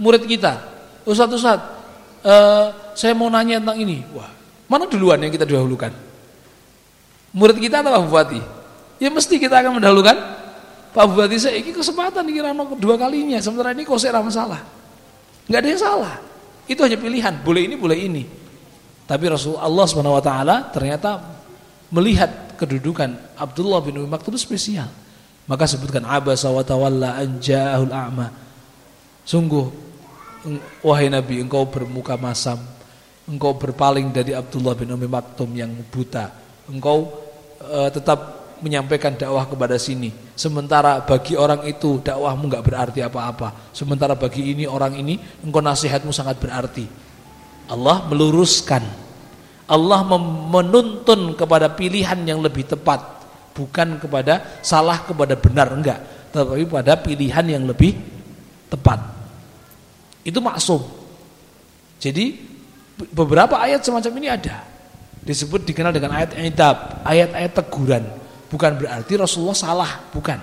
murid 0.00 0.24
kita, 0.24 0.60
Ustaz 1.04 1.30
Ustaz, 1.32 1.60
uh, 2.24 2.66
saya 2.96 3.12
mau 3.12 3.28
nanya 3.28 3.60
tentang 3.60 3.78
ini. 3.80 4.04
Wah, 4.16 4.30
mana 4.68 4.88
duluan 4.88 5.20
yang 5.20 5.32
kita 5.32 5.44
dahulukan? 5.44 5.92
Murid 7.36 7.60
kita 7.60 7.84
atau 7.84 7.92
Pak 7.92 8.02
Bupati? 8.08 8.40
Ya 8.96 9.12
mesti 9.12 9.36
kita 9.36 9.60
akan 9.60 9.76
mendahulukan 9.76 10.16
Pak 10.96 11.04
Bupati 11.12 11.36
saya 11.36 11.60
ini 11.60 11.76
kesempatan 11.76 12.24
kira 12.32 12.56
kedua 12.56 12.96
kalinya, 12.96 13.36
sementara 13.44 13.76
ini 13.76 13.84
kok 13.84 14.00
saya 14.00 14.16
masalah. 14.24 14.64
Enggak 15.44 15.60
ada 15.60 15.68
yang 15.68 15.82
salah. 15.82 16.14
Itu 16.66 16.82
hanya 16.82 16.98
pilihan, 16.98 17.44
boleh 17.44 17.62
ini, 17.68 17.74
boleh 17.78 17.98
ini. 18.00 18.24
Tapi 19.06 19.24
Rasulullah 19.30 19.86
SWT 19.86 20.32
ternyata 20.74 21.22
melihat 21.94 22.58
kedudukan 22.58 23.38
Abdullah 23.38 23.78
bin 23.84 24.02
Umi 24.02 24.10
Maktum 24.10 24.34
spesial. 24.34 24.90
Maka 25.46 25.62
sebutkan 25.70 26.02
abasa 26.02 26.50
wa 26.50 26.66
tawalla 26.66 27.22
anja'ahul 27.22 27.94
a'ma. 27.94 28.26
Sungguh 29.22 29.85
wahai 30.82 31.10
Nabi 31.10 31.42
engkau 31.42 31.66
bermuka 31.66 32.14
masam, 32.14 32.60
engkau 33.26 33.54
berpaling 33.58 34.10
dari 34.14 34.32
Abdullah 34.32 34.74
bin 34.78 34.90
Umi 34.92 35.08
Maktum 35.10 35.50
yang 35.52 35.70
buta. 35.90 36.30
Engkau 36.70 37.10
uh, 37.62 37.90
tetap 37.90 38.48
menyampaikan 38.62 39.12
dakwah 39.14 39.44
kepada 39.44 39.76
sini. 39.76 40.10
Sementara 40.36 41.04
bagi 41.04 41.36
orang 41.36 41.64
itu 41.68 42.00
dakwahmu 42.00 42.48
enggak 42.48 42.64
berarti 42.64 43.00
apa-apa. 43.04 43.72
Sementara 43.72 44.16
bagi 44.16 44.56
ini 44.56 44.64
orang 44.64 44.96
ini 44.96 45.18
engkau 45.44 45.60
nasihatmu 45.60 46.10
sangat 46.12 46.40
berarti. 46.40 46.86
Allah 47.66 48.06
meluruskan 48.06 49.06
Allah 49.66 50.06
menuntun 50.46 51.34
kepada 51.34 51.66
pilihan 51.74 52.18
yang 52.22 52.38
lebih 52.38 52.70
tepat 52.70 53.02
bukan 53.50 53.98
kepada 53.98 54.62
salah 54.62 55.02
kepada 55.02 55.34
benar 55.34 55.74
enggak 55.74 55.98
tetapi 56.30 56.70
pada 56.70 56.94
pilihan 56.94 57.42
yang 57.42 57.64
lebih 57.66 57.98
tepat 58.70 59.15
itu 60.26 60.38
maksum 60.42 60.82
jadi 62.02 62.34
beberapa 63.14 63.62
ayat 63.62 63.86
semacam 63.86 64.12
ini 64.18 64.28
ada 64.28 64.66
disebut 65.22 65.62
dikenal 65.62 65.94
dengan 65.94 66.18
ayat 66.18 66.34
idab 66.42 67.06
ayat-ayat 67.06 67.52
teguran 67.54 68.04
bukan 68.50 68.72
berarti 68.74 69.14
Rasulullah 69.14 69.58
salah 69.58 69.92
bukan 70.10 70.38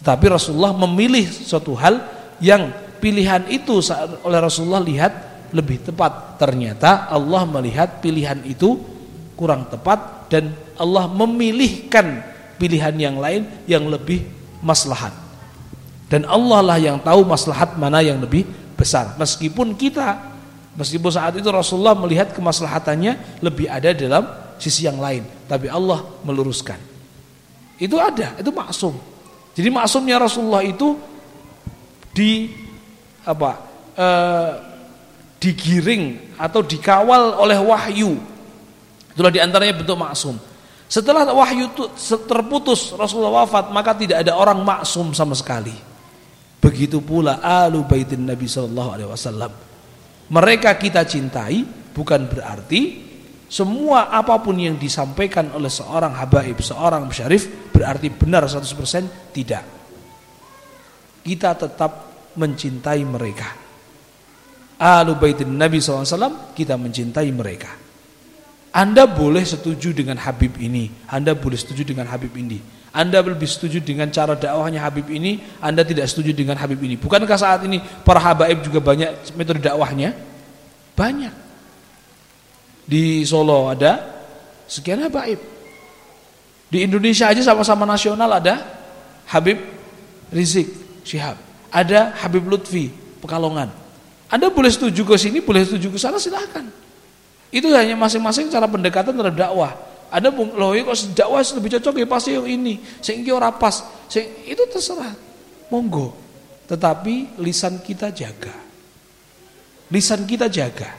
tetapi 0.00 0.24
Rasulullah 0.28 0.76
memilih 0.76 1.24
suatu 1.28 1.72
hal 1.76 2.00
yang 2.40 2.68
pilihan 3.00 3.48
itu 3.48 3.80
oleh 4.24 4.38
Rasulullah 4.40 4.82
lihat 4.82 5.12
lebih 5.56 5.88
tepat. 5.88 6.36
Ternyata 6.36 7.08
Allah 7.08 7.48
melihat 7.48 8.04
pilihan 8.04 8.44
itu 8.44 8.76
kurang 9.36 9.68
tepat 9.72 10.28
dan 10.28 10.52
Allah 10.76 11.08
memilihkan 11.08 12.20
pilihan 12.60 12.94
yang 12.96 13.16
lain 13.16 13.48
yang 13.64 13.88
lebih 13.88 14.24
maslahat. 14.60 15.12
Dan 16.06 16.22
Allah 16.28 16.62
lah 16.62 16.78
yang 16.78 17.02
tahu 17.02 17.26
maslahat 17.26 17.74
mana 17.80 17.98
yang 18.04 18.22
lebih 18.22 18.46
besar. 18.76 19.16
Meskipun 19.16 19.74
kita, 19.74 20.36
meskipun 20.76 21.10
saat 21.10 21.34
itu 21.34 21.48
Rasulullah 21.48 21.96
melihat 21.96 22.30
kemaslahatannya 22.36 23.42
lebih 23.42 23.66
ada 23.66 23.90
dalam 23.96 24.24
sisi 24.60 24.84
yang 24.84 25.00
lain. 25.00 25.24
Tapi 25.48 25.66
Allah 25.66 26.04
meluruskan. 26.22 26.78
Itu 27.80 27.96
ada, 28.00 28.36
itu 28.36 28.52
maksum. 28.52 28.94
Jadi 29.56 29.68
maksumnya 29.72 30.20
Rasulullah 30.20 30.64
itu 30.64 31.00
di 32.12 32.52
apa? 33.24 33.50
Eh, 33.96 34.52
digiring 35.40 36.36
atau 36.36 36.60
dikawal 36.64 37.40
oleh 37.40 37.58
wahyu. 37.60 38.16
Itulah 39.12 39.32
di 39.32 39.40
antaranya 39.40 39.80
bentuk 39.80 39.96
maksum. 39.96 40.36
Setelah 40.86 41.26
wahyu 41.34 41.66
itu 41.72 41.84
terputus 42.30 42.94
Rasulullah 42.94 43.42
wafat 43.42 43.74
maka 43.74 43.90
tidak 43.96 44.22
ada 44.22 44.38
orang 44.38 44.60
maksum 44.62 45.10
sama 45.12 45.34
sekali. 45.34 45.74
Begitu 46.66 46.98
pula 46.98 47.38
alu 47.38 47.86
baitin 47.86 48.26
Nabi 48.26 48.50
Shallallahu 48.50 48.90
Alaihi 48.90 49.10
Wasallam. 49.10 49.52
Mereka 50.26 50.74
kita 50.74 51.06
cintai 51.06 51.62
bukan 51.94 52.26
berarti 52.26 53.06
semua 53.46 54.10
apa 54.10 54.42
pun 54.42 54.58
yang 54.58 54.74
disampaikan 54.74 55.54
oleh 55.54 55.70
seorang 55.70 56.18
habaib, 56.18 56.58
seorang 56.58 57.06
syarif 57.14 57.70
berarti 57.70 58.10
benar 58.10 58.50
100% 58.50 59.30
tidak. 59.30 59.62
Kita 61.22 61.54
tetap 61.54 61.92
mencintai 62.34 63.02
mereka 63.06 63.66
Alu 64.76 65.16
baitin 65.16 65.56
Nabi 65.56 65.80
SAW 65.80 66.52
kita 66.52 66.76
mencintai 66.76 67.32
mereka. 67.32 67.72
Anda 68.76 69.08
boleh 69.08 69.40
setuju 69.40 69.96
dengan 69.96 70.20
Habib 70.20 70.60
ini, 70.60 70.92
Anda 71.08 71.32
boleh 71.32 71.56
setuju 71.56 71.96
dengan 71.96 72.12
Habib 72.12 72.36
ini. 72.36 72.60
Anda 72.96 73.20
lebih 73.20 73.44
setuju 73.44 73.84
dengan 73.84 74.08
cara 74.08 74.32
dakwahnya 74.32 74.80
Habib 74.80 75.12
ini, 75.12 75.44
Anda 75.60 75.84
tidak 75.84 76.08
setuju 76.08 76.32
dengan 76.32 76.56
Habib 76.56 76.80
ini. 76.80 76.96
Bukankah 76.96 77.36
saat 77.36 77.60
ini 77.68 77.76
para 78.00 78.16
habaib 78.16 78.64
juga 78.64 78.80
banyak 78.80 79.36
metode 79.36 79.60
dakwahnya? 79.60 80.16
Banyak. 80.96 81.34
Di 82.88 83.20
Solo 83.28 83.68
ada 83.68 84.00
sekian 84.64 85.04
habaib. 85.04 85.36
Di 86.72 86.88
Indonesia 86.88 87.28
aja 87.28 87.44
sama-sama 87.44 87.84
nasional 87.84 88.32
ada 88.32 88.64
Habib 89.28 89.60
Rizik 90.32 90.72
Syihab. 91.04 91.36
Ada 91.68 92.16
Habib 92.24 92.48
Lutfi 92.48 92.88
Pekalongan. 93.20 93.68
Anda 94.32 94.48
boleh 94.48 94.72
setuju 94.72 95.04
ke 95.04 95.20
sini, 95.20 95.44
boleh 95.44 95.68
setuju 95.68 95.92
ke 95.92 95.98
sana, 96.00 96.16
silahkan. 96.16 96.64
Itu 97.52 97.70
hanya 97.70 97.94
masing-masing 97.94 98.50
cara 98.50 98.66
pendekatan 98.66 99.14
terhadap 99.14 99.36
dakwah. 99.36 99.85
Anda 100.10 100.30
loh 100.30 100.72
ya 100.72 100.86
kok 100.86 100.96
dakwah 101.12 101.42
lebih 101.42 101.70
cocok 101.78 101.94
ya 101.98 102.06
pasti 102.06 102.30
yang 102.34 102.46
ini, 102.46 102.78
sehingga 103.02 103.36
orang 103.36 103.58
pas. 103.58 103.82
itu 104.46 104.62
terserah. 104.70 105.14
Monggo. 105.68 106.14
Tetapi 106.66 107.38
lisan 107.42 107.82
kita 107.82 108.14
jaga. 108.14 108.54
Lisan 109.90 110.26
kita 110.26 110.46
jaga. 110.46 110.94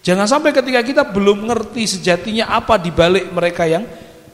Jangan 0.00 0.26
sampai 0.26 0.50
ketika 0.54 0.80
kita 0.80 1.02
belum 1.10 1.46
mengerti 1.46 1.86
sejatinya 1.86 2.50
apa 2.54 2.80
dibalik 2.80 3.28
mereka 3.30 3.66
yang 3.66 3.84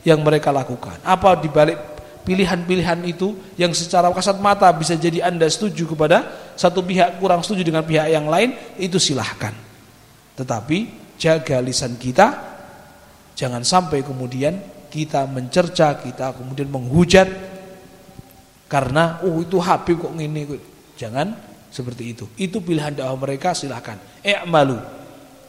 yang 0.07 0.21
mereka 0.23 0.55
lakukan. 0.55 1.01
Apa 1.03 1.35
dibalik 1.41 1.97
pilihan-pilihan 2.27 3.07
itu 3.07 3.39
yang 3.55 3.71
secara 3.71 4.11
kasat 4.11 4.43
mata 4.43 4.67
bisa 4.75 4.99
jadi 4.99 5.31
Anda 5.31 5.47
setuju 5.47 5.95
kepada 5.95 6.51
satu 6.59 6.83
pihak 6.83 7.23
kurang 7.23 7.47
setuju 7.47 7.63
dengan 7.63 7.87
pihak 7.87 8.11
yang 8.11 8.27
lain 8.27 8.59
itu 8.83 8.99
silahkan 8.99 9.55
tetapi 10.35 10.91
jaga 11.15 11.63
lisan 11.63 11.95
kita 11.95 12.56
jangan 13.37 13.62
sampai 13.62 14.01
kemudian 14.01 14.59
kita 14.89 15.28
mencerca 15.28 16.01
kita 16.01 16.32
kemudian 16.34 16.72
menghujat 16.72 17.28
karena 18.66 19.22
oh 19.22 19.45
itu 19.45 19.61
Habib 19.62 20.03
kok 20.03 20.16
ngene 20.16 20.59
jangan 20.99 21.37
seperti 21.70 22.16
itu. 22.16 22.24
Itu 22.41 22.64
pilihan 22.64 22.97
dakwah 22.97 23.20
mereka 23.20 23.53
silahkan 23.53 24.01
i'malu. 24.24 24.80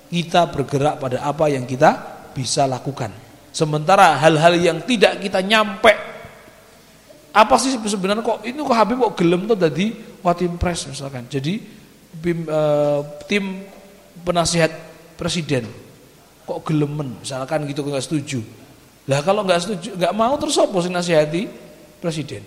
Kita 0.08 0.48
bergerak 0.52 1.00
pada 1.00 1.24
apa 1.24 1.48
yang 1.48 1.64
kita 1.64 1.96
bisa 2.36 2.68
lakukan. 2.68 3.10
Sementara 3.56 4.20
hal-hal 4.20 4.54
yang 4.60 4.78
tidak 4.86 5.24
kita 5.24 5.42
nyampe 5.42 5.90
apa 7.38 7.56
sih 7.62 7.78
sebenarnya 7.78 8.26
kok 8.26 8.42
itu 8.46 8.62
kok 8.62 8.78
Habib 8.78 8.98
kok 8.98 9.14
gelem 9.18 9.46
tuh 9.50 9.58
tadi 9.58 9.96
watim 10.22 10.60
pres 10.60 10.86
misalkan. 10.92 11.26
Jadi 11.26 11.58
uh, 12.52 13.02
tim 13.26 13.66
penasihat 14.22 14.70
presiden 15.18 15.87
kok 16.48 16.64
gelemen 16.64 17.20
misalkan 17.20 17.68
gitu 17.68 17.84
nggak 17.84 18.06
setuju. 18.08 18.40
Lah 19.12 19.20
kalau 19.20 19.44
nggak 19.44 19.60
setuju 19.60 19.90
nggak 20.00 20.14
mau 20.16 20.34
terus 20.40 20.56
apa 20.56 20.78
sih 20.80 20.92
nasihati 20.92 21.44
presiden? 22.00 22.44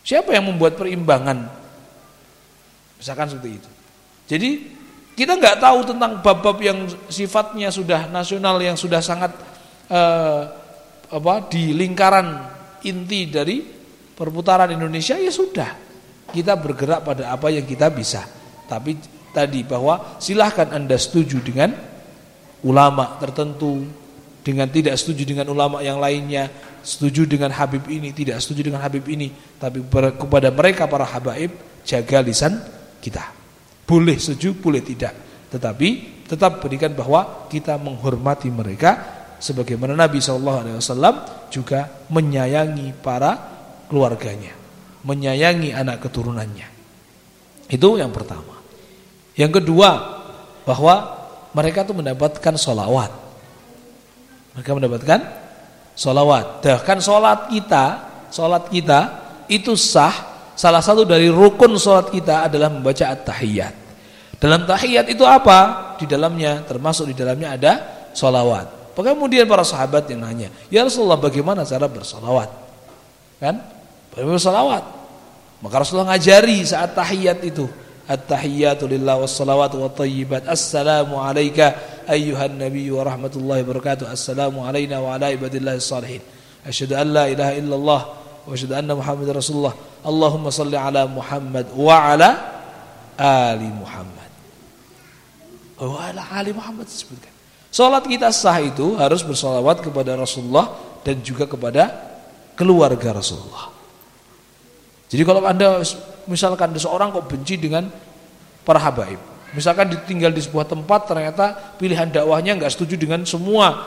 Siapa 0.00 0.32
yang 0.32 0.48
membuat 0.48 0.80
perimbangan? 0.80 1.44
Misalkan 2.96 3.28
seperti 3.28 3.50
itu. 3.60 3.70
Jadi 4.24 4.50
kita 5.14 5.36
nggak 5.36 5.60
tahu 5.60 5.78
tentang 5.84 6.24
bab-bab 6.24 6.58
yang 6.58 6.88
sifatnya 7.06 7.68
sudah 7.68 8.08
nasional 8.08 8.56
yang 8.58 8.74
sudah 8.74 8.98
sangat 9.04 9.30
uh, 9.92 10.42
apa 11.12 11.34
di 11.52 11.70
lingkaran 11.76 12.50
inti 12.82 13.30
dari 13.30 13.62
perputaran 14.14 14.72
Indonesia 14.74 15.14
ya 15.14 15.30
sudah 15.30 15.70
kita 16.34 16.58
bergerak 16.58 17.06
pada 17.06 17.30
apa 17.30 17.46
yang 17.54 17.62
kita 17.62 17.94
bisa 17.94 18.26
tapi 18.66 18.98
tadi 19.30 19.62
bahwa 19.62 20.18
silahkan 20.18 20.74
anda 20.74 20.98
setuju 20.98 21.38
dengan 21.44 21.93
ulama 22.64 23.20
tertentu 23.20 23.84
dengan 24.44 24.68
tidak 24.68 24.96
setuju 25.00 25.24
dengan 25.24 25.48
ulama 25.52 25.80
yang 25.80 25.96
lainnya, 26.00 26.52
setuju 26.84 27.24
dengan 27.24 27.48
Habib 27.52 27.88
ini, 27.88 28.12
tidak 28.12 28.40
setuju 28.44 28.68
dengan 28.68 28.84
Habib 28.84 29.04
ini, 29.08 29.32
tapi 29.56 29.80
kepada 30.20 30.52
mereka 30.52 30.84
para 30.84 31.08
habaib 31.08 31.52
jaga 31.84 32.20
lisan 32.20 32.60
kita. 33.00 33.32
Boleh 33.88 34.20
setuju, 34.20 34.52
boleh 34.56 34.84
tidak, 34.84 35.16
tetapi 35.48 35.88
tetap 36.28 36.60
berikan 36.60 36.92
bahwa 36.92 37.48
kita 37.48 37.76
menghormati 37.80 38.48
mereka 38.52 39.00
sebagaimana 39.40 39.96
Nabi 39.96 40.20
SAW 40.20 40.80
juga 41.48 41.88
menyayangi 42.08 42.96
para 43.00 43.32
keluarganya, 43.88 44.52
menyayangi 45.04 45.72
anak 45.72 46.04
keturunannya. 46.04 46.68
Itu 47.68 47.96
yang 47.96 48.12
pertama. 48.12 48.60
Yang 49.36 49.64
kedua, 49.64 49.88
bahwa 50.64 51.23
mereka 51.54 51.86
itu 51.86 51.94
mendapatkan 51.94 52.54
solawat 52.58 53.24
mereka 54.54 54.70
mendapatkan 54.70 55.20
solawat. 55.98 56.62
Bahkan 56.62 56.98
solat 57.02 57.50
kita, 57.50 57.84
solat 58.30 58.70
kita 58.70 59.00
itu 59.50 59.74
sah. 59.74 60.34
Salah 60.54 60.78
satu 60.78 61.02
dari 61.02 61.26
rukun 61.26 61.74
solat 61.74 62.14
kita 62.14 62.46
adalah 62.46 62.70
membaca 62.70 63.10
at-tahiyat. 63.10 63.74
Dalam 64.38 64.62
tahiyat 64.62 65.10
itu 65.10 65.26
apa? 65.26 65.92
Di 65.98 66.06
dalamnya, 66.06 66.62
termasuk 66.62 67.10
di 67.10 67.14
dalamnya 67.18 67.58
ada 67.58 67.72
solawat. 68.14 68.94
Kemudian 68.94 69.50
para 69.50 69.66
sahabat 69.66 70.06
yang 70.06 70.22
nanya, 70.22 70.54
Ya 70.70 70.86
Rasulullah 70.86 71.18
bagaimana 71.18 71.66
cara 71.66 71.90
bersolawat? 71.90 72.46
Kan? 73.42 73.58
Bagaimana 74.14 74.38
bersolawat? 74.38 74.84
Maka 75.58 75.74
Rasulullah 75.82 76.14
ngajari 76.14 76.62
saat 76.62 76.94
tahiyat 76.94 77.42
itu. 77.42 77.66
At-tahiyyatu 78.04 78.84
lillah 78.84 79.16
wassalawatu 79.16 79.80
wa 79.80 79.88
tayyibat. 79.88 80.44
Assalamu 80.44 81.16
alayka 81.16 81.72
ayyuhan 82.04 82.52
nabiy 82.60 82.92
wa 82.92 83.00
rahmatullahi 83.00 83.64
wa 83.64 83.68
barakatuh. 83.72 84.12
Assalamu 84.12 84.60
alayna 84.60 85.00
wa 85.00 85.16
ala 85.16 85.32
ibadillahi 85.32 85.80
salihin. 85.80 86.20
Asyhadu 86.68 87.00
an 87.00 87.06
la 87.16 87.24
ilaha 87.32 87.52
illallah 87.56 88.00
wa 88.44 88.52
asyhadu 88.52 88.76
anna 88.76 88.92
Muhammadar 88.92 89.40
Rasulullah. 89.40 89.72
Allahumma 90.04 90.52
salli 90.52 90.76
ala 90.76 91.08
Muhammad 91.08 91.64
wa 91.72 91.96
ala 91.96 92.30
ali 93.16 93.72
Muhammad. 93.72 94.30
Wa 95.80 96.12
ala 96.12 96.22
ali 96.28 96.52
Muhammad 96.52 96.84
disebutkan. 96.84 97.32
Salat 97.72 98.04
kita 98.04 98.28
sah 98.30 98.60
itu 98.60 99.00
harus 99.00 99.24
bersolawat 99.24 99.80
kepada 99.80 100.12
Rasulullah 100.14 100.76
dan 101.00 101.24
juga 101.24 101.48
kepada 101.48 101.88
keluarga 102.52 103.16
Rasulullah. 103.16 103.72
Jadi 105.08 105.22
kalau 105.24 105.40
Anda 105.42 105.80
misalkan 106.26 106.72
seorang 106.76 107.12
kok 107.12 107.26
benci 107.28 107.56
dengan 107.56 107.88
para 108.64 108.80
habaib. 108.80 109.20
Misalkan 109.54 109.86
ditinggal 109.86 110.34
di 110.34 110.42
sebuah 110.42 110.66
tempat 110.66 111.06
ternyata 111.06 111.54
pilihan 111.78 112.10
dakwahnya 112.10 112.58
nggak 112.58 112.72
setuju 112.74 112.98
dengan 112.98 113.22
semua 113.22 113.86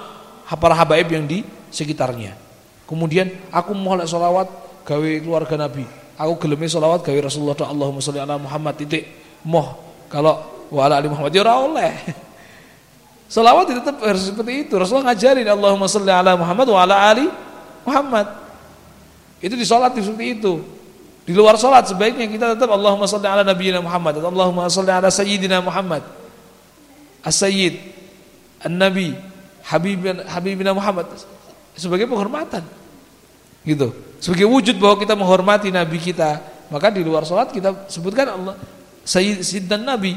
para 0.55 0.71
habaib 0.71 1.11
yang 1.11 1.27
di 1.27 1.43
sekitarnya. 1.73 2.39
Kemudian 2.87 3.27
aku 3.51 3.75
mau 3.75 3.99
solawat 3.99 4.47
gawe 4.87 5.11
keluarga 5.19 5.59
Nabi. 5.59 5.83
Aku 6.15 6.39
gelemi 6.39 6.71
solawat 6.71 7.03
gawe 7.03 7.19
Rasulullah 7.19 7.57
Allahumma 7.67 7.99
sholli 7.99 8.23
ala 8.23 8.39
Muhammad 8.39 8.79
titik. 8.79 9.03
Moh 9.43 9.75
kalau 10.07 10.39
wa 10.71 10.87
ala 10.87 11.03
ali 11.03 11.11
Muhammad 11.11 11.35
ya 11.35 11.43
oleh. 11.43 11.91
Salawat 13.35 13.67
tetap 13.67 13.99
harus 13.99 14.31
seperti 14.31 14.63
itu. 14.63 14.73
Rasulullah 14.79 15.11
ngajarin 15.11 15.43
Allahumma 15.51 15.91
sholli 15.91 16.15
ala 16.15 16.39
Muhammad 16.39 16.67
wa 16.71 16.79
ala 16.79 16.95
ali 17.11 17.27
Muhammad. 17.83 18.27
Itu 19.43 19.59
di 19.59 19.67
salat 19.67 19.91
seperti 19.99 20.39
itu. 20.39 20.63
Di 21.27 21.35
luar 21.35 21.59
sholat 21.59 21.91
sebaiknya 21.91 22.23
kita 22.31 22.55
tetap 22.55 22.71
Allahumma 22.71 23.03
salli 23.03 23.27
ala 23.27 23.43
nabiyina 23.43 23.83
Muhammad 23.83 24.15
atau 24.15 24.31
Allahumma 24.31 24.71
salli 24.71 24.95
ala 24.95 25.11
sayyidina 25.11 25.59
Muhammad. 25.59 25.99
As-sayyid, 27.19 27.75
an-nabi, 28.63 29.11
habibina, 29.67 30.23
habibina 30.31 30.71
Muhammad 30.71 31.11
sebagai 31.75 32.07
penghormatan. 32.07 32.63
Gitu. 33.67 33.91
Sebagai 34.23 34.47
wujud 34.47 34.79
bahwa 34.79 34.95
kita 35.03 35.19
menghormati 35.19 35.67
nabi 35.67 35.99
kita, 35.99 36.39
maka 36.71 36.87
di 36.87 37.03
luar 37.03 37.27
sholat 37.27 37.51
kita 37.51 37.91
sebutkan 37.91 38.31
Allah 38.31 38.55
sayyid 39.03 39.67
nabi. 39.83 40.15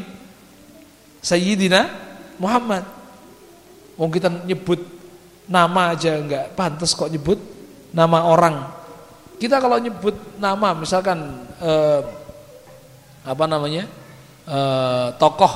Sayyidina 1.18 1.90
Muhammad. 2.38 2.86
Wong 3.98 4.14
kita 4.14 4.30
nyebut 4.46 4.78
nama 5.50 5.90
aja 5.92 6.14
enggak 6.14 6.54
pantas 6.54 6.94
kok 6.94 7.10
nyebut 7.10 7.36
nama 7.90 8.30
orang 8.30 8.79
kita 9.40 9.56
kalau 9.56 9.80
nyebut 9.80 10.12
nama 10.36 10.76
misalkan 10.76 11.16
eh, 11.56 12.00
apa 13.24 13.44
namanya 13.48 13.88
eh, 14.44 15.08
tokoh 15.16 15.52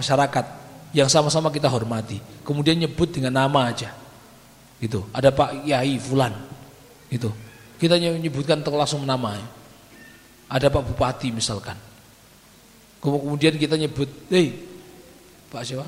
masyarakat 0.00 0.56
yang 0.96 1.12
sama-sama 1.12 1.52
kita 1.52 1.68
hormati, 1.68 2.16
kemudian 2.40 2.80
nyebut 2.80 3.12
dengan 3.12 3.44
nama 3.44 3.68
aja, 3.68 3.92
gitu. 4.80 5.04
Ada 5.12 5.28
Pak 5.28 5.68
Yai 5.68 6.00
Fulan, 6.00 6.32
gitu. 7.12 7.28
Kita 7.76 8.00
nyebutkan 8.00 8.64
langsung 8.64 9.04
nama. 9.04 9.36
Ada 10.48 10.72
Pak 10.72 10.88
Bupati 10.88 11.28
misalkan. 11.28 11.76
Kemudian 13.04 13.60
kita 13.60 13.76
nyebut, 13.76 14.08
hei 14.32 14.56
Pak 15.52 15.62
siapa? 15.68 15.84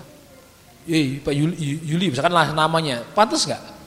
Hei 0.85 1.25
Pak 1.25 1.33
Yuli, 1.33 1.57
Yuli 1.89 2.13
misalkan 2.13 2.37
lah 2.37 2.53
namanya, 2.53 3.01
pantas 3.17 3.49
nggak? 3.49 3.78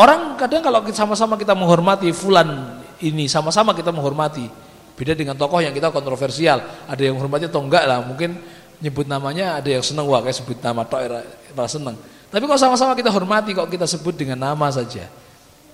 Orang 0.00 0.40
kadang 0.40 0.64
kalau 0.64 0.80
sama-sama 0.96 1.36
kita 1.36 1.52
menghormati 1.52 2.08
fulan 2.16 2.80
ini, 3.04 3.28
sama-sama 3.28 3.76
kita 3.76 3.92
menghormati. 3.92 4.48
Beda 4.96 5.12
dengan 5.12 5.36
tokoh 5.36 5.60
yang 5.60 5.76
kita 5.76 5.92
kontroversial. 5.92 6.88
Ada 6.88 7.04
yang 7.04 7.20
menghormati 7.20 7.52
atau 7.52 7.60
enggak 7.60 7.84
lah, 7.84 8.00
mungkin 8.00 8.40
nyebut 8.80 9.04
namanya 9.04 9.60
ada 9.60 9.68
yang 9.68 9.84
senang 9.84 10.08
wah 10.08 10.24
kayak 10.24 10.40
sebut 10.40 10.56
nama 10.64 10.88
tok 10.88 11.04
era 11.04 11.20
seneng. 11.68 12.00
Tapi 12.32 12.44
kalau 12.48 12.56
sama-sama 12.56 12.96
kita 12.96 13.12
hormati 13.12 13.52
kok 13.52 13.68
kita 13.68 13.84
sebut 13.84 14.16
dengan 14.16 14.40
nama 14.40 14.72
saja. 14.72 15.04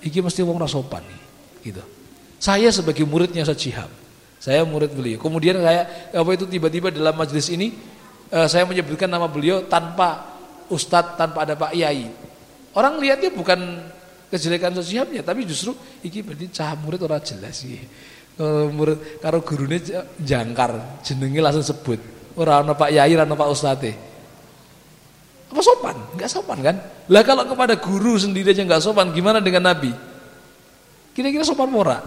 Iki 0.03 0.18
mesti 0.27 0.43
wong 0.43 0.59
rasopan 0.59 1.07
nih, 1.07 1.22
gitu. 1.70 1.83
Saya 2.43 2.66
sebagai 2.74 3.07
muridnya 3.07 3.47
Sajihab, 3.47 3.89
saya 4.43 4.66
murid 4.66 4.91
beliau. 4.91 5.22
Kemudian 5.22 5.62
saya 5.62 6.11
apa 6.11 6.31
itu 6.35 6.51
tiba-tiba 6.51 6.91
dalam 6.91 7.14
majelis 7.14 7.47
ini 7.47 7.79
eh, 8.35 8.49
saya 8.51 8.66
menyebutkan 8.66 9.07
nama 9.07 9.31
beliau 9.31 9.62
tanpa 9.70 10.35
ustadz, 10.66 11.14
tanpa 11.14 11.47
ada 11.47 11.55
Pak 11.55 11.79
Yai. 11.79 12.11
Orang 12.74 12.99
lihatnya 12.99 13.31
bukan 13.31 13.59
kejelekan 14.27 14.74
sosialnya 14.74 15.22
tapi 15.22 15.47
justru 15.47 15.74
iki 16.03 16.22
berarti 16.22 16.47
cah 16.51 16.74
murid 16.79 17.01
ora 17.07 17.22
jelas 17.22 17.62
sih 17.62 17.79
kalau 18.37 18.68
murid 18.68 19.22
karo 19.22 19.41
gurune 19.41 19.81
jangkar 20.20 21.01
jenenge 21.01 21.41
langsung 21.41 21.64
sebut. 21.64 21.97
Ora 22.37 22.61
ana 22.61 22.77
Pak 22.77 22.93
Yai 22.93 23.16
ana 23.16 23.33
Pak 23.33 23.49
Ustate 23.49 23.93
apa 25.47 25.61
sopan? 25.62 25.97
Enggak 26.12 26.29
sopan 26.29 26.59
kan? 26.61 26.77
Lah 27.09 27.22
kalau 27.24 27.49
kepada 27.49 27.81
guru 27.81 28.18
sendiri 28.18 28.53
aja 28.53 28.61
enggak 28.61 28.83
sopan 28.85 29.14
gimana 29.14 29.41
dengan 29.41 29.72
Nabi? 29.72 29.89
Kira-kira 31.16 31.47
sopan 31.47 31.72
ora? 31.72 32.03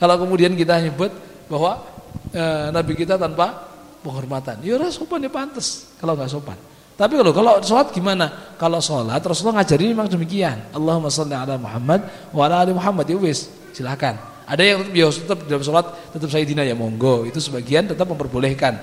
Kalau 0.00 0.16
kemudian 0.16 0.56
kita 0.56 0.80
nyebut 0.80 1.12
bahwa 1.52 1.84
e, 2.32 2.42
Nabi 2.72 2.96
kita 2.96 3.20
tanpa 3.20 3.68
penghormatan. 4.00 4.62
Ya 4.64 4.80
sopan 4.88 5.20
ya 5.20 5.28
pantas 5.28 5.92
kalau 6.00 6.16
enggak 6.16 6.32
sopan 6.32 6.56
tapi 6.92 7.16
kalau 7.16 7.32
kalau 7.32 7.52
sholat 7.64 7.88
gimana? 7.90 8.54
Kalau 8.60 8.78
sholat 8.78 9.18
Rasulullah 9.24 9.64
ngajari 9.64 9.96
memang 9.96 10.08
demikian. 10.12 10.70
Allahumma 10.76 11.08
sholli 11.08 11.32
ala 11.32 11.56
Muhammad 11.56 12.04
wa 12.30 12.42
ala 12.44 12.62
ali 12.62 12.76
Muhammad. 12.76 13.08
Ya 13.08 13.16
wis, 13.16 13.48
silakan. 13.72 14.20
Ada 14.44 14.62
yang 14.62 14.78
tetap 14.84 14.92
ya 14.92 15.06
tetap 15.08 15.38
dalam 15.48 15.64
sholat 15.64 15.86
tetap 16.12 16.28
Sayyidina 16.28 16.62
ya 16.68 16.76
monggo. 16.76 17.24
Itu 17.24 17.40
sebagian 17.40 17.88
tetap 17.88 18.04
memperbolehkan. 18.12 18.76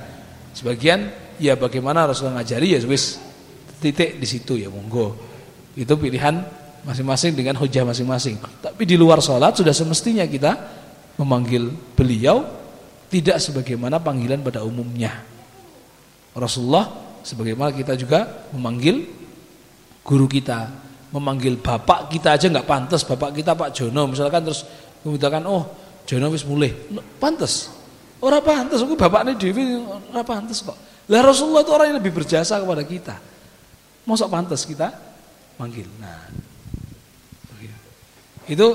Sebagian 0.57 1.13
ya 1.37 1.53
bagaimana 1.53 2.09
Rasulullah 2.09 2.41
ngajari 2.41 2.75
ya 2.75 2.79
wis 2.89 3.21
titik 3.77 4.17
di 4.17 4.25
situ 4.25 4.57
ya 4.57 4.73
monggo. 4.73 5.13
Itu 5.77 5.93
pilihan 5.95 6.41
masing-masing 6.81 7.37
dengan 7.37 7.61
hujah 7.61 7.85
masing-masing. 7.85 8.41
Tapi 8.41 8.83
di 8.89 8.97
luar 8.97 9.21
sholat 9.21 9.53
sudah 9.53 9.71
semestinya 9.71 10.25
kita 10.25 10.57
memanggil 11.21 11.69
beliau 11.93 12.41
tidak 13.13 13.37
sebagaimana 13.37 14.01
panggilan 14.01 14.41
pada 14.41 14.65
umumnya. 14.65 15.13
Rasulullah 16.33 17.08
Sebagaimana 17.23 17.75
kita 17.75 17.93
juga 17.99 18.47
memanggil 18.55 19.05
guru 20.03 20.25
kita, 20.25 20.69
memanggil 21.13 21.57
bapak 21.59 22.09
kita 22.09 22.37
aja 22.37 22.45
nggak 22.49 22.67
pantas, 22.67 23.01
bapak 23.05 23.35
kita 23.35 23.53
Pak 23.53 23.73
Jono 23.73 24.09
misalkan 24.09 24.45
terus 24.45 24.65
mengatakan 25.05 25.45
oh 25.45 25.69
Jono 26.09 26.33
wis 26.33 26.41
mulai, 26.45 26.73
pantas. 27.21 27.69
Orang 28.19 28.43
pantas, 28.43 28.83
aku 28.83 28.99
bapaknya 28.99 29.37
Dewi 29.37 29.79
orang 30.11 30.27
pantas 30.27 30.59
kok. 30.59 30.75
Lah 31.07 31.23
Rasulullah 31.23 31.63
itu 31.63 31.71
orang 31.71 31.87
yang 31.93 31.97
lebih 32.03 32.13
berjasa 32.17 32.59
kepada 32.59 32.83
kita. 32.83 33.15
Masa 34.03 34.27
pantas 34.27 34.67
kita 34.67 34.91
manggil. 35.55 35.87
Nah, 36.01 36.27
itu 38.49 38.67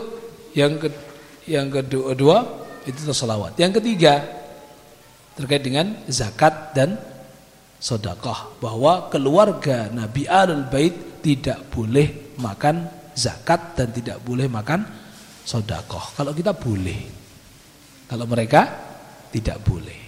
yang 0.54 0.78
ke, 0.78 0.88
yang 1.50 1.66
kedua 1.68 2.46
itu 2.86 3.00
terselawat. 3.02 3.58
Yang 3.58 3.82
ketiga 3.82 4.22
terkait 5.34 5.66
dengan 5.66 5.98
zakat 6.06 6.72
dan 6.78 6.94
sodakoh 7.84 8.56
bahwa 8.64 9.12
keluarga 9.12 9.92
Nabi 9.92 10.24
Al 10.24 10.64
Bait 10.72 11.20
tidak 11.20 11.68
boleh 11.68 12.32
makan 12.40 12.88
zakat 13.12 13.76
dan 13.76 13.92
tidak 13.92 14.24
boleh 14.24 14.48
makan 14.48 14.88
sodakoh. 15.44 16.16
Kalau 16.16 16.32
kita 16.32 16.56
boleh, 16.56 17.00
kalau 18.08 18.24
mereka 18.24 18.64
tidak 19.28 19.60
boleh. 19.60 20.00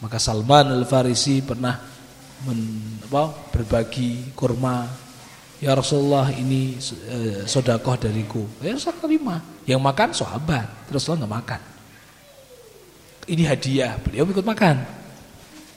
Maka 0.00 0.16
Salman 0.16 0.72
Al 0.72 0.88
Farisi 0.88 1.44
pernah 1.44 1.76
men, 2.48 2.58
apa, 3.04 3.52
berbagi 3.52 4.32
kurma 4.32 4.88
ya 5.60 5.76
Rasulullah 5.76 6.32
ini 6.32 6.80
e, 6.80 7.44
sodakoh 7.44 8.00
dariku. 8.00 8.48
Ya 8.64 8.72
Rasul 8.72 8.96
terima. 8.98 9.36
Yang 9.68 9.80
makan 9.84 10.08
sahabat, 10.16 10.88
terus 10.88 11.04
Rasulullah 11.04 11.28
nggak 11.28 11.34
makan. 11.44 11.60
Ini 13.28 13.42
hadiah, 13.46 13.92
beliau 14.00 14.26
ikut 14.26 14.42
makan. 14.42 14.76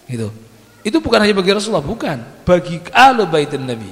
Gitu. 0.10 0.45
Itu 0.86 1.02
bukan 1.02 1.18
hanya 1.18 1.34
bagi 1.34 1.50
Rasulullah, 1.50 1.82
bukan. 1.82 2.46
Bagi 2.46 2.78
ahlu 2.94 3.26
baitin 3.26 3.66
Nabi. 3.66 3.90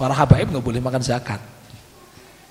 Para 0.00 0.16
habaib 0.16 0.48
nggak 0.48 0.64
boleh 0.64 0.80
makan 0.80 1.04
zakat. 1.04 1.44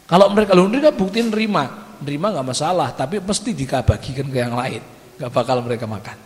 Kalau 0.05 0.29
mereka 0.29 0.53
kalau 0.53 0.69
mereka 0.69 0.93
bukti 0.93 1.25
nerima, 1.25 1.97
nerima 1.97 2.29
nggak 2.29 2.45
masalah, 2.45 2.93
tapi 2.93 3.17
mesti 3.17 3.57
dikabagikan 3.57 4.29
ke 4.29 4.37
yang 4.37 4.53
lain. 4.53 4.85
Nggak 5.17 5.33
bakal 5.33 5.65
mereka 5.65 5.89
makan. 5.89 6.17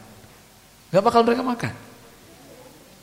Nggak 0.91 1.03
bakal 1.03 1.21
mereka 1.24 1.43
makan. 1.47 1.74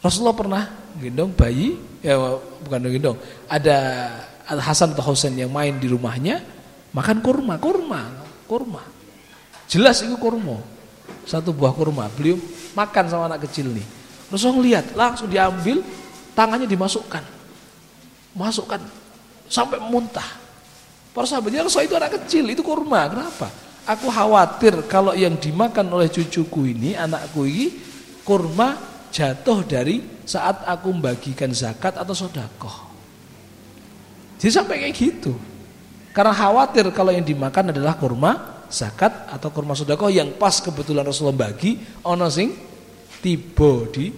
Rasulullah 0.05 0.37
pernah 0.37 0.63
gendong 1.01 1.33
bayi, 1.33 1.81
ya 2.05 2.17
bukan 2.65 2.81
gendong, 2.93 3.17
ada 3.49 3.77
Hasan 4.51 4.93
atau 4.93 5.15
Husain 5.15 5.33
yang 5.37 5.53
main 5.53 5.79
di 5.79 5.87
rumahnya, 5.87 6.43
makan 6.93 7.23
kurma, 7.25 7.57
kurma, 7.57 8.09
kurma. 8.45 8.83
Jelas 9.71 10.03
itu 10.03 10.19
kurma. 10.19 10.59
Satu 11.23 11.55
buah 11.55 11.71
kurma. 11.71 12.11
Beliau 12.11 12.35
makan 12.75 13.05
sama 13.07 13.31
anak 13.31 13.47
kecil 13.47 13.71
nih. 13.71 14.00
Rasulullah 14.31 14.65
lihat, 14.67 14.87
langsung 14.95 15.27
diambil, 15.27 15.83
tangannya 16.39 16.71
dimasukkan. 16.71 17.23
Masukkan 18.33 18.79
sampai 19.51 19.83
muntah. 19.83 20.39
Para 21.11 21.27
sahabatnya 21.27 21.67
Rasulullah 21.67 21.91
itu 21.91 21.97
anak 21.99 22.13
kecil, 22.23 22.45
itu 22.47 22.63
kurma. 22.63 23.11
Kenapa? 23.11 23.51
Aku 23.91 24.07
khawatir 24.07 24.87
kalau 24.87 25.11
yang 25.19 25.35
dimakan 25.35 25.91
oleh 25.91 26.07
cucuku 26.07 26.71
ini, 26.71 26.95
anakku 26.95 27.43
ini, 27.43 27.75
kurma 28.23 28.79
jatuh 29.11 29.67
dari 29.67 30.23
saat 30.23 30.63
aku 30.63 30.95
membagikan 30.95 31.51
zakat 31.51 31.99
atau 31.99 32.15
sodakoh. 32.15 32.87
Jadi 34.39 34.53
sampai 34.55 34.87
kayak 34.87 34.95
gitu. 34.95 35.35
Karena 36.15 36.31
khawatir 36.31 36.87
kalau 36.95 37.11
yang 37.11 37.27
dimakan 37.27 37.75
adalah 37.75 37.99
kurma 37.99 38.63
zakat 38.71 39.27
atau 39.35 39.51
kurma 39.51 39.75
sodakoh 39.75 40.07
yang 40.07 40.31
pas 40.39 40.63
kebetulan 40.63 41.03
Rasulullah 41.03 41.51
bagi 41.51 41.83
ono 42.07 42.31
sing 42.31 42.70
tiba 43.21 43.87
di 43.93 44.11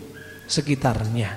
sekitarnya. 0.46 1.30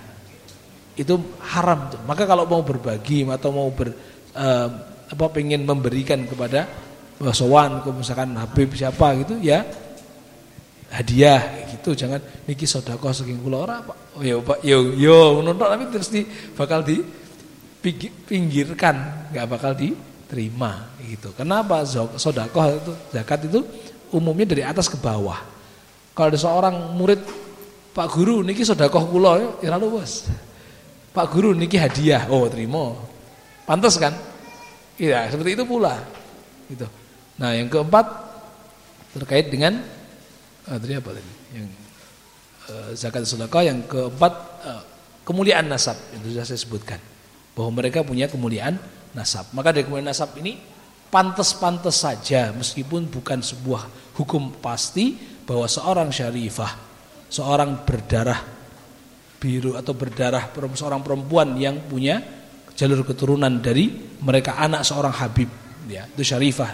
Itu 0.95 1.38
haram 1.51 1.91
tuh. 1.91 2.01
Maka 2.07 2.24
kalau 2.24 2.47
mau 2.47 2.63
berbagi 2.63 3.28
atau 3.28 3.49
mau 3.51 3.68
ber 3.74 3.91
uh, 4.38 4.70
apa 5.05 5.26
pengen 5.30 5.68
memberikan 5.68 6.26
kepada 6.26 6.66
sowan 7.32 7.80
misalkan 7.95 8.36
Habib 8.36 8.74
siapa 8.74 9.16
gitu 9.22 9.38
ya 9.39 9.63
hadiah 10.91 11.68
gitu. 11.76 11.91
Jangan 11.91 12.22
niki 12.47 12.63
sodako 12.63 13.11
saking 13.11 13.43
kula. 13.43 13.68
Ora 13.68 13.78
Pak. 13.84 13.97
Oh 14.20 14.24
ya 14.24 14.39
Pak. 14.39 14.63
Yo 14.63 14.95
yo 14.95 15.43
nonton 15.43 15.68
tapi 15.68 15.86
terus 15.91 16.07
di 16.07 16.24
bakal 16.55 16.82
di 16.86 17.03
pinggirkan. 18.26 19.30
Nggak 19.36 19.47
bakal 19.51 19.72
diterima 19.76 20.95
gitu. 21.03 21.36
Kenapa 21.36 21.84
sodako 22.16 22.59
itu 22.72 22.93
zakat 23.11 23.45
itu 23.51 23.59
umumnya 24.16 24.47
dari 24.47 24.63
atas 24.63 24.88
ke 24.88 24.95
bawah? 24.95 25.43
Kalau 26.16 26.32
ada 26.32 26.39
seorang 26.39 26.95
murid 26.95 27.20
Pak 27.96 28.12
Guru 28.12 28.43
niki 28.43 28.68
sodako 28.68 29.08
kula 29.08 29.39
ya. 29.64 29.72
Lalu 29.80 30.04
bos. 30.04 30.28
Pak 31.16 31.32
Guru 31.32 31.56
niki 31.56 31.80
hadiah. 31.80 32.28
Oh 32.28 32.43
terima. 32.52 32.91
Pantas 33.64 33.96
kan? 33.96 34.12
Iya 35.00 35.32
seperti 35.32 35.56
itu 35.56 35.64
pula. 35.64 35.96
Gitu. 36.68 36.84
Nah 37.39 37.56
yang 37.56 37.72
keempat 37.72 38.04
terkait 39.16 39.48
dengan 39.48 39.80
uh, 40.68 40.76
tadi 40.76 40.93
apa 41.00 41.10
tadi? 41.16 41.32
Yang 41.56 41.68
uh, 42.68 42.89
zakat 43.00 43.24
sedekah. 43.24 43.64
Yang 43.64 43.88
keempat 43.88 44.34
uh, 44.68 44.84
kemuliaan 45.24 45.72
nasab. 45.72 45.96
Yang 46.12 46.36
sudah 46.36 46.43
saya 46.43 46.60
sebutkan. 46.60 47.00
Bahwa 47.56 47.80
mereka 47.80 48.04
punya 48.04 48.28
kemuliaan 48.28 48.76
nasab. 49.16 49.48
Maka 49.56 49.72
dari 49.72 49.88
kemuliaan 49.88 50.12
nasab 50.12 50.36
ini 50.36 50.60
pantas-pantas 51.08 51.96
saja. 51.96 52.52
Meskipun 52.52 53.08
bukan 53.08 53.39
sebuah 53.39 53.88
hukum 54.20 54.60
pasti 54.60 55.16
bahwa 55.48 55.64
seorang 55.64 56.12
syarifah, 56.12 56.76
seorang 57.30 57.84
berdarah 57.84 58.39
biru 59.39 59.78
atau 59.78 59.93
berdarah 59.93 60.49
seorang 60.73 61.01
perempuan 61.05 61.53
yang 61.59 61.86
punya 61.86 62.21
jalur 62.76 63.05
keturunan 63.05 63.61
dari 63.61 63.91
mereka 64.23 64.57
anak 64.57 64.82
seorang 64.84 65.13
habib 65.13 65.49
ya 65.86 66.07
itu 66.09 66.23
syarifah 66.26 66.71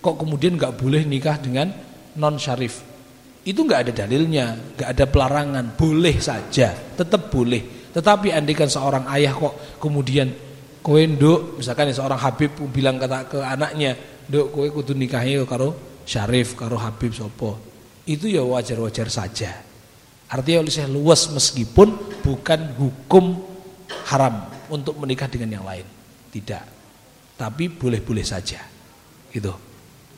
kok 0.00 0.16
kemudian 0.16 0.54
nggak 0.54 0.76
boleh 0.78 1.02
nikah 1.02 1.40
dengan 1.40 1.72
non 2.16 2.38
syarif 2.38 2.96
itu 3.46 3.62
nggak 3.62 3.80
ada 3.86 3.92
dalilnya, 4.02 4.58
nggak 4.74 4.88
ada 4.90 5.04
pelarangan, 5.06 5.64
boleh 5.78 6.18
saja, 6.18 6.74
tetap 6.74 7.30
boleh. 7.30 7.94
Tetapi 7.94 8.34
andikan 8.34 8.66
seorang 8.66 9.06
ayah 9.14 9.30
kok 9.38 9.78
kemudian 9.78 10.34
kowe 10.82 10.98
nduk, 10.98 11.62
misalkan 11.62 11.94
seorang 11.94 12.18
Habib 12.18 12.58
bilang 12.74 12.98
kata 12.98 13.30
ke 13.30 13.38
anaknya, 13.38 13.94
nduk 14.26 14.50
kowe 14.50 14.66
kudu 14.66 14.98
nikahi 14.98 15.38
karo 15.46 15.78
Syarif, 16.02 16.58
karo 16.58 16.74
Habib 16.74 17.14
sopo. 17.14 17.58
Itu 18.02 18.26
ya 18.26 18.42
wajar-wajar 18.42 19.06
saja. 19.10 19.62
Artinya 20.26 20.66
oleh 20.66 20.72
saya 20.74 20.90
luas 20.90 21.30
meskipun 21.30 22.20
bukan 22.26 22.60
hukum 22.74 23.46
haram 24.10 24.50
untuk 24.66 24.98
menikah 24.98 25.30
dengan 25.30 25.62
yang 25.62 25.66
lain. 25.66 25.86
Tidak. 26.34 26.64
Tapi 27.38 27.70
boleh-boleh 27.70 28.26
saja. 28.26 28.58
Gitu. 29.30 29.54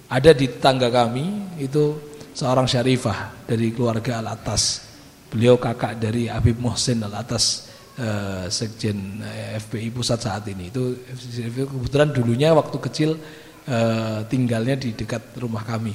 Ada 0.09 0.32
di 0.32 0.48
tangga 0.56 0.88
kami 0.88 1.61
itu 1.61 2.00
seorang 2.32 2.64
syarifah 2.64 3.44
dari 3.44 3.68
keluarga 3.76 4.24
Al-Atas. 4.24 4.88
Beliau 5.28 5.61
kakak 5.61 6.00
dari 6.00 6.32
Habib 6.32 6.56
Mohsin 6.56 7.04
Al-Atas 7.04 7.68
uh, 8.00 8.48
Sekjen 8.48 9.20
eh, 9.20 9.61
FPI 9.61 9.92
pusat 9.92 10.24
saat 10.24 10.48
ini. 10.48 10.72
Itu 10.72 11.04
kebetulan 11.68 12.16
dulunya 12.16 12.56
waktu 12.56 12.80
kecil 12.80 13.20
uh, 13.68 14.24
tinggalnya 14.24 14.80
di 14.80 14.96
dekat 14.96 15.36
rumah 15.36 15.66
kami. 15.66 15.92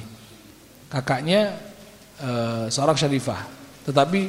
Kakaknya 0.86 1.74
seorang 2.70 2.94
syarifah, 2.94 3.63
tetapi 3.84 4.20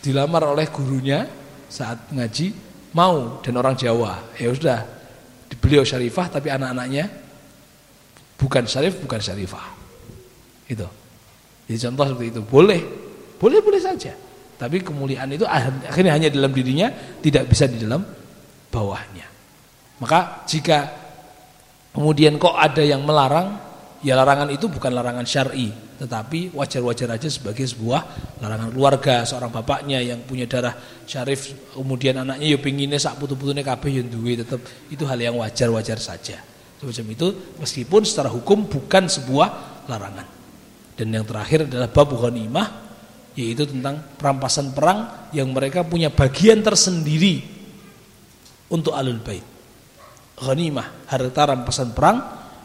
dilamar 0.00 0.52
oleh 0.56 0.66
gurunya 0.72 1.28
saat 1.68 2.10
ngaji 2.10 2.52
mau 2.96 3.44
dan 3.44 3.54
orang 3.60 3.76
Jawa. 3.76 4.32
Ya 4.40 4.48
sudah, 4.52 4.80
beliau 5.60 5.82
syarifah 5.82 6.30
tapi 6.30 6.48
anak-anaknya 6.48 7.10
bukan 8.38 8.64
syarif, 8.64 8.96
bukan 9.02 9.20
syarifah. 9.20 9.66
Itu. 10.66 10.86
Jadi 11.66 11.78
contoh 11.90 12.04
seperti 12.14 12.28
itu 12.30 12.42
boleh, 12.46 12.80
boleh 13.36 13.58
boleh 13.60 13.80
saja. 13.82 14.14
Tapi 14.56 14.80
kemuliaan 14.80 15.28
itu 15.36 15.44
akhirnya 15.44 16.16
hanya 16.16 16.28
dalam 16.32 16.54
dirinya, 16.54 16.88
tidak 17.20 17.44
bisa 17.50 17.68
di 17.68 17.76
dalam 17.76 18.00
bawahnya. 18.72 19.26
Maka 20.00 20.46
jika 20.48 20.88
kemudian 21.92 22.40
kok 22.40 22.56
ada 22.56 22.80
yang 22.80 23.04
melarang, 23.04 23.65
ya 24.06 24.14
larangan 24.14 24.54
itu 24.54 24.70
bukan 24.70 24.94
larangan 24.94 25.26
syar'i, 25.26 25.74
tetapi 25.98 26.54
wajar-wajar 26.54 27.18
aja 27.18 27.26
sebagai 27.26 27.66
sebuah 27.66 28.06
larangan 28.38 28.70
keluarga, 28.70 29.26
seorang 29.26 29.50
bapaknya 29.50 29.98
yang 29.98 30.22
punya 30.22 30.46
darah 30.46 30.78
syarif, 31.10 31.74
kemudian 31.74 32.22
anaknya 32.22 32.54
ya 32.54 32.58
pinginnya 32.62 33.02
sak 33.02 33.18
putu-putune 33.18 33.66
kabeh 33.66 33.98
yang 33.98 34.06
duwe 34.06 34.38
tetap 34.38 34.62
itu 34.94 35.02
hal 35.02 35.18
yang 35.18 35.34
wajar-wajar 35.42 35.98
saja. 35.98 36.38
Semacam 36.78 37.06
itu 37.18 37.26
meskipun 37.58 38.06
secara 38.06 38.30
hukum 38.30 38.70
bukan 38.70 39.10
sebuah 39.10 39.48
larangan. 39.90 40.28
Dan 40.94 41.10
yang 41.10 41.26
terakhir 41.26 41.66
adalah 41.66 41.90
bab 41.90 42.14
ghanimah 42.14 42.86
yaitu 43.36 43.68
tentang 43.68 44.00
perampasan 44.16 44.72
perang 44.72 45.28
yang 45.34 45.50
mereka 45.50 45.82
punya 45.84 46.08
bagian 46.08 46.62
tersendiri 46.62 47.42
untuk 48.70 48.94
alul 48.94 49.18
bait. 49.18 49.44
Ghanimah, 50.38 51.10
harta 51.10 51.42
rampasan 51.42 51.90
perang 51.90 52.16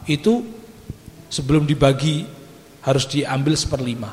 itu 0.05 0.60
sebelum 1.31 1.63
dibagi 1.63 2.27
harus 2.83 3.07
diambil 3.07 3.55
seperlima. 3.55 4.11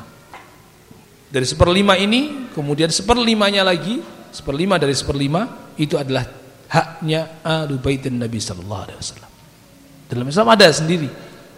Dari 1.29 1.45
seperlima 1.45 1.99
ini 1.99 2.49
kemudian 2.55 2.89
seperlimanya 2.89 3.67
lagi, 3.67 3.99
seperlima 4.31 4.79
dari 4.79 4.95
seperlima 4.95 5.75
itu 5.75 5.99
adalah 5.99 6.25
haknya 6.71 7.43
alul 7.43 7.77
baitin 7.77 8.17
Nabi 8.17 8.39
sallallahu 8.39 8.81
alaihi 8.87 8.97
wasallam. 8.97 9.31
Dalam 10.09 10.25
Islam 10.25 10.47
ada 10.49 10.67
sendiri. 10.73 11.09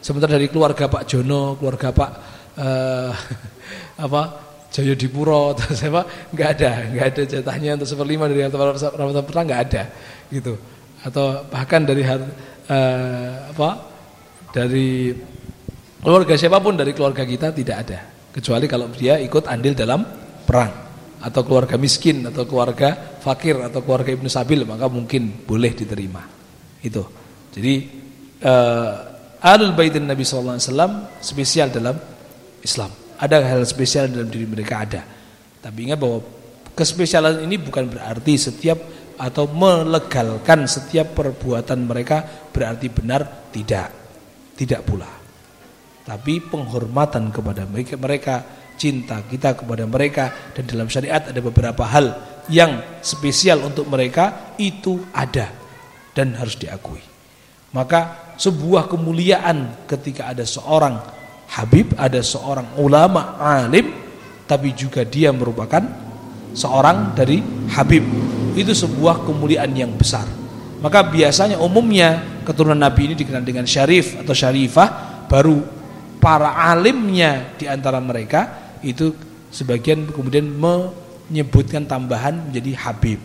Sementara 0.01 0.35
dari 0.35 0.49
keluarga 0.49 0.89
Pak 0.89 1.05
Jono, 1.07 1.55
keluarga 1.55 1.93
Pak 1.93 2.11
uh, 2.57 3.11
apa 4.09 4.21
Jaya 4.71 4.95
Dipuro 4.95 5.51
atau 5.53 5.71
siapa 5.71 6.31
nggak 6.31 6.49
ada 6.57 6.71
nggak 6.91 7.05
ada 7.11 7.21
jatahnya 7.27 7.71
untuk 7.79 7.89
seperlima 7.91 8.25
dari 8.31 8.41
harta 8.47 8.57
rampasan 8.95 9.25
perang 9.27 9.45
nggak 9.45 9.61
ada 9.67 9.83
gitu 10.31 10.55
atau 11.03 11.43
bahkan 11.51 11.83
dari 11.83 12.03
uh, 12.07 12.21
apa 13.51 13.69
dari 14.55 15.11
keluarga 16.01 16.33
siapa 16.35 16.57
pun 16.57 16.73
dari 16.75 16.91
keluarga 16.91 17.23
kita 17.23 17.53
tidak 17.53 17.77
ada. 17.87 17.99
Kecuali 18.33 18.65
kalau 18.65 18.89
dia 18.91 19.21
ikut 19.21 19.45
andil 19.47 19.77
dalam 19.77 20.01
perang. 20.43 20.89
Atau 21.21 21.45
keluarga 21.45 21.77
miskin 21.77 22.25
atau 22.25 22.49
keluarga 22.49 22.97
fakir 23.21 23.53
atau 23.61 23.85
keluarga 23.85 24.09
ibnu 24.09 24.25
sabil 24.25 24.65
maka 24.65 24.89
mungkin 24.89 25.45
boleh 25.45 25.71
diterima. 25.77 26.25
Itu. 26.81 27.05
Jadi 27.53 27.73
uh, 28.41 29.45
alul 29.45 29.77
baitin 29.77 30.09
Nabi 30.09 30.25
saw 30.25 30.41
spesial 31.21 31.69
dalam 31.69 31.93
Islam. 32.65 32.89
Ada 33.21 33.45
hal 33.45 33.61
spesial 33.69 34.09
dalam 34.09 34.33
diri 34.33 34.49
mereka? 34.49 34.81
Ada. 34.81 35.01
Tapi 35.61 35.77
ingat 35.85 36.01
bahwa 36.01 36.25
kespesialan 36.73 37.45
ini 37.45 37.61
bukan 37.61 37.85
berarti 37.85 38.33
setiap 38.41 38.81
atau 39.21 39.45
melegalkan 39.45 40.65
setiap 40.65 41.13
perbuatan 41.13 41.85
mereka 41.85 42.25
berarti 42.49 42.89
benar 42.89 43.53
tidak. 43.53 43.93
Tidak 44.57 44.81
pula 44.81 45.20
tapi 46.11 46.43
penghormatan 46.43 47.31
kepada 47.31 47.63
mereka 47.71 48.43
cinta 48.75 49.23
kita 49.23 49.55
kepada 49.55 49.87
mereka. 49.87 50.51
Dan 50.51 50.67
dalam 50.67 50.91
syariat 50.91 51.23
ada 51.23 51.39
beberapa 51.39 51.87
hal 51.87 52.17
yang 52.51 52.99
spesial 52.99 53.63
untuk 53.63 53.87
mereka 53.87 54.51
itu 54.59 55.07
ada 55.15 55.47
dan 56.11 56.35
harus 56.35 56.59
diakui. 56.59 56.99
Maka 57.71 58.35
sebuah 58.35 58.91
kemuliaan 58.91 59.87
ketika 59.87 60.35
ada 60.35 60.43
seorang 60.43 60.99
habib 61.55 61.95
ada 61.95 62.19
seorang 62.19 62.75
ulama 62.79 63.39
alim 63.39 63.91
tapi 64.43 64.75
juga 64.75 65.07
dia 65.07 65.31
merupakan 65.31 65.79
seorang 66.51 67.15
dari 67.15 67.39
habib. 67.71 68.03
Itu 68.59 68.75
sebuah 68.75 69.23
kemuliaan 69.23 69.71
yang 69.71 69.95
besar. 69.95 70.27
Maka 70.83 71.07
biasanya 71.07 71.55
umumnya 71.55 72.41
keturunan 72.43 72.75
Nabi 72.75 73.07
ini 73.07 73.15
dikenal 73.15 73.47
dengan 73.47 73.63
syarif 73.63 74.19
atau 74.19 74.35
syarifah 74.35 74.89
baru 75.31 75.80
para 76.21 76.53
alimnya 76.53 77.57
di 77.57 77.65
antara 77.65 77.97
mereka 77.97 78.73
itu 78.85 79.11
sebagian 79.49 80.07
kemudian 80.13 80.45
menyebutkan 80.47 81.83
tambahan 81.89 82.53
menjadi 82.53 82.77
habib 82.87 83.19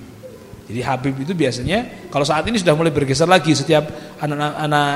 jadi 0.67 0.81
habib 0.83 1.15
itu 1.21 1.37
biasanya 1.37 2.09
kalau 2.11 2.25
saat 2.27 2.43
ini 2.49 2.59
sudah 2.59 2.75
mulai 2.75 2.91
bergeser 2.91 3.29
lagi 3.29 3.55
setiap 3.55 3.87
anak-anak 4.19 4.91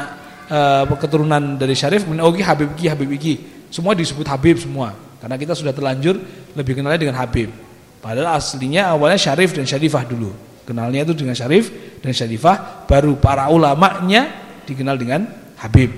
uh, 0.51 0.97
keturunan 0.97 1.61
dari 1.61 1.77
syarif 1.77 2.09
kemudian 2.09 2.25
oh 2.25 2.33
habib 2.33 2.73
iki 2.75 2.89
habib 2.89 3.11
iki 3.13 3.35
semua 3.71 3.95
disebut 3.95 4.27
habib 4.27 4.57
semua 4.57 4.97
karena 5.21 5.37
kita 5.37 5.53
sudah 5.55 5.71
terlanjur 5.71 6.17
lebih 6.57 6.81
kenalnya 6.81 6.99
dengan 7.05 7.21
habib 7.21 7.53
Padahal 8.01 8.41
aslinya 8.41 8.97
awalnya 8.97 9.21
Syarif 9.21 9.53
dan 9.53 9.69
Syarifah 9.69 10.09
dulu. 10.09 10.33
Kenalnya 10.65 11.05
itu 11.05 11.13
dengan 11.13 11.37
Syarif 11.37 11.69
dan 12.01 12.17
Syarifah, 12.17 12.89
baru 12.89 13.21
para 13.21 13.53
ulamanya 13.53 14.33
dikenal 14.65 14.97
dengan 14.97 15.29
Habib. 15.61 15.93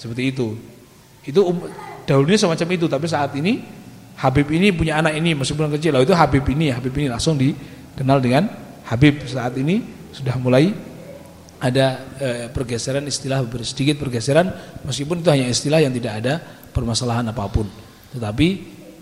Seperti 0.00 0.32
itu. 0.32 0.56
Itu 1.24 1.40
um, 1.44 1.56
dahulunya 2.04 2.38
semacam 2.38 2.68
itu, 2.76 2.86
tapi 2.86 3.06
saat 3.08 3.32
ini 3.36 3.64
Habib 4.14 4.46
ini 4.54 4.70
punya 4.70 5.02
anak 5.02 5.18
ini 5.18 5.34
meskipun 5.34 5.74
kecil, 5.74 5.98
lalu 5.98 6.06
itu 6.06 6.14
Habib 6.14 6.44
ini, 6.46 6.70
Habib 6.70 6.94
ini 6.94 7.10
langsung 7.10 7.34
dikenal 7.34 8.22
dengan 8.22 8.46
Habib. 8.86 9.26
Saat 9.26 9.58
ini 9.58 9.82
sudah 10.14 10.38
mulai 10.38 10.70
ada 11.58 11.86
eh, 12.20 12.46
pergeseran 12.52 13.02
istilah 13.08 13.42
sedikit 13.64 13.96
pergeseran 13.98 14.52
meskipun 14.84 15.24
itu 15.24 15.28
hanya 15.32 15.48
istilah 15.48 15.80
yang 15.80 15.90
tidak 15.96 16.22
ada 16.22 16.34
permasalahan 16.70 17.26
apa 17.26 17.42
pun. 17.50 17.66
Tetapi 18.14 18.48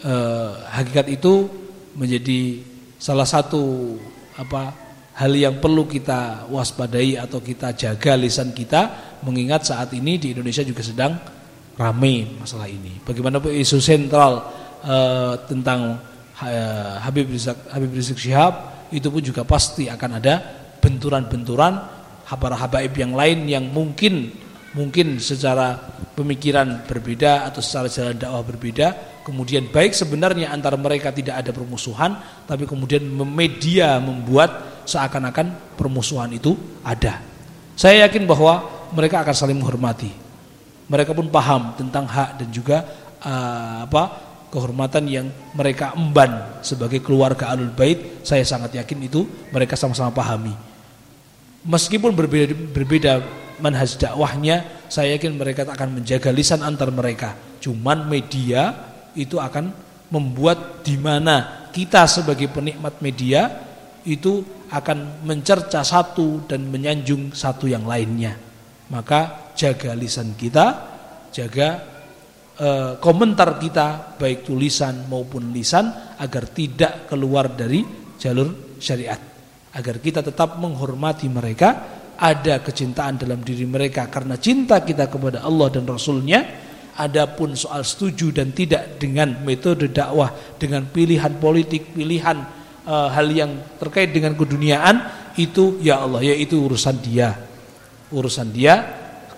eh, 0.00 0.50
hakikat 0.80 1.12
itu 1.12 1.50
menjadi 1.92 2.62
salah 2.96 3.28
satu 3.28 3.94
apa 4.38 4.72
hal 5.12 5.32
yang 5.36 5.60
perlu 5.60 5.84
kita 5.84 6.48
waspadai 6.48 7.20
atau 7.20 7.44
kita 7.44 7.76
jaga 7.76 8.16
lisan 8.16 8.56
kita 8.56 9.12
mengingat 9.26 9.68
saat 9.68 9.92
ini 9.92 10.16
di 10.16 10.32
Indonesia 10.32 10.64
juga 10.64 10.80
sedang 10.80 11.20
ramai 11.76 12.28
masalah 12.36 12.68
ini. 12.68 13.00
Bagaimanapun 13.02 13.52
isu 13.52 13.80
sentral 13.80 14.44
uh, 14.84 15.34
tentang 15.48 16.00
uh, 16.42 16.94
Habib 17.00 17.32
Rizik 17.32 17.56
Habib 17.72 17.90
Rizik 17.92 18.18
Syihab 18.20 18.54
itu 18.92 19.08
pun 19.08 19.22
juga 19.24 19.42
pasti 19.46 19.88
akan 19.88 20.20
ada 20.20 20.34
benturan-benturan 20.82 22.04
para 22.32 22.56
habaib 22.56 22.96
yang 22.96 23.12
lain 23.12 23.44
yang 23.44 23.68
mungkin 23.68 24.32
mungkin 24.72 25.20
secara 25.20 25.76
pemikiran 26.16 26.88
berbeda 26.88 27.44
atau 27.44 27.60
secara 27.60 27.92
jalan 27.92 28.16
dakwah 28.16 28.40
berbeda. 28.40 28.88
Kemudian 29.22 29.68
baik 29.68 29.92
sebenarnya 29.94 30.50
antara 30.50 30.74
mereka 30.80 31.12
tidak 31.12 31.44
ada 31.44 31.52
permusuhan 31.52 32.16
tapi 32.48 32.64
kemudian 32.64 33.04
media 33.28 34.00
membuat 34.00 34.82
seakan-akan 34.88 35.76
permusuhan 35.76 36.32
itu 36.32 36.56
ada. 36.82 37.20
Saya 37.76 38.08
yakin 38.08 38.24
bahwa 38.24 38.64
mereka 38.96 39.20
akan 39.22 39.34
saling 39.36 39.56
menghormati 39.60 40.21
mereka 40.90 41.14
pun 41.14 41.30
paham 41.30 41.74
tentang 41.78 42.06
hak 42.06 42.42
dan 42.42 42.48
juga 42.50 42.82
uh, 43.22 43.86
apa 43.86 44.02
kehormatan 44.52 45.08
yang 45.08 45.26
mereka 45.56 45.96
emban 45.96 46.60
sebagai 46.60 47.00
keluarga 47.00 47.48
alul 47.54 47.72
bait. 47.72 48.20
Saya 48.20 48.44
sangat 48.44 48.76
yakin 48.76 49.08
itu 49.08 49.24
mereka 49.48 49.78
sama-sama 49.78 50.12
pahami. 50.12 50.52
Meskipun 51.64 52.12
berbeda 52.12 52.52
berbeda 52.74 53.12
manhaj 53.62 53.94
dakwahnya 53.96 54.66
saya 54.92 55.16
yakin 55.16 55.38
mereka 55.38 55.64
akan 55.64 56.02
menjaga 56.02 56.28
lisan 56.34 56.60
antar 56.60 56.92
mereka. 56.92 57.32
Cuman 57.62 58.10
media 58.10 58.74
itu 59.16 59.40
akan 59.40 59.72
membuat 60.12 60.84
di 60.84 61.00
mana 61.00 61.64
kita 61.72 62.04
sebagai 62.04 62.52
penikmat 62.52 63.00
media 63.00 63.48
itu 64.04 64.44
akan 64.68 65.24
mencerca 65.24 65.80
satu 65.80 66.44
dan 66.44 66.68
menyanjung 66.68 67.32
satu 67.32 67.64
yang 67.64 67.88
lainnya. 67.88 68.36
Maka 68.90 69.52
jaga 69.54 69.94
lisan 69.94 70.34
kita, 70.34 70.66
jaga 71.30 71.68
e, 72.58 72.68
komentar 72.98 73.60
kita 73.62 74.18
baik 74.18 74.42
tulisan 74.48 75.06
maupun 75.06 75.54
lisan 75.54 76.16
agar 76.18 76.50
tidak 76.50 77.06
keluar 77.06 77.52
dari 77.52 77.84
jalur 78.18 78.78
syariat. 78.82 79.18
Agar 79.72 80.02
kita 80.02 80.20
tetap 80.20 80.58
menghormati 80.58 81.30
mereka, 81.30 82.00
ada 82.18 82.60
kecintaan 82.60 83.22
dalam 83.22 83.40
diri 83.40 83.64
mereka 83.64 84.10
karena 84.10 84.36
cinta 84.36 84.82
kita 84.84 85.08
kepada 85.08 85.42
Allah 85.42 85.68
dan 85.72 85.88
Rasulnya 85.88 86.40
Adapun 86.92 87.56
soal 87.56 87.88
setuju 87.88 88.36
dan 88.36 88.52
tidak 88.52 89.00
dengan 89.00 89.40
metode 89.48 89.88
dakwah, 89.88 90.28
dengan 90.60 90.84
pilihan 90.84 91.40
politik, 91.40 91.96
pilihan 91.96 92.36
e, 92.84 92.92
hal 92.92 93.32
yang 93.32 93.80
terkait 93.80 94.12
dengan 94.12 94.36
keduniaan 94.36 95.00
itu 95.40 95.80
ya 95.80 96.04
Allah, 96.04 96.20
yaitu 96.20 96.60
urusan 96.60 97.00
dia. 97.00 97.32
Urusan 98.12 98.52
dia, 98.52 98.78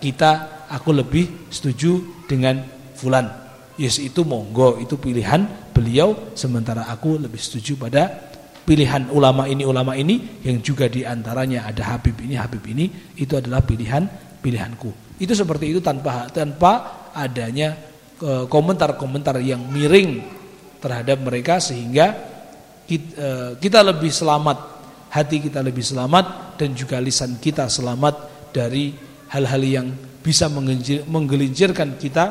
kita 0.03 0.67
aku 0.69 0.91
lebih 0.91 1.49
setuju 1.49 2.27
dengan 2.27 2.61
fulan. 2.99 3.31
Yes 3.75 3.99
itu 3.99 4.23
monggo, 4.23 4.79
itu 4.79 4.95
pilihan 4.99 5.47
beliau 5.75 6.35
sementara 6.39 6.87
aku 6.87 7.19
lebih 7.19 7.39
setuju 7.39 7.75
pada 7.75 8.31
pilihan 8.65 9.11
ulama 9.11 9.45
ini 9.51 9.63
ulama 9.67 9.93
ini 9.99 10.41
yang 10.47 10.63
juga 10.65 10.89
di 10.89 11.05
antaranya 11.05 11.69
ada 11.69 11.95
Habib 11.95 12.17
ini 12.23 12.35
Habib 12.39 12.65
ini 12.65 12.89
itu 13.19 13.37
adalah 13.37 13.61
pilihan 13.61 14.09
pilihanku 14.41 15.21
itu 15.21 15.31
seperti 15.37 15.71
itu 15.71 15.79
tanpa 15.85 16.27
tanpa 16.33 16.73
adanya 17.15 17.79
e, 18.19 18.51
komentar-komentar 18.51 19.39
yang 19.45 19.63
miring 19.71 20.25
terhadap 20.83 21.23
mereka 21.23 21.63
sehingga 21.63 22.19
e, 22.91 22.99
kita 23.63 23.81
lebih 23.87 24.11
selamat, 24.11 24.59
hati 25.15 25.39
kita 25.39 25.63
lebih 25.63 25.87
selamat 25.87 26.59
dan 26.59 26.75
juga 26.75 26.99
lisan 26.99 27.39
kita 27.39 27.71
selamat 27.71 28.34
dari 28.55 28.95
hal-hal 29.35 29.63
yang 29.67 29.87
bisa 30.23 30.47
menggelincirkan 31.11 31.99
kita 31.99 32.25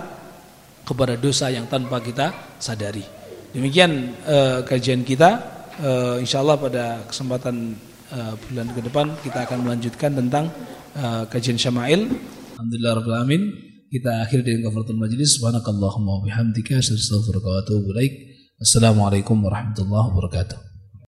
kepada 0.88 1.20
dosa 1.20 1.52
yang 1.52 1.68
tanpa 1.68 2.00
kita 2.00 2.58
sadari. 2.58 3.04
Demikian 3.52 4.16
uh, 4.26 4.64
kajian 4.66 5.04
kita. 5.04 5.52
Uh, 5.74 6.22
insya 6.22 6.42
Allah 6.42 6.58
pada 6.58 6.84
kesempatan 7.06 7.76
uh, 8.14 8.34
bulan 8.50 8.68
ke 8.72 8.82
depan 8.82 9.06
kita 9.22 9.46
akan 9.46 9.60
melanjutkan 9.68 10.12
tentang 10.16 10.50
uh, 10.98 11.28
kajian 11.30 11.60
Syama'il. 11.60 12.10
Alhamdulillah 12.58 12.94
Rabbil 12.98 13.14
Alamin. 13.14 13.44
Kita 13.94 14.26
akhiri 14.26 14.42
dengan 14.42 14.74
kafaratul 14.74 14.98
majlis. 14.98 15.38
Subhanakallahumma 15.38 16.18
wa 16.18 16.22
bihamdika. 16.26 16.82
Assalamualaikum 18.58 19.38
warahmatullahi 19.38 20.08
wabarakatuh. 20.10 20.73